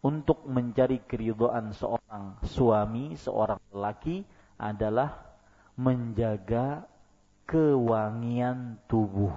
untuk 0.00 0.48
mencari 0.48 1.04
keridhaan 1.04 1.76
seorang 1.76 2.40
suami, 2.48 3.12
seorang 3.20 3.60
lelaki 3.68 4.24
adalah 4.60 5.32
menjaga 5.80 6.84
kewangian 7.48 8.76
tubuh. 8.84 9.32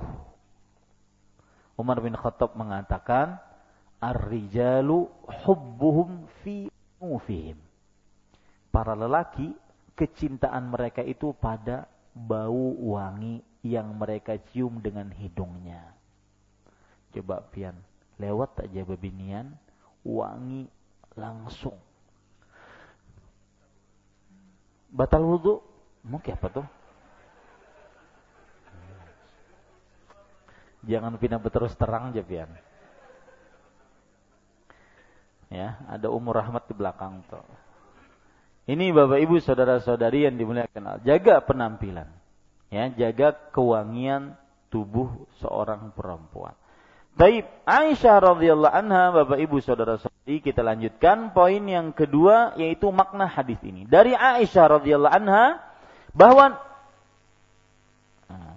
Umar 1.80 2.04
bin 2.04 2.14
Khattab 2.14 2.54
mengatakan, 2.60 3.40
Ar-rijalu 4.04 5.08
hubbuhum 5.48 6.28
fi 6.44 6.68
mufihim. 7.00 7.56
Para 8.68 9.00
lelaki, 9.00 9.56
kecintaan 9.96 10.68
mereka 10.68 11.00
itu 11.00 11.32
pada 11.32 11.88
bau 12.12 12.76
wangi 12.94 13.40
yang 13.64 13.96
mereka 13.96 14.36
cium 14.52 14.84
dengan 14.84 15.08
hidungnya. 15.16 15.96
Coba 17.16 17.48
pian, 17.48 17.80
lewat 18.20 18.68
aja 18.68 18.84
bebinian, 18.84 19.56
wangi 20.04 20.68
langsung. 21.16 21.80
Batal 24.94 25.26
wudhu, 25.26 25.74
Mungkin 26.04 26.36
apa 26.36 26.48
tuh? 26.52 26.68
Jangan 30.84 31.16
pindah 31.16 31.40
terus 31.48 31.72
terang 31.80 32.12
aja 32.12 32.20
pian. 32.20 32.52
Ya, 35.48 35.80
ada 35.88 36.12
umur 36.12 36.36
rahmat 36.36 36.68
di 36.68 36.76
belakang 36.76 37.24
tuh. 37.32 37.40
Ini 38.68 38.92
Bapak 38.92 39.20
Ibu 39.24 39.40
saudara-saudari 39.40 40.28
yang 40.28 40.36
dimuliakan. 40.36 41.04
Jaga 41.08 41.40
penampilan. 41.40 42.12
Ya, 42.68 42.92
jaga 42.92 43.32
kewangian 43.56 44.36
tubuh 44.68 45.30
seorang 45.40 45.96
perempuan. 45.96 46.58
Taib 47.14 47.46
Aisyah 47.70 48.16
radhiyallahu 48.34 48.74
anha 48.74 49.14
Bapak 49.14 49.38
Ibu 49.38 49.62
saudara-saudari 49.62 50.42
kita 50.42 50.66
lanjutkan 50.66 51.30
poin 51.30 51.62
yang 51.62 51.94
kedua 51.94 52.58
yaitu 52.58 52.90
makna 52.90 53.30
hadis 53.30 53.62
ini. 53.62 53.86
Dari 53.86 54.18
Aisyah 54.18 54.82
radhiyallahu 54.82 55.14
anha 55.14 55.62
bahwa 56.14 56.58
ah. 58.34 58.54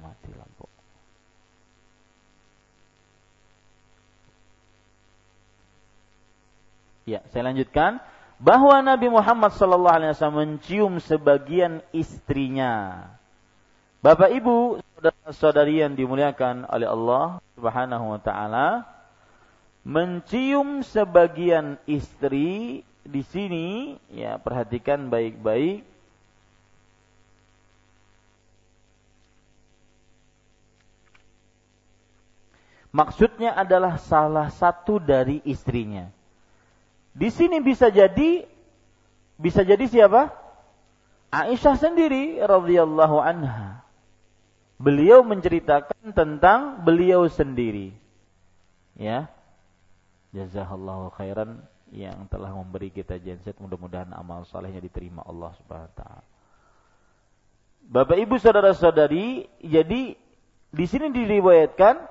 Ya, 7.07 7.23
saya 7.31 7.55
lanjutkan 7.55 8.03
bahwa 8.43 8.83
Nabi 8.83 9.07
Muhammad 9.07 9.55
wasallam 9.55 10.35
mencium 10.35 10.99
sebagian 10.99 11.79
istrinya. 11.95 13.07
Bapak 14.03 14.35
Ibu, 14.35 14.83
saudara-saudari 14.97 15.85
yang 15.85 15.93
dimuliakan 15.93 16.65
oleh 16.73 16.89
Allah 16.89 17.45
Subhanahu 17.53 18.17
wa 18.17 18.21
taala, 18.21 18.89
mencium 19.85 20.81
sebagian 20.81 21.77
istri 21.85 22.81
di 23.05 23.23
sini 23.29 24.01
ya 24.11 24.41
perhatikan 24.41 25.13
baik-baik 25.13 25.85
Maksudnya 32.97 33.53
adalah 33.53 34.01
salah 34.01 34.49
satu 34.49 34.97
dari 34.97 35.45
istrinya. 35.45 36.09
Di 37.13 37.29
sini 37.29 37.61
bisa 37.61 37.93
jadi 37.93 38.49
bisa 39.37 39.61
jadi 39.61 39.85
siapa? 39.85 40.33
Aisyah 41.29 41.77
sendiri 41.77 42.41
radhiyallahu 42.41 43.21
anha. 43.21 43.86
Beliau 44.77 45.25
menceritakan 45.25 46.13
tentang 46.13 46.85
beliau 46.85 47.25
sendiri. 47.33 47.97
Ya. 48.97 49.33
Jazakallahu 50.37 51.17
khairan 51.17 51.65
yang 51.95 52.29
telah 52.29 52.53
memberi 52.53 52.93
kita 52.93 53.17
genset 53.17 53.57
mudah-mudahan 53.57 54.13
amal 54.13 54.45
salehnya 54.45 54.85
diterima 54.85 55.25
Allah 55.25 55.55
Subhanahu 55.57 55.89
wa 55.89 55.97
taala. 55.97 56.25
Bapak 57.87 58.19
Ibu 58.19 58.37
saudara-saudari, 58.43 59.47
jadi 59.63 60.19
di 60.75 60.85
sini 60.91 61.09
diriwayatkan 61.15 62.03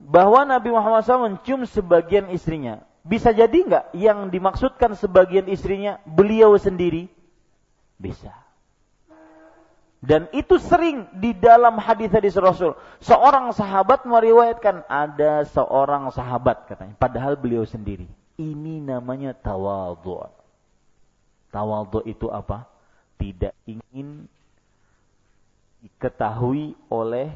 bahwa 0.00 0.48
Nabi 0.48 0.72
Muhammad 0.72 1.04
SAW 1.04 1.28
mencium 1.28 1.68
sebagian 1.68 2.32
istrinya. 2.32 2.80
Bisa 3.04 3.36
jadi 3.36 3.52
nggak 3.52 3.84
yang 3.94 4.32
dimaksudkan 4.32 4.96
sebagian 4.96 5.46
istrinya 5.46 6.00
beliau 6.08 6.56
sendiri? 6.56 7.12
Bisa. 8.00 8.47
Dan 9.98 10.30
itu 10.30 10.62
sering 10.62 11.10
di 11.10 11.34
dalam 11.34 11.74
hadis-hadis 11.82 12.38
Rasul. 12.38 12.78
Seorang 13.02 13.50
sahabat 13.50 14.06
meriwayatkan 14.06 14.86
ada 14.86 15.42
seorang 15.50 16.14
sahabat 16.14 16.70
katanya, 16.70 16.94
padahal 16.94 17.34
beliau 17.34 17.66
sendiri. 17.66 18.06
Ini 18.38 18.78
namanya 18.78 19.34
tawadhu. 19.34 20.22
Tawadhu 21.50 22.06
itu 22.06 22.30
apa? 22.30 22.70
Tidak 23.18 23.50
ingin 23.66 24.30
diketahui 25.82 26.78
oleh 26.94 27.34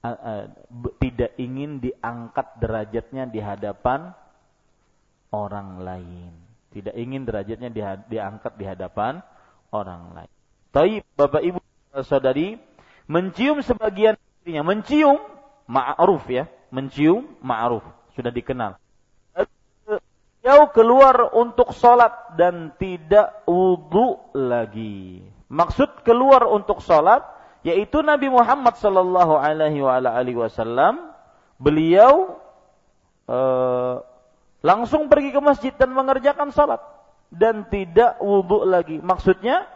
uh, 0.00 0.48
tidak 0.96 1.36
ingin 1.36 1.76
diangkat 1.84 2.56
derajatnya 2.56 3.28
di 3.28 3.40
hadapan 3.44 4.16
orang 5.28 5.84
lain. 5.84 6.32
Tidak 6.72 6.96
ingin 6.96 7.28
derajatnya 7.28 7.68
di, 7.68 7.80
diangkat 8.16 8.52
di 8.56 8.64
hadapan 8.64 9.20
orang 9.76 10.16
lain. 10.16 10.35
Tapi 10.76 11.00
Bapak 11.16 11.40
Ibu 11.40 11.56
Saudari 12.04 12.60
mencium 13.08 13.64
sebagian 13.64 14.12
istrinya, 14.20 14.60
mencium 14.60 15.16
ma'ruf 15.64 16.28
ya, 16.28 16.52
mencium 16.68 17.24
ma'ruf, 17.40 17.80
sudah 18.12 18.28
dikenal. 18.28 18.76
Jauh 20.44 20.68
keluar 20.76 21.32
untuk 21.32 21.72
sholat 21.72 22.36
dan 22.36 22.76
tidak 22.76 23.40
wudhu 23.48 24.20
lagi. 24.36 25.24
Maksud 25.48 26.04
keluar 26.04 26.44
untuk 26.44 26.84
sholat 26.84 27.24
yaitu 27.64 28.04
Nabi 28.04 28.28
Muhammad 28.28 28.76
sallallahu 28.76 29.32
alaihi 29.32 30.36
wasallam 30.36 31.08
beliau 31.56 32.36
uh, 33.32 34.04
langsung 34.60 35.08
pergi 35.08 35.32
ke 35.32 35.40
masjid 35.40 35.72
dan 35.72 35.96
mengerjakan 35.96 36.52
salat 36.52 36.84
dan 37.32 37.64
tidak 37.72 38.20
wudhu 38.20 38.68
lagi. 38.68 39.02
Maksudnya 39.02 39.66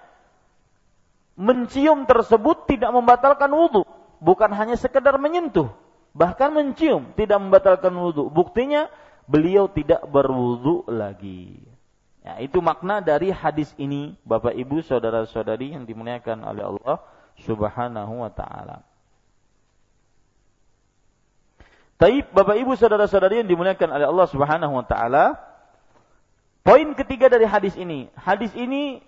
mencium 1.41 2.05
tersebut 2.05 2.69
tidak 2.69 2.93
membatalkan 2.93 3.49
wudhu, 3.49 3.89
bukan 4.21 4.53
hanya 4.53 4.77
sekedar 4.77 5.17
menyentuh, 5.17 5.73
bahkan 6.13 6.53
mencium 6.53 7.17
tidak 7.17 7.41
membatalkan 7.41 7.97
wudhu. 7.97 8.29
Buktinya 8.29 8.93
beliau 9.25 9.73
tidak 9.73 10.05
berwudhu 10.05 10.85
lagi. 10.93 11.57
Ya, 12.21 12.37
itu 12.45 12.61
makna 12.61 13.01
dari 13.01 13.33
hadis 13.33 13.73
ini, 13.81 14.13
Bapak 14.29 14.53
Ibu, 14.53 14.85
saudara-saudari 14.85 15.73
yang 15.73 15.89
dimuliakan 15.89 16.45
oleh 16.45 16.69
Allah 16.69 17.01
Subhanahu 17.41 18.21
wa 18.21 18.29
taala. 18.29 18.85
Taib 21.97 22.29
Bapak 22.37 22.61
Ibu 22.61 22.77
saudara-saudari 22.77 23.41
yang 23.45 23.49
dimuliakan 23.49 23.89
oleh 23.89 24.05
Allah 24.05 24.29
Subhanahu 24.29 24.73
wa 24.77 24.85
taala, 24.85 25.41
poin 26.61 26.93
ketiga 26.93 27.33
dari 27.33 27.49
hadis 27.49 27.73
ini, 27.81 28.13
hadis 28.21 28.53
ini 28.53 29.01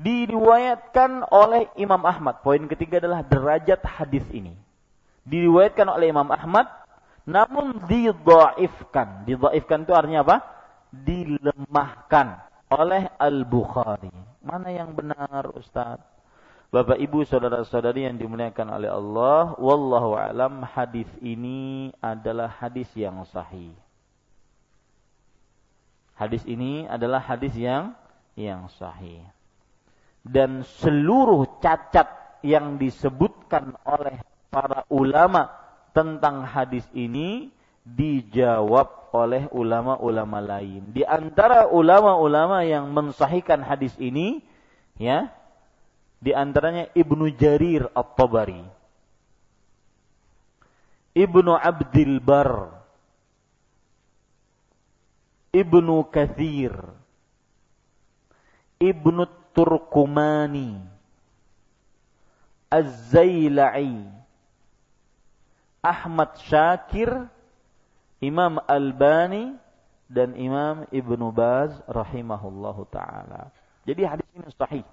diriwayatkan 0.00 1.28
oleh 1.28 1.68
Imam 1.76 2.00
Ahmad. 2.08 2.40
Poin 2.40 2.64
ketiga 2.64 2.98
adalah 3.04 3.20
derajat 3.20 3.84
hadis 3.84 4.24
ini. 4.32 4.56
Diriwayatkan 5.28 5.86
oleh 5.92 6.08
Imam 6.08 6.28
Ahmad 6.32 6.66
namun 7.28 7.84
didhaifkan. 7.84 9.28
Didhaifkan 9.28 9.84
itu 9.84 9.92
artinya 9.92 10.24
apa? 10.24 10.36
Dilemahkan 10.90 12.26
oleh 12.72 13.12
Al-Bukhari. 13.20 14.10
Mana 14.40 14.72
yang 14.72 14.96
benar 14.96 15.52
Ustaz? 15.52 16.00
Bapak 16.70 17.02
Ibu 17.02 17.26
saudara-saudari 17.26 18.06
yang 18.06 18.14
dimuliakan 18.14 18.70
oleh 18.70 18.86
Allah, 18.86 19.58
wallahu 19.58 20.14
alam 20.14 20.62
hadis 20.62 21.10
ini 21.18 21.90
adalah 21.98 22.46
hadis 22.46 22.86
yang 22.94 23.26
sahih. 23.26 23.74
Hadis 26.14 26.46
ini 26.46 26.86
adalah 26.86 27.18
hadis 27.18 27.58
yang 27.58 27.90
yang 28.38 28.70
sahih. 28.78 29.26
Dan 30.20 30.62
seluruh 30.82 31.60
cacat 31.64 32.40
yang 32.44 32.76
disebutkan 32.76 33.76
oleh 33.84 34.20
para 34.52 34.84
ulama 34.92 35.48
tentang 35.92 36.44
hadis 36.44 36.84
ini 36.92 37.52
dijawab 37.84 39.10
oleh 39.10 39.50
ulama-ulama 39.50 40.38
lain. 40.38 40.92
Di 40.94 41.02
antara 41.02 41.66
ulama-ulama 41.66 42.62
yang 42.62 42.92
mensahihkan 42.94 43.64
hadis 43.64 43.94
ini, 43.98 44.44
ya, 45.00 45.32
di 46.20 46.36
antaranya 46.36 46.92
Ibnu 46.92 47.32
Jarir 47.34 47.88
At-Tabari, 47.90 48.62
Ibnu 51.16 51.52
Abdul 51.56 52.22
Bar, 52.22 52.70
Ibnu 55.50 56.06
Kathir, 56.12 56.76
Ibnu 58.78 59.22
Turkumani, 59.50 60.78
Az-Zailai, 62.70 64.06
Ahmad 65.82 66.36
Syakir, 66.44 67.26
Imam 68.20 68.60
Albani 68.68 69.56
dan 70.06 70.36
Imam 70.36 70.84
Ibnu 70.92 71.32
Baz 71.32 71.72
rahimahullahu 71.88 72.84
taala. 72.92 73.48
Jadi 73.88 74.02
hadis 74.04 74.28
ini 74.36 74.50
sahih. 74.54 74.84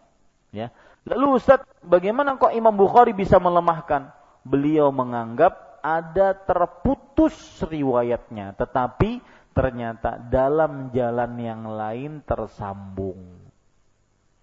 Ya. 0.55 0.71
Lalu 1.03 1.37
Ustaz, 1.37 1.61
bagaimana 1.83 2.39
kok 2.39 2.55
Imam 2.55 2.73
Bukhari 2.73 3.11
bisa 3.11 3.35
melemahkan? 3.37 4.09
Beliau 4.47 4.95
menganggap 4.95 5.83
ada 5.83 6.33
terputus 6.33 7.35
riwayatnya, 7.67 8.55
tetapi 8.55 9.19
ternyata 9.51 10.17
dalam 10.17 10.89
jalan 10.95 11.31
yang 11.37 11.67
lain 11.67 12.23
tersambung. 12.23 13.36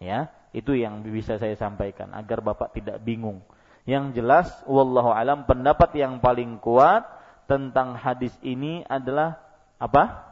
Ya, 0.05 0.29
itu 0.53 0.77
yang 0.77 1.01
bisa 1.01 1.41
saya 1.41 1.57
sampaikan 1.57 2.13
agar 2.13 2.45
Bapak 2.45 2.77
tidak 2.77 3.01
bingung. 3.01 3.41
Yang 3.89 4.21
jelas, 4.21 4.49
wallahu 4.69 5.13
alam 5.13 5.49
pendapat 5.49 5.97
yang 5.97 6.21
paling 6.21 6.61
kuat 6.61 7.09
tentang 7.49 7.97
hadis 7.97 8.33
ini 8.45 8.85
adalah 8.85 9.41
apa? 9.81 10.25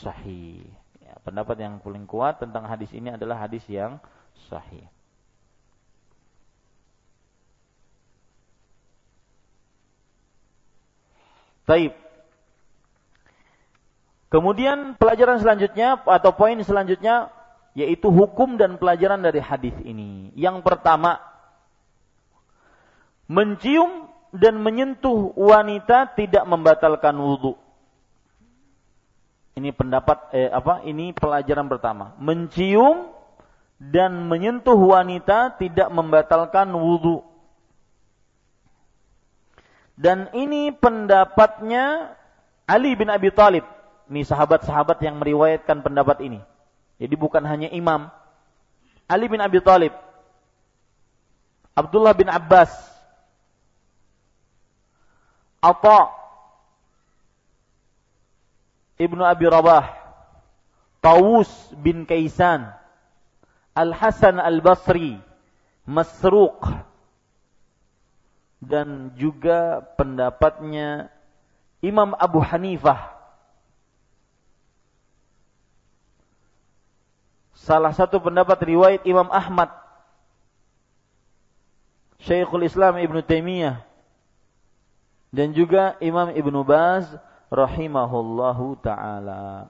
Sahih. 0.00 0.64
Ya, 1.00 1.20
pendapat 1.20 1.60
yang 1.60 1.84
paling 1.84 2.08
kuat 2.08 2.40
tentang 2.40 2.64
hadis 2.64 2.88
ini 2.96 3.12
adalah 3.12 3.44
hadis 3.44 3.64
yang 3.68 4.00
sahih. 4.48 4.88
Taib. 11.64 11.96
Kemudian 14.28 14.98
pelajaran 15.00 15.40
selanjutnya 15.40 15.94
atau 16.04 16.34
poin 16.36 16.58
selanjutnya 16.60 17.30
yaitu 17.74 18.06
hukum 18.08 18.54
dan 18.54 18.78
pelajaran 18.78 19.20
dari 19.20 19.42
hadis 19.42 19.74
ini. 19.82 20.30
Yang 20.38 20.62
pertama, 20.62 21.18
mencium 23.26 24.06
dan 24.30 24.62
menyentuh 24.62 25.34
wanita 25.34 26.14
tidak 26.14 26.46
membatalkan 26.46 27.14
wudhu. 27.18 27.58
Ini 29.54 29.70
pendapat 29.70 30.18
eh, 30.34 30.50
apa? 30.50 30.82
Ini 30.82 31.14
pelajaran 31.14 31.66
pertama. 31.70 32.14
Mencium 32.18 33.10
dan 33.78 34.26
menyentuh 34.26 34.74
wanita 34.78 35.58
tidak 35.58 35.90
membatalkan 35.90 36.70
wudhu. 36.74 37.22
Dan 39.94 40.26
ini 40.34 40.74
pendapatnya 40.74 42.18
Ali 42.66 42.98
bin 42.98 43.10
Abi 43.10 43.30
Thalib. 43.30 43.62
Ini 44.10 44.26
sahabat-sahabat 44.26 44.98
yang 45.06 45.22
meriwayatkan 45.22 45.86
pendapat 45.86 46.18
ini. 46.26 46.42
Jadi 47.04 47.20
bukan 47.20 47.44
hanya 47.44 47.68
imam. 47.68 48.08
Ali 49.04 49.28
bin 49.28 49.44
Abi 49.44 49.60
Thalib. 49.60 49.92
Abdullah 51.76 52.16
bin 52.16 52.32
Abbas 52.32 52.72
Atta 55.60 56.08
Ibnu 58.96 59.20
Abi 59.26 59.44
Rabah 59.50 59.90
Tawus 61.02 61.50
bin 61.76 62.06
Kaisan 62.06 62.70
Al-Hasan 63.74 64.38
Al-Basri 64.38 65.18
Masruq 65.84 66.62
dan 68.64 69.12
juga 69.18 69.84
pendapatnya 70.00 71.12
Imam 71.84 72.16
Abu 72.16 72.40
Hanifah 72.40 73.13
salah 77.64 77.96
satu 77.96 78.20
pendapat 78.20 78.60
riwayat 78.60 79.02
Imam 79.08 79.26
Ahmad 79.32 79.72
Syekhul 82.24 82.68
Islam 82.68 83.00
Ibnu 83.00 83.20
Taimiyah 83.24 83.84
dan 85.34 85.52
juga 85.52 85.98
Imam 85.98 86.30
Ibnu 86.32 86.62
Baz 86.62 87.10
rahimahullahu 87.52 88.80
taala. 88.80 89.68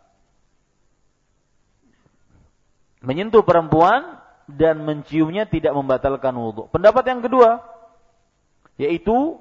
Menyentuh 3.04 3.42
perempuan 3.42 4.20
dan 4.46 4.80
menciumnya 4.84 5.48
tidak 5.48 5.72
membatalkan 5.72 6.32
wudhu. 6.36 6.68
Pendapat 6.70 7.04
yang 7.10 7.20
kedua 7.24 7.64
yaitu 8.78 9.38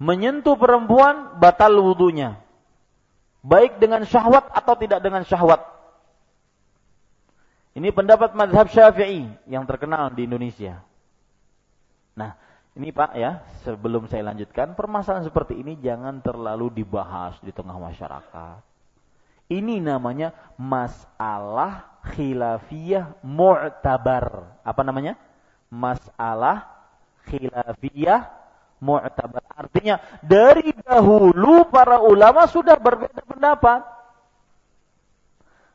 menyentuh 0.00 0.56
perempuan 0.56 1.36
batal 1.38 1.76
wudhunya. 1.76 2.40
Baik 3.40 3.80
dengan 3.80 4.04
syahwat 4.04 4.52
atau 4.52 4.74
tidak 4.76 5.00
dengan 5.00 5.24
syahwat. 5.24 5.64
Ini 7.72 7.88
pendapat 7.94 8.34
madhab 8.34 8.68
syafi'i 8.68 9.30
yang 9.46 9.64
terkenal 9.64 10.10
di 10.12 10.26
Indonesia. 10.26 10.82
Nah, 12.18 12.34
ini 12.74 12.90
Pak 12.90 13.12
ya, 13.14 13.46
sebelum 13.62 14.10
saya 14.10 14.26
lanjutkan, 14.26 14.74
permasalahan 14.74 15.24
seperti 15.24 15.56
ini 15.56 15.78
jangan 15.78 16.18
terlalu 16.20 16.82
dibahas 16.82 17.38
di 17.40 17.54
tengah 17.54 17.78
masyarakat. 17.78 18.60
Ini 19.50 19.82
namanya 19.82 20.30
masalah 20.54 21.98
khilafiyah 22.14 23.18
mu'tabar. 23.26 24.58
Apa 24.62 24.82
namanya? 24.86 25.18
Masalah 25.70 26.70
khilafiyah 27.26 28.39
mu'tabar. 28.80 29.44
Artinya 29.54 30.00
dari 30.24 30.72
dahulu 30.72 31.68
para 31.68 32.00
ulama 32.00 32.48
sudah 32.48 32.80
berbeda 32.80 33.20
pendapat. 33.28 33.84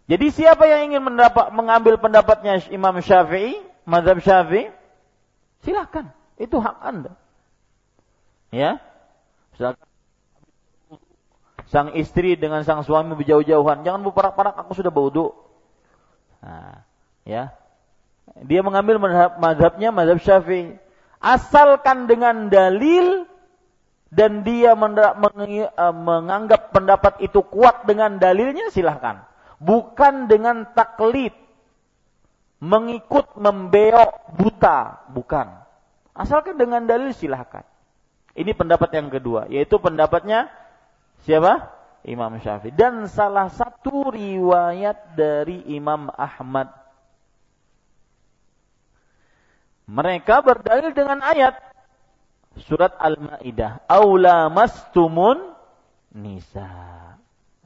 Jadi 0.06 0.30
siapa 0.30 0.70
yang 0.70 0.94
ingin 0.94 1.02
mendapat, 1.02 1.50
mengambil 1.50 1.98
pendapatnya 1.98 2.62
Imam 2.70 2.94
Syafi'i, 3.02 3.58
mazhab 3.90 4.22
Syafi'i, 4.22 4.70
silakan. 5.66 6.14
Itu 6.38 6.62
hak 6.62 6.78
Anda. 6.84 7.18
Ya. 8.54 8.78
Sang 11.66 11.98
istri 11.98 12.38
dengan 12.38 12.62
sang 12.62 12.86
suami 12.86 13.18
berjauh-jauhan, 13.18 13.82
jangan 13.82 14.06
berparak-parak 14.06 14.54
aku 14.62 14.78
sudah 14.78 14.94
berwudu. 14.94 15.34
Nah, 16.46 16.86
ya. 17.26 17.50
Dia 18.46 18.62
mengambil 18.62 19.02
madhabnya 19.42 19.90
madhab 19.90 20.22
syafi'i. 20.22 20.78
Asalkan 21.20 22.06
dengan 22.06 22.52
dalil 22.52 23.26
dan 24.16 24.48
dia 24.48 24.72
eh, 24.78 25.96
menganggap 25.96 26.72
pendapat 26.72 27.20
itu 27.20 27.44
kuat 27.44 27.84
dengan 27.84 28.16
dalilnya 28.16 28.72
silahkan. 28.72 29.28
Bukan 29.60 30.32
dengan 30.32 30.68
taklid. 30.72 31.36
Mengikut, 32.64 33.36
membeok, 33.36 34.36
buta. 34.40 35.12
Bukan. 35.12 35.48
Asalkan 36.16 36.56
dengan 36.56 36.88
dalil 36.88 37.12
silahkan. 37.12 37.68
Ini 38.36 38.52
pendapat 38.56 38.92
yang 38.96 39.12
kedua. 39.12 39.48
Yaitu 39.52 39.80
pendapatnya 39.80 40.48
siapa? 41.28 41.76
Imam 42.06 42.38
Syafi'i. 42.40 42.72
Dan 42.72 43.10
salah 43.12 43.52
satu 43.52 44.14
riwayat 44.14 45.18
dari 45.18 45.66
Imam 45.76 46.08
Ahmad. 46.14 46.85
Mereka 49.86 50.42
berdalil 50.42 50.98
dengan 50.98 51.22
ayat 51.22 51.62
surat 52.66 52.98
Al-Maidah, 52.98 53.86
"Aula 53.86 54.50
mastumun 54.50 55.54
nisa." 56.10 56.70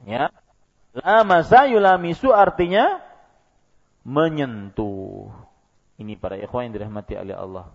Ya. 0.04 0.28
La 0.90 1.22
masa 1.22 1.70
yulamisu 1.70 2.34
artinya 2.34 2.98
menyentuh. 4.02 5.30
Ini 6.00 6.16
para 6.16 6.40
ikhwan 6.40 6.68
yang 6.68 6.74
dirahmati 6.80 7.14
oleh 7.14 7.36
Allah. 7.36 7.66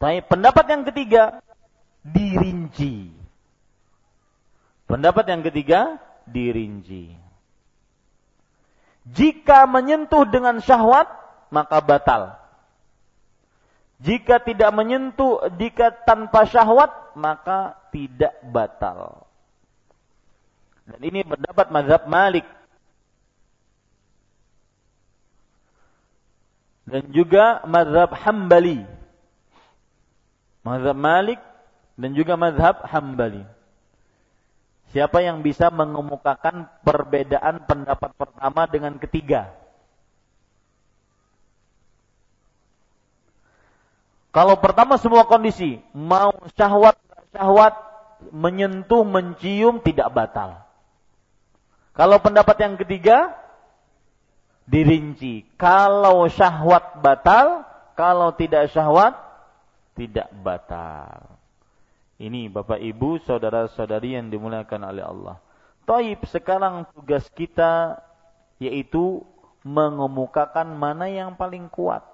Tapi 0.00 0.24
pendapat 0.24 0.64
yang 0.70 0.82
ketiga 0.88 1.44
dirinci. 2.00 3.12
Pendapat 4.88 5.28
yang 5.28 5.42
ketiga 5.44 6.00
dirinci. 6.24 7.12
Jika 9.04 9.68
menyentuh 9.68 10.24
dengan 10.24 10.64
syahwat 10.64 11.10
maka 11.52 11.84
batal. 11.84 12.39
Jika 14.00 14.40
tidak 14.40 14.72
menyentuh, 14.72 15.44
jika 15.60 15.92
tanpa 15.92 16.48
syahwat, 16.48 17.12
maka 17.12 17.76
tidak 17.92 18.32
batal. 18.48 19.28
Dan 20.88 21.00
ini 21.04 21.20
pendapat 21.20 21.66
mazhab 21.68 22.02
Malik. 22.08 22.46
Dan 26.88 27.12
juga 27.12 27.60
mazhab 27.68 28.10
Hambali. 28.16 28.82
Mazhab 30.64 30.96
Malik 30.96 31.40
dan 32.00 32.10
juga 32.16 32.34
mazhab 32.40 32.80
Hambali. 32.88 33.44
Siapa 34.90 35.22
yang 35.22 35.44
bisa 35.44 35.70
mengemukakan 35.70 36.66
perbedaan 36.82 37.62
pendapat 37.68 38.10
pertama 38.16 38.66
dengan 38.66 38.98
ketiga? 38.98 39.54
Kalau 44.30 44.54
pertama 44.62 44.94
semua 44.94 45.26
kondisi, 45.26 45.82
mau 45.90 46.30
syahwat, 46.54 46.94
syahwat, 47.34 47.74
menyentuh, 48.30 49.02
mencium, 49.02 49.82
tidak 49.82 50.06
batal. 50.14 50.62
Kalau 51.98 52.22
pendapat 52.22 52.56
yang 52.62 52.74
ketiga, 52.78 53.34
dirinci. 54.70 55.42
Kalau 55.58 56.30
syahwat 56.30 57.02
batal, 57.02 57.66
kalau 57.98 58.30
tidak 58.38 58.70
syahwat, 58.70 59.18
tidak 59.98 60.30
batal. 60.46 61.34
Ini 62.20 62.52
Bapak 62.52 62.78
Ibu, 62.78 63.26
saudara-saudari 63.26 64.14
yang 64.14 64.30
dimuliakan 64.30 64.80
oleh 64.86 65.02
Allah. 65.02 65.36
Taib, 65.88 66.22
sekarang 66.30 66.86
tugas 66.94 67.26
kita 67.34 67.98
yaitu 68.60 69.24
mengemukakan 69.64 70.76
mana 70.76 71.08
yang 71.08 71.34
paling 71.34 71.66
kuat 71.72 72.09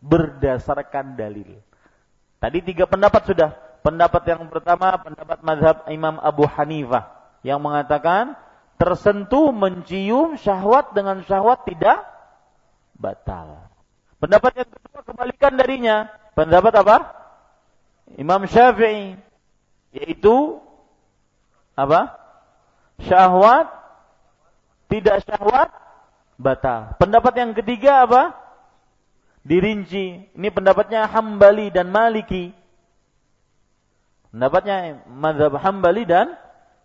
berdasarkan 0.00 1.14
dalil. 1.14 1.60
Tadi 2.40 2.58
tiga 2.64 2.88
pendapat 2.88 3.22
sudah. 3.28 3.50
Pendapat 3.80 4.22
yang 4.28 4.44
pertama, 4.52 4.96
pendapat 5.00 5.38
mazhab 5.40 5.76
Imam 5.88 6.20
Abu 6.20 6.44
Hanifah 6.44 7.16
yang 7.40 7.64
mengatakan 7.64 8.36
tersentuh 8.76 9.52
mencium 9.52 10.36
syahwat 10.36 10.92
dengan 10.96 11.24
syahwat 11.24 11.64
tidak 11.68 12.00
batal. 12.96 13.68
Pendapat 14.20 14.64
yang 14.64 14.68
kedua 14.68 15.00
kebalikan 15.04 15.52
darinya. 15.56 16.12
Pendapat 16.36 16.72
apa? 16.80 16.96
Imam 18.16 18.44
Syafi'i 18.44 19.16
yaitu 19.92 20.60
apa? 21.76 22.16
Syahwat 23.04 23.68
tidak 24.92 25.24
syahwat 25.24 25.72
batal. 26.40 26.96
Pendapat 27.00 27.32
yang 27.36 27.50
ketiga 27.56 28.04
apa? 28.08 28.39
Dirinci. 29.44 30.34
Ini 30.36 30.48
pendapatnya 30.52 31.08
Hambali 31.08 31.72
dan 31.72 31.88
Maliki. 31.88 32.52
Pendapatnya 34.30 35.02
mazhab 35.10 35.58
Hambali 35.58 36.06
dan 36.06 36.36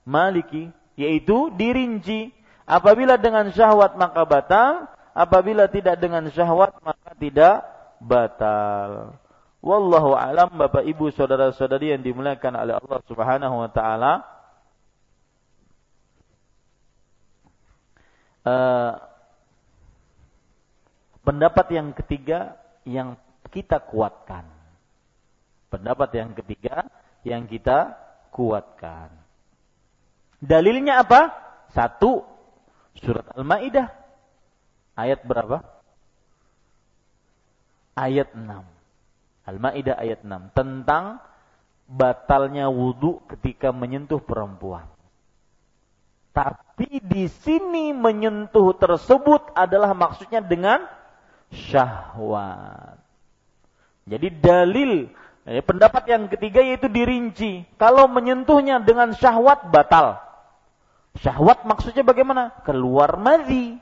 Maliki 0.07 0.71
yaitu 0.95 1.51
dirinci. 1.53 2.31
Apabila 2.65 3.21
dengan 3.21 3.53
syahwat 3.53 3.93
maka 3.93 4.25
batal, 4.25 4.89
apabila 5.13 5.69
tidak 5.69 6.01
dengan 6.01 6.25
syahwat 6.33 6.73
maka 6.81 7.13
tidak 7.21 7.61
batal. 8.01 9.13
Wallahu 9.65 10.13
alam 10.13 10.61
Bapak 10.61 10.85
Ibu 10.85 11.09
saudara-saudari 11.13 11.93
yang 11.93 12.01
dimuliakan 12.05 12.53
oleh 12.53 12.73
Allah 12.77 12.99
Subhanahu 13.05 13.55
wa 13.65 13.69
taala. 13.69 14.13
Uh, 18.45 18.93
Pendapat 21.25 21.73
yang 21.73 21.89
ketiga 21.97 22.53
yang 22.85 23.17
kita 23.49 23.81
kuatkan. 23.81 24.45
Pendapat 25.73 26.09
yang 26.13 26.37
ketiga 26.37 26.85
yang 27.25 27.49
kita 27.49 27.97
kuatkan. 28.29 29.09
Dalilnya 30.37 31.01
apa? 31.01 31.33
Satu, 31.73 32.21
surat 33.01 33.25
Al-Maidah. 33.33 33.89
Ayat 34.93 35.25
berapa? 35.25 35.65
Ayat 37.97 38.31
6. 38.37 38.45
Al-Maidah 39.45 39.95
ayat 39.97 40.21
6 40.21 40.57
tentang 40.57 41.21
batalnya 41.85 42.69
wudhu 42.69 43.21
ketika 43.29 43.69
menyentuh 43.69 44.21
perempuan. 44.21 44.89
Tapi 46.35 46.99
di 46.99 47.31
sini 47.31 47.95
menyentuh 47.95 48.75
tersebut 48.75 49.55
adalah 49.55 49.95
maksudnya 49.95 50.43
dengan 50.43 50.83
syahwat. 51.55 52.99
Jadi 54.05 54.27
dalil 54.37 55.09
eh, 55.49 55.63
pendapat 55.65 56.03
yang 56.05 56.29
ketiga 56.29 56.61
yaitu 56.61 56.91
dirinci. 56.91 57.65
Kalau 57.79 58.05
menyentuhnya 58.11 58.83
dengan 58.83 59.15
syahwat 59.15 59.71
batal. 59.73 60.21
Syahwat 61.17 61.63
maksudnya 61.63 62.03
bagaimana? 62.03 62.51
Keluar 62.67 63.15
madhi 63.17 63.79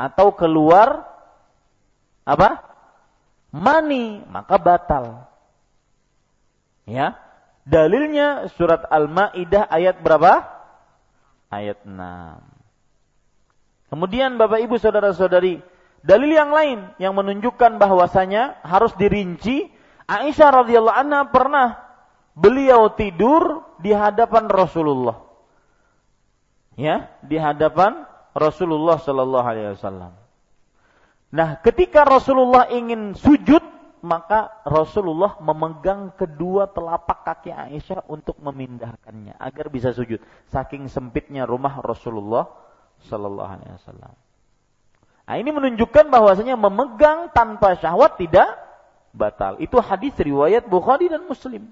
atau 0.00 0.32
keluar 0.32 1.04
apa? 2.26 2.64
Mani, 3.54 4.24
maka 4.26 4.56
batal. 4.58 5.30
Ya. 6.84 7.16
Dalilnya 7.66 8.46
surat 8.54 8.86
Al-Maidah 8.86 9.66
ayat 9.66 9.98
berapa? 9.98 10.46
Ayat 11.50 11.82
6. 11.82 11.90
Kemudian 13.90 14.38
Bapak 14.38 14.62
Ibu 14.62 14.78
saudara-saudari, 14.78 15.62
Dalil 16.06 16.30
yang 16.30 16.54
lain 16.54 16.86
yang 17.02 17.18
menunjukkan 17.18 17.82
bahwasanya 17.82 18.62
harus 18.62 18.94
dirinci, 18.94 19.66
Aisyah 20.06 20.62
radhiyallahu 20.62 20.94
anha 21.02 21.26
pernah 21.34 21.82
beliau 22.38 22.94
tidur 22.94 23.66
di 23.82 23.90
hadapan 23.90 24.46
Rasulullah. 24.46 25.18
Ya, 26.78 27.10
di 27.26 27.34
hadapan 27.34 28.06
Rasulullah 28.38 29.02
sallallahu 29.02 29.46
alaihi 29.50 29.74
wasallam. 29.74 30.14
Nah, 31.34 31.58
ketika 31.58 32.06
Rasulullah 32.06 32.70
ingin 32.70 33.18
sujud, 33.18 33.64
maka 34.06 34.62
Rasulullah 34.62 35.42
memegang 35.42 36.14
kedua 36.14 36.70
telapak 36.70 37.26
kaki 37.26 37.50
Aisyah 37.50 38.06
untuk 38.06 38.38
memindahkannya 38.38 39.34
agar 39.42 39.66
bisa 39.74 39.90
sujud. 39.90 40.22
Saking 40.54 40.86
sempitnya 40.86 41.50
rumah 41.50 41.82
Rasulullah 41.82 42.46
sallallahu 43.10 43.50
alaihi 43.58 43.74
wasallam. 43.74 44.25
Nah, 45.26 45.42
ini 45.42 45.50
menunjukkan 45.50 46.06
bahwasanya 46.06 46.54
memegang 46.54 47.34
tanpa 47.34 47.74
syahwat 47.82 48.14
tidak 48.14 48.46
batal. 49.10 49.58
Itu 49.58 49.82
hadis 49.82 50.14
riwayat 50.14 50.70
Bukhari 50.70 51.10
dan 51.10 51.26
Muslim. 51.26 51.66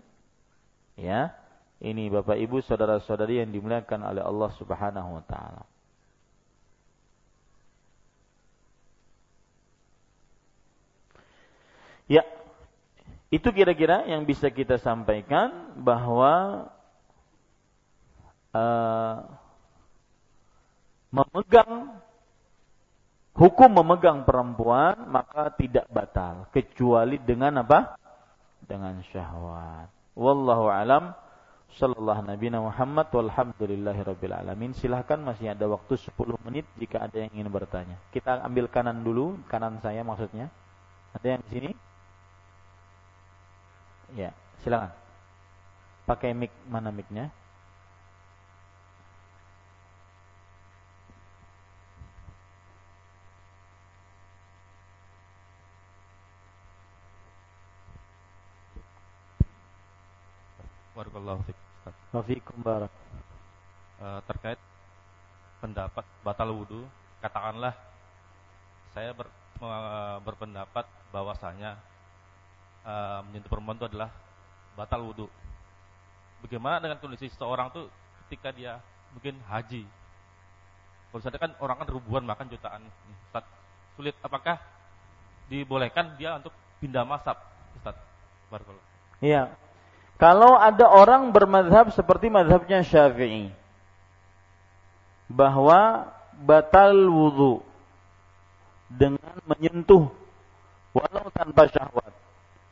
Ya. 0.98 1.38
Ini 1.78 2.10
Bapak 2.10 2.34
Ibu 2.40 2.64
saudara-saudari 2.66 3.44
yang 3.44 3.54
dimuliakan 3.54 4.00
oleh 4.02 4.22
Allah 4.24 4.50
Subhanahu 4.58 5.20
wa 5.20 5.24
taala. 5.28 5.62
Ya. 12.10 12.26
Itu 13.30 13.50
kira-kira 13.54 14.06
yang 14.06 14.26
bisa 14.26 14.50
kita 14.50 14.78
sampaikan 14.82 15.74
bahwa 15.78 16.66
uh, 18.54 19.16
memegang 21.10 22.02
hukum 23.34 23.70
memegang 23.82 24.22
perempuan 24.22 25.10
maka 25.10 25.50
tidak 25.58 25.86
batal 25.90 26.46
kecuali 26.54 27.18
dengan 27.18 27.66
apa? 27.66 27.98
Dengan 28.64 29.02
syahwat. 29.10 29.90
Wallahu 30.14 30.70
alam. 30.70 31.12
Sallallahu 31.74 32.30
Nabi 32.30 32.54
Muhammad 32.54 33.10
walhamdulillahi 33.10 34.06
rabbil 34.06 34.30
alamin. 34.30 34.70
Silahkan 34.78 35.18
masih 35.18 35.50
ada 35.50 35.66
waktu 35.66 35.98
10 35.98 36.14
menit 36.46 36.62
jika 36.78 37.02
ada 37.02 37.18
yang 37.18 37.34
ingin 37.34 37.50
bertanya. 37.50 37.98
Kita 38.14 38.46
ambil 38.46 38.70
kanan 38.70 39.02
dulu, 39.02 39.42
kanan 39.50 39.82
saya 39.82 40.06
maksudnya. 40.06 40.54
Ada 41.18 41.34
yang 41.34 41.40
di 41.42 41.50
sini? 41.50 41.70
Ya, 44.14 44.30
silakan. 44.62 44.94
Pakai 46.06 46.30
mic 46.30 46.54
mana 46.70 46.94
micnya? 46.94 47.34
Fiik. 60.94 61.58
Wafikum 62.14 62.62
barak. 62.62 62.92
Uh, 63.98 64.20
terkait 64.30 64.60
pendapat 65.58 66.06
batal 66.22 66.54
wudhu, 66.54 66.86
katakanlah 67.18 67.74
saya 68.94 69.10
ber, 69.10 69.26
uh, 69.58 70.22
berpendapat 70.22 70.86
bahwasanya 71.10 71.78
uh, 72.86 73.26
menyentuh 73.26 73.50
perempuan 73.50 73.78
itu 73.78 73.86
adalah 73.90 74.10
batal 74.78 75.02
wudhu. 75.02 75.26
Bagaimana 76.46 76.78
dengan 76.78 77.00
kondisi 77.02 77.26
seseorang 77.32 77.74
tuh 77.74 77.90
ketika 78.26 78.54
dia 78.54 78.78
mungkin 79.16 79.40
haji? 79.50 79.82
Kalau 81.10 81.18
misalnya 81.18 81.40
kan 81.42 81.52
orang 81.58 81.76
kan 81.82 81.88
ribuan 81.90 82.24
makan 82.26 82.46
jutaan, 82.50 82.82
Ustaz. 83.30 83.46
Sulit 83.98 84.14
apakah 84.22 84.58
dibolehkan 85.50 86.14
dia 86.18 86.38
untuk 86.38 86.54
pindah 86.78 87.02
masab, 87.06 87.38
Ustaz? 87.78 87.96
Barakallahu. 88.50 88.82
Iya, 89.22 89.48
kalau 90.14 90.54
ada 90.54 90.86
orang 90.86 91.34
bermadhab 91.34 91.90
seperti 91.90 92.30
madhabnya 92.30 92.86
Syafi'i 92.86 93.50
bahwa 95.26 96.06
batal 96.38 96.94
wudhu 96.94 97.62
dengan 98.86 99.34
menyentuh 99.48 100.06
walau 100.94 101.26
tanpa 101.34 101.66
syahwat. 101.66 102.12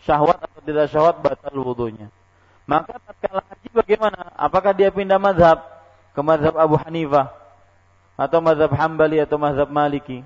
Syahwat 0.06 0.38
atau 0.38 0.60
tidak 0.62 0.86
syahwat 0.90 1.18
batal 1.18 1.54
wudhunya. 1.58 2.10
Maka 2.66 2.94
tatkala 3.02 3.42
haji 3.42 3.68
bagaimana? 3.74 4.30
Apakah 4.38 4.70
dia 4.70 4.94
pindah 4.94 5.18
madhab 5.18 5.66
ke 6.14 6.20
madhab 6.22 6.54
Abu 6.54 6.78
Hanifah 6.78 7.34
atau 8.14 8.38
madhab 8.38 8.70
Hambali 8.70 9.18
atau 9.18 9.34
madhab 9.34 9.66
Maliki? 9.66 10.22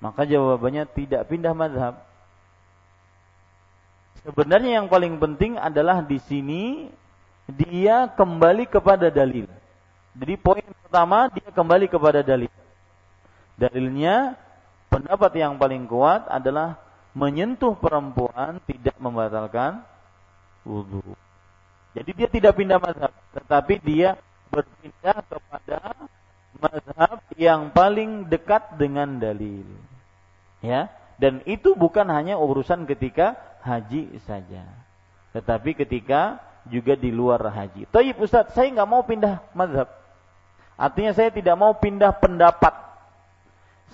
Maka 0.00 0.24
jawabannya 0.24 0.88
tidak 0.88 1.28
pindah 1.28 1.52
madhab. 1.52 2.07
Sebenarnya 4.28 4.76
yang 4.76 4.92
paling 4.92 5.16
penting 5.16 5.56
adalah 5.56 6.04
di 6.04 6.20
sini 6.28 6.92
dia 7.48 8.12
kembali 8.12 8.68
kepada 8.68 9.08
dalil. 9.08 9.48
Jadi 10.12 10.34
poin 10.36 10.60
pertama 10.84 11.32
dia 11.32 11.48
kembali 11.48 11.88
kepada 11.88 12.20
dalil. 12.20 12.52
Dalilnya 13.56 14.36
pendapat 14.92 15.32
yang 15.32 15.56
paling 15.56 15.88
kuat 15.88 16.28
adalah 16.28 16.76
menyentuh 17.16 17.72
perempuan 17.80 18.60
tidak 18.68 19.00
membatalkan 19.00 19.80
wudhu. 20.60 21.16
Jadi 21.96 22.10
dia 22.12 22.28
tidak 22.28 22.52
pindah 22.52 22.76
mazhab, 22.76 23.12
tetapi 23.32 23.80
dia 23.80 24.20
berpindah 24.52 25.24
kepada 25.24 25.78
mazhab 26.60 27.18
yang 27.40 27.72
paling 27.72 28.28
dekat 28.28 28.76
dengan 28.76 29.16
dalil. 29.16 29.64
Ya, 30.60 30.92
dan 31.18 31.42
itu 31.50 31.74
bukan 31.74 32.06
hanya 32.14 32.38
urusan 32.38 32.86
ketika 32.86 33.34
haji 33.66 34.22
saja. 34.22 34.62
Tetapi 35.34 35.74
ketika 35.74 36.38
juga 36.70 36.94
di 36.94 37.10
luar 37.10 37.42
haji. 37.42 37.90
Tapi 37.90 38.14
Ustaz, 38.22 38.54
saya 38.54 38.70
nggak 38.70 38.88
mau 38.88 39.02
pindah 39.02 39.42
mazhab. 39.50 39.90
Artinya 40.78 41.10
saya 41.10 41.34
tidak 41.34 41.58
mau 41.58 41.74
pindah 41.74 42.14
pendapat. 42.22 42.70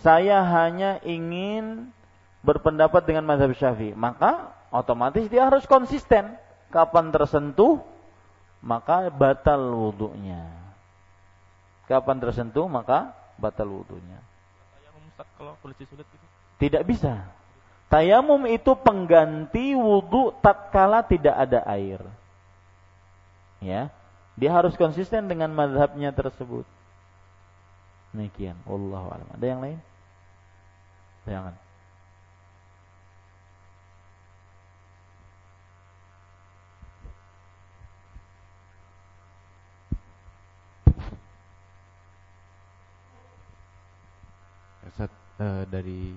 Saya 0.05 0.45
hanya 0.45 1.01
ingin 1.01 1.89
berpendapat 2.45 3.09
dengan 3.09 3.25
mazhab 3.25 3.57
syafi'i. 3.57 3.97
Maka 3.97 4.53
otomatis 4.69 5.25
dia 5.33 5.49
harus 5.49 5.65
konsisten. 5.65 6.37
Kapan 6.69 7.09
tersentuh, 7.09 7.81
maka 8.61 9.09
batal 9.09 9.73
wudhunya. 9.73 10.45
Kapan 11.89 12.21
tersentuh, 12.21 12.69
maka 12.69 13.17
batal 13.41 13.71
wudhunya. 13.71 14.21
Kalau 15.39 15.55
kondisi 15.63 15.87
sulit 15.89 16.05
gitu. 16.11 16.34
Tidak 16.59 16.83
bisa. 16.87 17.35
Tayamum 17.91 18.47
itu 18.51 18.75
pengganti 18.75 19.75
wudhu 19.77 20.35
tatkala 20.43 21.07
tidak 21.07 21.35
ada 21.35 21.63
air. 21.69 22.03
Ya, 23.63 23.89
dia 24.35 24.51
harus 24.51 24.75
konsisten 24.75 25.31
dengan 25.31 25.53
mazhabnya 25.55 26.11
tersebut. 26.11 26.67
Demikian. 28.11 28.59
Wallahu 28.67 29.11
a'lam. 29.15 29.29
Ada 29.35 29.47
yang 29.47 29.61
lain? 29.63 29.79
Jangan. 31.27 31.55
Uh, 45.35 45.67
dari 45.67 46.15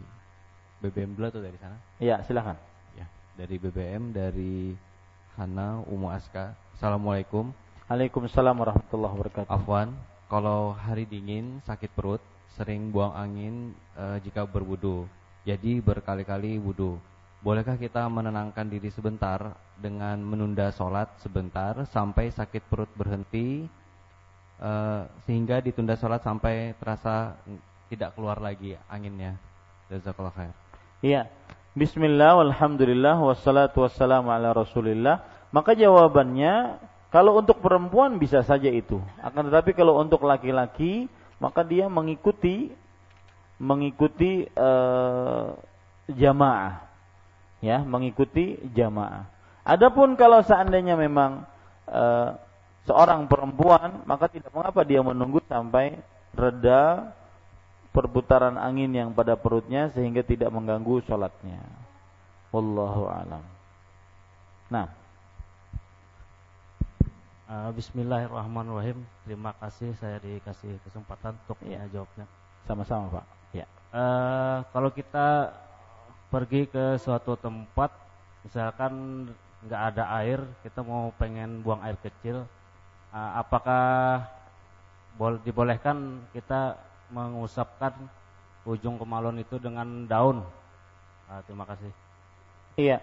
BBM 0.77 1.17
dulu 1.17 1.25
atau 1.25 1.41
dari 1.41 1.57
sana? 1.57 1.77
Iya, 1.97 2.21
silakan. 2.25 2.57
Ya, 2.93 3.09
dari 3.33 3.57
BBM 3.57 4.13
dari 4.13 4.77
Hana 5.33 5.81
Umu 5.89 6.09
Aska. 6.13 6.53
Assalamualaikum. 6.77 7.49
Waalaikumsalam 7.89 8.53
warahmatullahi 8.53 9.13
wabarakatuh. 9.17 9.49
Afwan, 9.49 9.95
kalau 10.29 10.75
hari 10.77 11.09
dingin 11.09 11.63
sakit 11.65 11.89
perut, 11.97 12.21
sering 12.53 12.93
buang 12.93 13.15
angin 13.15 13.73
e, 13.97 14.21
jika 14.21 14.45
berwudu. 14.45 15.09
Jadi 15.47 15.79
berkali-kali 15.81 16.59
wudu. 16.61 16.99
Bolehkah 17.41 17.79
kita 17.79 18.03
menenangkan 18.11 18.67
diri 18.67 18.91
sebentar 18.91 19.55
dengan 19.79 20.19
menunda 20.19 20.73
sholat 20.73 21.07
sebentar 21.21 21.85
sampai 21.89 22.33
sakit 22.33 22.65
perut 22.67 22.91
berhenti 22.93 23.65
e, 24.59 24.71
sehingga 25.25 25.63
ditunda 25.63 25.97
sholat 25.97 26.21
sampai 26.21 26.75
terasa 26.77 27.39
tidak 27.87 28.13
keluar 28.13 28.37
lagi 28.43 28.75
anginnya. 28.91 29.39
Jazakallah 29.87 30.35
khair. 30.35 30.66
Iya. 31.01 31.29
Bismillah, 31.77 32.41
walhamdulillah, 32.41 33.21
wassalatu 33.21 33.85
wassalamu 33.85 34.33
ala 34.33 34.49
rasulillah. 34.49 35.21
Maka 35.53 35.77
jawabannya, 35.77 36.81
kalau 37.13 37.37
untuk 37.37 37.61
perempuan 37.61 38.17
bisa 38.17 38.41
saja 38.41 38.73
itu. 38.73 38.97
Akan 39.21 39.45
tetapi 39.45 39.77
kalau 39.77 40.01
untuk 40.01 40.25
laki-laki, 40.25 41.05
maka 41.37 41.61
dia 41.61 41.85
mengikuti 41.85 42.73
mengikuti 43.61 44.49
uh, 44.57 45.53
jamaah. 46.09 46.81
Ya, 47.61 47.81
mengikuti 47.81 48.57
jamaah. 48.73 49.29
Adapun 49.65 50.17
kalau 50.17 50.41
seandainya 50.41 50.97
memang 50.97 51.45
uh, 51.89 52.37
seorang 52.89 53.29
perempuan, 53.29 54.01
maka 54.09 54.29
tidak 54.29 54.49
mengapa 54.49 54.81
dia 54.81 55.01
menunggu 55.05 55.41
sampai 55.45 55.97
reda 56.33 57.13
perputaran 57.97 58.61
angin 58.61 58.93
yang 58.93 59.09
pada 59.09 59.33
perutnya 59.33 59.89
sehingga 59.89 60.21
tidak 60.21 60.53
mengganggu 60.53 61.01
sholatnya. 61.09 61.57
Wallahu 62.53 63.09
alam. 63.09 63.41
Nah. 64.69 64.85
Uh, 67.49 67.73
Bismillahirrahmanirrahim. 67.73 69.01
Terima 69.25 69.57
kasih 69.57 69.97
saya 69.97 70.21
dikasih 70.21 70.77
kesempatan 70.85 71.33
untuk 71.41 71.57
ya. 71.65 71.81
jawabnya. 71.89 72.29
Sama-sama 72.69 73.17
Pak. 73.17 73.25
Ya. 73.57 73.65
Uh, 73.89 74.61
kalau 74.69 74.93
kita 74.93 75.57
pergi 76.29 76.69
ke 76.69 77.01
suatu 77.01 77.33
tempat, 77.33 77.89
misalkan 78.45 79.25
nggak 79.65 79.81
ada 79.95 80.03
air, 80.21 80.45
kita 80.61 80.85
mau 80.85 81.09
pengen 81.17 81.65
buang 81.65 81.81
air 81.81 81.97
kecil, 81.97 82.45
uh, 83.09 83.31
apakah 83.41 84.21
boleh 85.17 85.41
dibolehkan 85.41 86.21
kita 86.29 86.77
mengusapkan 87.11 87.95
ujung 88.67 88.99
kemalon 88.99 89.39
itu 89.39 89.55
dengan 89.57 90.07
daun. 90.07 90.43
Nah, 91.27 91.39
terima 91.47 91.63
kasih. 91.67 91.91
Iya. 92.75 92.99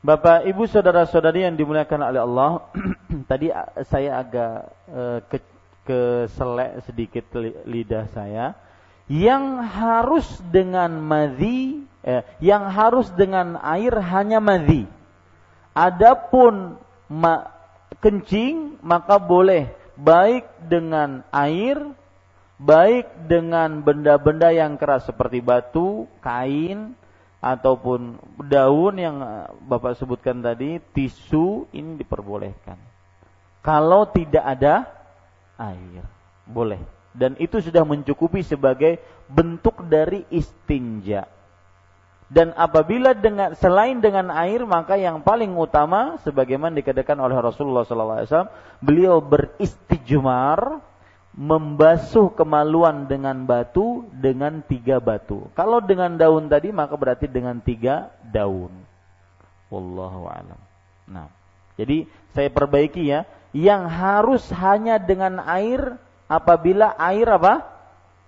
Bapak, 0.00 0.48
Ibu, 0.48 0.64
saudara-saudari 0.64 1.44
yang 1.44 1.60
dimuliakan 1.60 2.00
oleh 2.08 2.24
Allah, 2.24 2.50
tadi 3.30 3.52
saya 3.84 4.24
agak 4.24 4.54
uh, 4.88 5.18
ke 5.28 5.38
keselek 5.84 6.86
sedikit 6.88 7.24
lidah 7.68 8.08
saya. 8.14 8.56
Yang 9.10 9.44
harus 9.74 10.26
dengan 10.54 11.02
madhi, 11.02 11.82
eh, 12.06 12.22
yang 12.38 12.70
harus 12.70 13.10
dengan 13.12 13.58
air 13.58 13.90
hanya 13.98 14.38
madhi. 14.38 14.86
Adapun 15.74 16.78
ma 17.10 17.50
kencing 17.98 18.78
maka 18.86 19.18
boleh 19.18 19.74
baik 19.98 20.46
dengan 20.70 21.26
air 21.34 21.76
baik 22.60 23.24
dengan 23.24 23.80
benda-benda 23.80 24.52
yang 24.52 24.76
keras 24.76 25.08
seperti 25.08 25.40
batu, 25.40 26.04
kain, 26.20 26.92
ataupun 27.40 28.20
daun 28.46 28.94
yang 29.00 29.16
eh, 29.24 29.48
Bapak 29.64 29.96
sebutkan 29.96 30.44
tadi, 30.44 30.76
tisu 30.92 31.72
ini 31.72 31.96
diperbolehkan. 31.96 32.76
Kalau 33.64 34.08
tidak 34.12 34.44
ada 34.44 34.88
air, 35.56 36.04
boleh. 36.44 36.80
Dan 37.10 37.34
itu 37.40 37.58
sudah 37.58 37.82
mencukupi 37.82 38.44
sebagai 38.44 39.00
bentuk 39.26 39.82
dari 39.88 40.24
istinja. 40.30 41.26
Dan 42.30 42.54
apabila 42.54 43.10
dengan 43.10 43.58
selain 43.58 43.98
dengan 43.98 44.30
air 44.30 44.62
maka 44.62 44.94
yang 44.94 45.18
paling 45.18 45.50
utama 45.58 46.14
sebagaimana 46.22 46.78
dikatakan 46.78 47.18
oleh 47.18 47.34
Rasulullah 47.34 47.82
SAW, 47.82 48.46
beliau 48.78 49.18
beristijmar 49.18 50.78
membasuh 51.30 52.34
kemaluan 52.34 53.06
dengan 53.06 53.46
batu 53.46 54.06
dengan 54.10 54.62
tiga 54.66 54.98
batu. 54.98 55.46
Kalau 55.54 55.78
dengan 55.78 56.18
daun 56.18 56.50
tadi 56.50 56.74
maka 56.74 56.98
berarti 56.98 57.30
dengan 57.30 57.62
tiga 57.62 58.10
daun. 58.34 58.74
Wallahu 59.70 60.26
alam. 60.26 60.58
Nah, 61.06 61.30
jadi 61.78 62.04
saya 62.34 62.50
perbaiki 62.50 63.06
ya, 63.06 63.26
yang 63.54 63.86
harus 63.86 64.42
hanya 64.50 64.98
dengan 64.98 65.38
air 65.42 65.98
apabila 66.26 66.94
air 66.98 67.26
apa? 67.30 67.78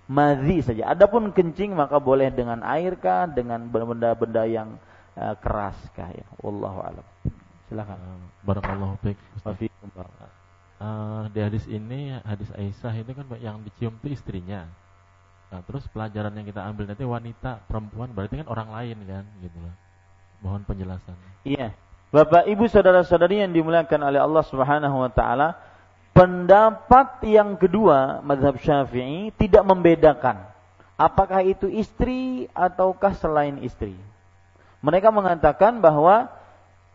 Madhi 0.07 0.63
saja. 0.63 0.93
Adapun 0.93 1.31
kencing 1.35 1.75
maka 1.75 1.99
boleh 2.03 2.31
dengan 2.31 2.63
air 2.63 2.99
kah, 2.99 3.27
dengan 3.31 3.67
benda-benda 3.71 4.47
yang 4.47 4.79
uh, 5.19 5.35
keras 5.39 5.79
kah 5.95 6.11
ya. 6.11 6.27
Wallahu 6.43 6.79
alam. 6.83 7.07
Silakan. 7.71 7.99
Barakallahu 8.47 8.99
fiik 9.03 9.73
uh, 10.83 11.23
di 11.31 11.39
hadis 11.39 11.65
ini 11.71 12.19
hadis 12.27 12.51
Aisyah 12.51 12.95
itu 12.99 13.15
kan 13.15 13.27
yang 13.39 13.63
dicium 13.63 13.95
itu 14.03 14.19
istrinya. 14.19 14.67
Nah, 15.55 15.61
terus 15.63 15.87
pelajaran 15.93 16.33
yang 16.35 16.49
kita 16.49 16.65
ambil 16.65 16.91
nanti 16.91 17.05
wanita 17.07 17.63
perempuan 17.71 18.11
berarti 18.11 18.43
kan 18.43 18.49
orang 18.51 18.69
lain 18.73 18.99
kan 19.07 19.25
gitu 19.39 19.59
loh. 19.63 19.75
Mohon 20.43 20.63
penjelasan. 20.67 21.15
Iya. 21.47 21.71
Bapak 22.13 22.45
Ibu 22.45 22.69
saudara-saudari 22.69 23.41
yang 23.41 23.55
dimuliakan 23.55 24.01
oleh 24.05 24.21
Allah 24.21 24.45
Subhanahu 24.45 24.97
wa 25.01 25.11
taala 25.13 25.57
pendapat 26.13 27.25
yang 27.25 27.57
kedua 27.57 28.21
mazhab 28.21 28.61
Syafi'i 28.61 29.33
tidak 29.33 29.65
membedakan 29.65 30.53
apakah 31.01 31.41
itu 31.43 31.67
istri 31.73 32.47
ataukah 32.53 33.17
selain 33.17 33.59
istri. 33.65 33.97
Mereka 34.83 35.09
mengatakan 35.15 35.79
bahwa 35.79 36.29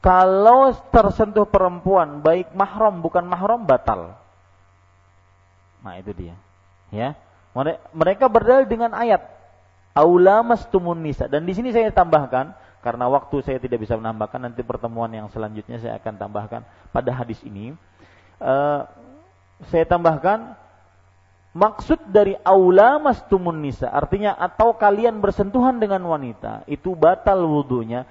kalau 0.07 0.71
tersentuh 0.87 1.43
perempuan 1.43 2.23
baik 2.23 2.55
mahram 2.55 3.03
bukan 3.03 3.27
mahram 3.27 3.67
batal. 3.67 4.15
Nah, 5.83 5.99
itu 5.99 6.15
dia. 6.15 6.39
Ya. 6.95 7.19
Mereka 7.91 8.31
berdalil 8.31 8.63
dengan 8.71 8.95
ayat 8.95 9.27
aulamas 9.91 10.63
tumun 10.71 11.03
nisa 11.03 11.27
dan 11.27 11.43
di 11.43 11.51
sini 11.51 11.75
saya 11.75 11.91
tambahkan 11.91 12.55
karena 12.79 13.09
waktu 13.11 13.43
saya 13.43 13.59
tidak 13.59 13.83
bisa 13.83 13.99
menambahkan 13.99 14.47
nanti 14.47 14.63
pertemuan 14.63 15.11
yang 15.11 15.27
selanjutnya 15.27 15.81
saya 15.81 15.99
akan 15.99 16.13
tambahkan 16.15 16.61
pada 16.95 17.11
hadis 17.11 17.43
ini. 17.43 17.75
Uh, 18.39 18.87
saya 19.67 19.83
tambahkan 19.89 20.55
maksud 21.51 21.99
dari 22.13 22.37
aulamas 22.47 23.19
tumun 23.27 23.59
nisa 23.59 23.91
artinya 23.91 24.39
atau 24.39 24.71
kalian 24.77 25.19
bersentuhan 25.19 25.81
dengan 25.81 25.99
wanita 26.05 26.63
itu 26.69 26.93
batal 26.93 27.43
wudhunya 27.43 28.05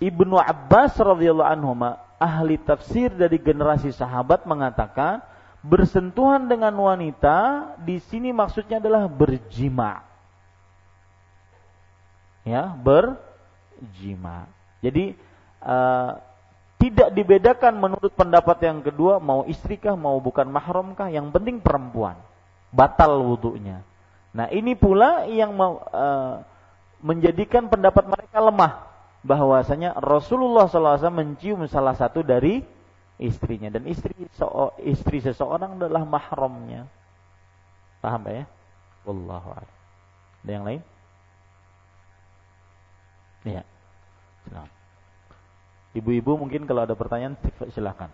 Ibnu 0.00 0.40
Abbas 0.40 0.96
radhiyallahu 0.96 1.52
anhu 1.52 1.76
ahli 2.16 2.56
tafsir 2.56 3.12
dari 3.12 3.36
generasi 3.36 3.92
sahabat 3.92 4.48
mengatakan 4.48 5.20
bersentuhan 5.60 6.48
dengan 6.48 6.72
wanita 6.72 7.72
di 7.84 8.00
sini 8.08 8.32
maksudnya 8.32 8.80
adalah 8.80 9.04
berjima. 9.08 10.00
Ya, 12.48 12.72
berjima. 12.72 14.48
Jadi 14.80 15.12
uh, 15.60 16.16
tidak 16.80 17.12
dibedakan 17.12 17.76
menurut 17.76 18.16
pendapat 18.16 18.56
yang 18.64 18.80
kedua 18.80 19.20
mau 19.20 19.44
istrikah 19.44 19.92
mau 20.00 20.16
bukan 20.16 20.48
mahramkah 20.48 21.12
yang 21.12 21.28
penting 21.28 21.60
perempuan 21.60 22.16
batal 22.72 23.20
wudhunya. 23.20 23.84
Nah 24.32 24.48
ini 24.48 24.72
pula 24.72 25.28
yang 25.28 25.52
mau 25.52 25.84
uh, 25.92 26.40
menjadikan 27.04 27.68
pendapat 27.68 28.08
mereka 28.08 28.40
lemah 28.40 28.89
bahwasanya 29.20 29.96
Rasulullah 30.00 30.64
SAW 30.64 31.12
mencium 31.12 31.68
salah 31.68 31.92
satu 31.92 32.24
dari 32.24 32.64
istrinya 33.20 33.68
dan 33.68 33.84
istri 33.84 34.16
istri 34.80 35.18
seseorang 35.20 35.76
adalah 35.76 36.04
mahramnya. 36.08 36.88
Paham 38.00 38.24
ya? 38.32 38.44
Wallahu 39.04 39.48
a'lam. 39.52 39.76
Ada 40.40 40.50
yang 40.56 40.64
lain? 40.64 40.80
Iya. 43.44 43.62
Silakan. 44.48 44.72
Ibu-ibu 45.90 46.32
mungkin 46.40 46.64
kalau 46.64 46.88
ada 46.88 46.96
pertanyaan 46.96 47.36
silakan. 47.68 48.08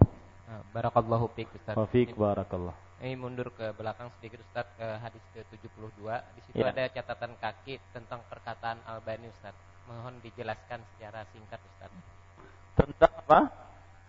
Nah, 0.47 0.63
barakallahu 0.75 1.31
fiik 1.39 1.55
Ustaz. 1.55 1.79
Barakallah. 2.19 2.75
Ini 2.99 3.15
mundur 3.15 3.53
ke 3.55 3.71
belakang 3.79 4.11
sedikit 4.19 4.43
Ustaz 4.43 4.67
ke 4.75 4.87
hadis 4.99 5.23
ke-72. 5.37 6.03
Di 6.35 6.41
situ 6.49 6.65
ya. 6.65 6.73
ada 6.75 6.89
catatan 6.91 7.37
kaki 7.39 7.79
tentang 7.95 8.25
perkataan 8.27 8.81
Albani 8.89 9.31
Ustaz 9.31 9.55
mohon 9.87 10.19
dijelaskan 10.23 10.83
secara 10.95 11.23
singkat 11.31 11.61
Ustaz. 11.63 11.91
Tentang 12.77 13.13
apa? 13.25 13.41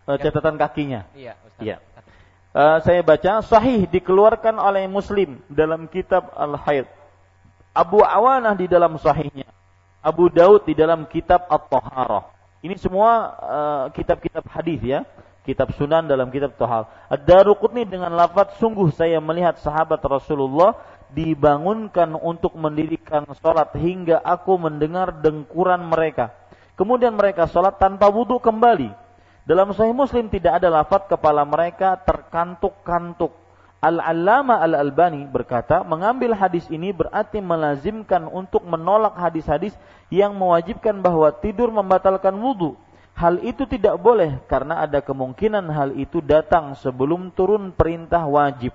Uh, 0.08 0.18
catatan 0.18 0.56
kakinya. 0.58 1.02
Iya, 1.14 1.34
Ustaz. 1.46 1.64
Iya. 1.64 1.78
Uh, 2.58 2.78
saya 2.82 3.02
baca 3.06 3.46
sahih 3.46 3.86
dikeluarkan 3.86 4.58
oleh 4.58 4.90
Muslim 4.90 5.38
dalam 5.48 5.86
kitab 5.86 6.34
Al-Haid. 6.34 6.90
Abu 7.78 8.02
Awanah 8.02 8.58
di 8.58 8.66
dalam 8.66 8.98
sahihnya. 8.98 9.46
Abu 10.02 10.34
Daud 10.34 10.66
di 10.66 10.74
dalam 10.74 11.06
kitab 11.06 11.46
At-Taharah. 11.46 12.34
Ini 12.66 12.74
semua 12.82 13.12
uh, 13.38 13.86
kitab-kitab 13.94 14.42
uh, 14.42 14.52
hadis 14.52 14.82
ya. 14.82 15.06
Kitab 15.48 15.72
Sunan 15.80 16.04
dalam 16.12 16.28
kitab 16.28 16.60
Tahal. 16.60 16.92
Ad-Daruqutni 17.08 17.88
dengan 17.88 18.12
lafaz 18.12 18.60
sungguh 18.60 18.92
saya 18.92 19.24
melihat 19.24 19.56
sahabat 19.64 20.04
Rasulullah 20.04 20.76
dibangunkan 21.12 22.16
untuk 22.20 22.56
mendirikan 22.60 23.24
sholat 23.40 23.72
hingga 23.76 24.20
aku 24.24 24.60
mendengar 24.60 25.24
dengkuran 25.24 25.88
mereka. 25.88 26.36
Kemudian 26.78 27.16
mereka 27.16 27.50
sholat 27.50 27.80
tanpa 27.82 28.12
wudhu 28.12 28.38
kembali. 28.38 28.92
Dalam 29.48 29.72
Sahih 29.72 29.96
Muslim 29.96 30.28
tidak 30.28 30.60
ada 30.60 30.68
lafat 30.68 31.08
kepala 31.08 31.48
mereka 31.48 31.96
terkantuk-kantuk. 32.04 33.32
Al-Allama 33.78 34.60
Al-Albani 34.60 35.24
berkata, 35.30 35.86
mengambil 35.86 36.34
hadis 36.34 36.66
ini 36.68 36.90
berarti 36.92 37.40
melazimkan 37.40 38.26
untuk 38.28 38.66
menolak 38.66 39.16
hadis-hadis 39.16 39.72
yang 40.10 40.34
mewajibkan 40.34 41.00
bahwa 41.00 41.30
tidur 41.32 41.70
membatalkan 41.70 42.34
wudhu. 42.36 42.76
Hal 43.18 43.42
itu 43.42 43.66
tidak 43.66 43.98
boleh 43.98 44.38
karena 44.46 44.86
ada 44.86 45.02
kemungkinan 45.02 45.74
hal 45.74 45.90
itu 45.98 46.22
datang 46.22 46.78
sebelum 46.78 47.34
turun 47.34 47.74
perintah 47.74 48.22
wajib. 48.30 48.74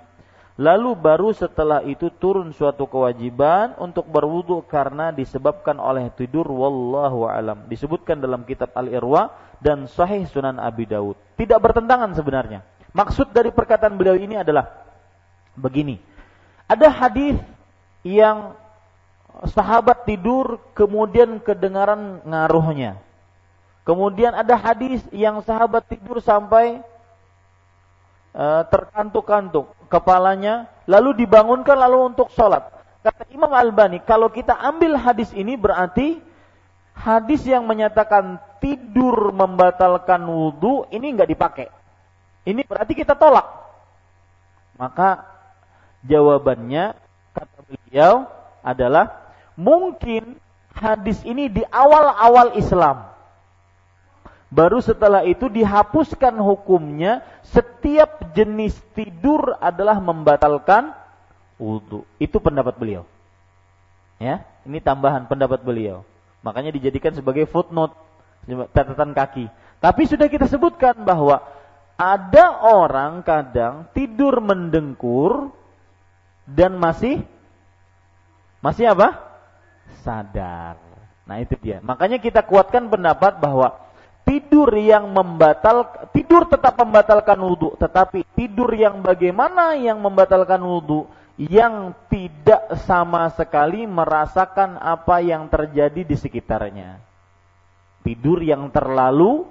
Lalu 0.60 0.92
baru 1.00 1.32
setelah 1.32 1.80
itu 1.80 2.12
turun 2.12 2.52
suatu 2.52 2.84
kewajiban 2.84 3.72
untuk 3.80 4.04
berwudu 4.04 4.60
karena 4.68 5.08
disebabkan 5.08 5.80
oleh 5.80 6.12
tidur 6.12 6.44
wallahu 6.44 7.24
alam. 7.24 7.64
Disebutkan 7.72 8.20
dalam 8.20 8.44
kitab 8.44 8.68
Al-Irwa 8.76 9.32
dan 9.64 9.88
Sahih 9.88 10.28
Sunan 10.28 10.60
Abi 10.60 10.84
Daud. 10.84 11.16
Tidak 11.40 11.56
bertentangan 11.56 12.12
sebenarnya. 12.12 12.60
Maksud 12.92 13.32
dari 13.32 13.48
perkataan 13.48 13.96
beliau 13.96 14.12
ini 14.12 14.36
adalah 14.36 14.68
begini. 15.56 15.96
Ada 16.68 16.92
hadis 16.92 17.40
yang 18.04 18.52
sahabat 19.48 20.04
tidur 20.04 20.60
kemudian 20.76 21.40
kedengaran 21.40 22.20
ngaruhnya. 22.28 23.00
Kemudian 23.88 24.36
ada 24.36 24.54
hadis 24.54 25.00
yang 25.10 25.40
sahabat 25.40 25.88
tidur 25.88 26.20
sampai 26.20 26.84
uh, 28.36 28.62
terkantuk-kantuk 28.68 29.72
kepalanya, 29.88 30.68
lalu 30.88 31.24
dibangunkan 31.24 31.76
lalu 31.76 32.12
untuk 32.12 32.32
sholat. 32.32 32.64
Kata 33.02 33.26
Imam 33.34 33.50
Albani, 33.50 33.98
kalau 34.02 34.30
kita 34.30 34.54
ambil 34.54 34.94
hadis 34.94 35.34
ini 35.34 35.59
berarti 35.59 36.22
hadis 36.94 37.42
yang 37.44 37.66
menyatakan 37.66 38.38
tidur 38.62 39.34
membatalkan 39.34 40.22
wudhu 40.22 40.86
ini 40.94 41.10
nggak 41.12 41.30
dipakai. 41.34 41.68
Ini 42.46 42.62
berarti 42.66 42.94
kita 42.94 43.18
tolak. 43.18 43.46
Maka 44.78 45.22
jawabannya 46.06 46.94
kata 47.34 47.59
beliau 47.66 48.26
adalah 48.62 49.34
mungkin 49.54 50.38
hadis 50.74 51.22
ini 51.22 51.50
di 51.50 51.62
awal-awal 51.68 52.54
Islam. 52.59 53.11
Baru 54.52 54.84
setelah 54.84 55.24
itu 55.24 55.48
dihapuskan 55.48 56.36
hukumnya 56.36 57.24
setiap 57.40 58.36
jenis 58.36 58.76
tidur 58.92 59.56
adalah 59.56 59.96
membatalkan 59.96 60.92
wudhu. 61.56 62.04
Itu 62.20 62.36
pendapat 62.36 62.76
beliau. 62.76 63.08
Ya, 64.20 64.44
ini 64.68 64.76
tambahan 64.84 65.24
pendapat 65.24 65.64
beliau. 65.64 66.04
Makanya 66.44 66.68
dijadikan 66.68 67.16
sebagai 67.16 67.48
footnote, 67.48 67.96
catatan 68.76 69.16
kaki. 69.16 69.48
Tapi 69.80 70.02
sudah 70.04 70.28
kita 70.28 70.44
sebutkan 70.44 71.00
bahwa 71.00 71.40
ada 71.96 72.60
orang 72.60 73.24
kadang 73.24 73.88
tidur 73.96 74.36
mendengkur 74.44 75.48
dan 76.44 76.76
masih 76.76 77.24
Masih 78.62 78.94
apa? 78.94 79.18
Sadar. 80.06 80.78
Nah, 81.26 81.42
itu 81.42 81.58
dia. 81.58 81.82
Makanya 81.82 82.22
kita 82.22 82.46
kuatkan 82.46 82.86
pendapat 82.86 83.42
bahwa 83.42 83.74
tidur 84.23 84.70
yang 84.78 85.11
membatal 85.11 86.09
tidur 86.15 86.47
tetap 86.47 86.78
membatalkan 86.78 87.39
wudhu, 87.39 87.74
tetapi 87.78 88.27
tidur 88.35 88.70
yang 88.73 89.03
bagaimana 89.03 89.74
yang 89.78 89.99
membatalkan 89.99 90.62
wudhu 90.62 91.07
yang 91.40 91.97
tidak 92.07 92.77
sama 92.85 93.32
sekali 93.32 93.89
merasakan 93.89 94.78
apa 94.78 95.19
yang 95.24 95.49
terjadi 95.49 96.05
di 96.05 96.16
sekitarnya. 96.16 97.01
Tidur 98.03 98.43
yang 98.43 98.69
terlalu 98.70 99.47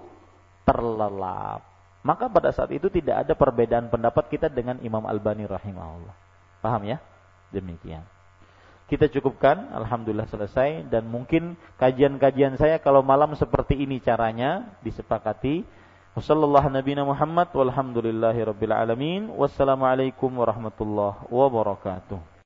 terlelap. 0.67 1.63
Maka 2.01 2.25
pada 2.27 2.49
saat 2.49 2.73
itu 2.73 2.89
tidak 2.89 3.27
ada 3.27 3.33
perbedaan 3.37 3.87
pendapat 3.87 4.25
kita 4.27 4.49
dengan 4.49 4.81
Imam 4.81 5.05
Albani 5.05 5.45
rahimahullah. 5.45 6.15
Paham 6.59 6.81
ya? 6.85 6.97
Demikian. 7.53 8.01
Kita 8.91 9.07
cukupkan, 9.07 9.71
alhamdulillah 9.71 10.27
selesai 10.27 10.83
dan 10.91 11.07
mungkin 11.07 11.55
kajian-kajian 11.79 12.59
saya 12.59 12.75
kalau 12.83 12.99
malam 12.99 13.31
seperti 13.39 13.79
ini 13.79 14.03
caranya 14.03 14.67
disepakati. 14.83 15.63
Wassalamualaikum 16.11 16.99
warahmatullahi 16.99 18.43
wabarakatuh. 18.43 19.31
Wassalamualaikum 19.31 20.27
warahmatullahi 20.27 21.23
wabarakatuh. 21.31 22.31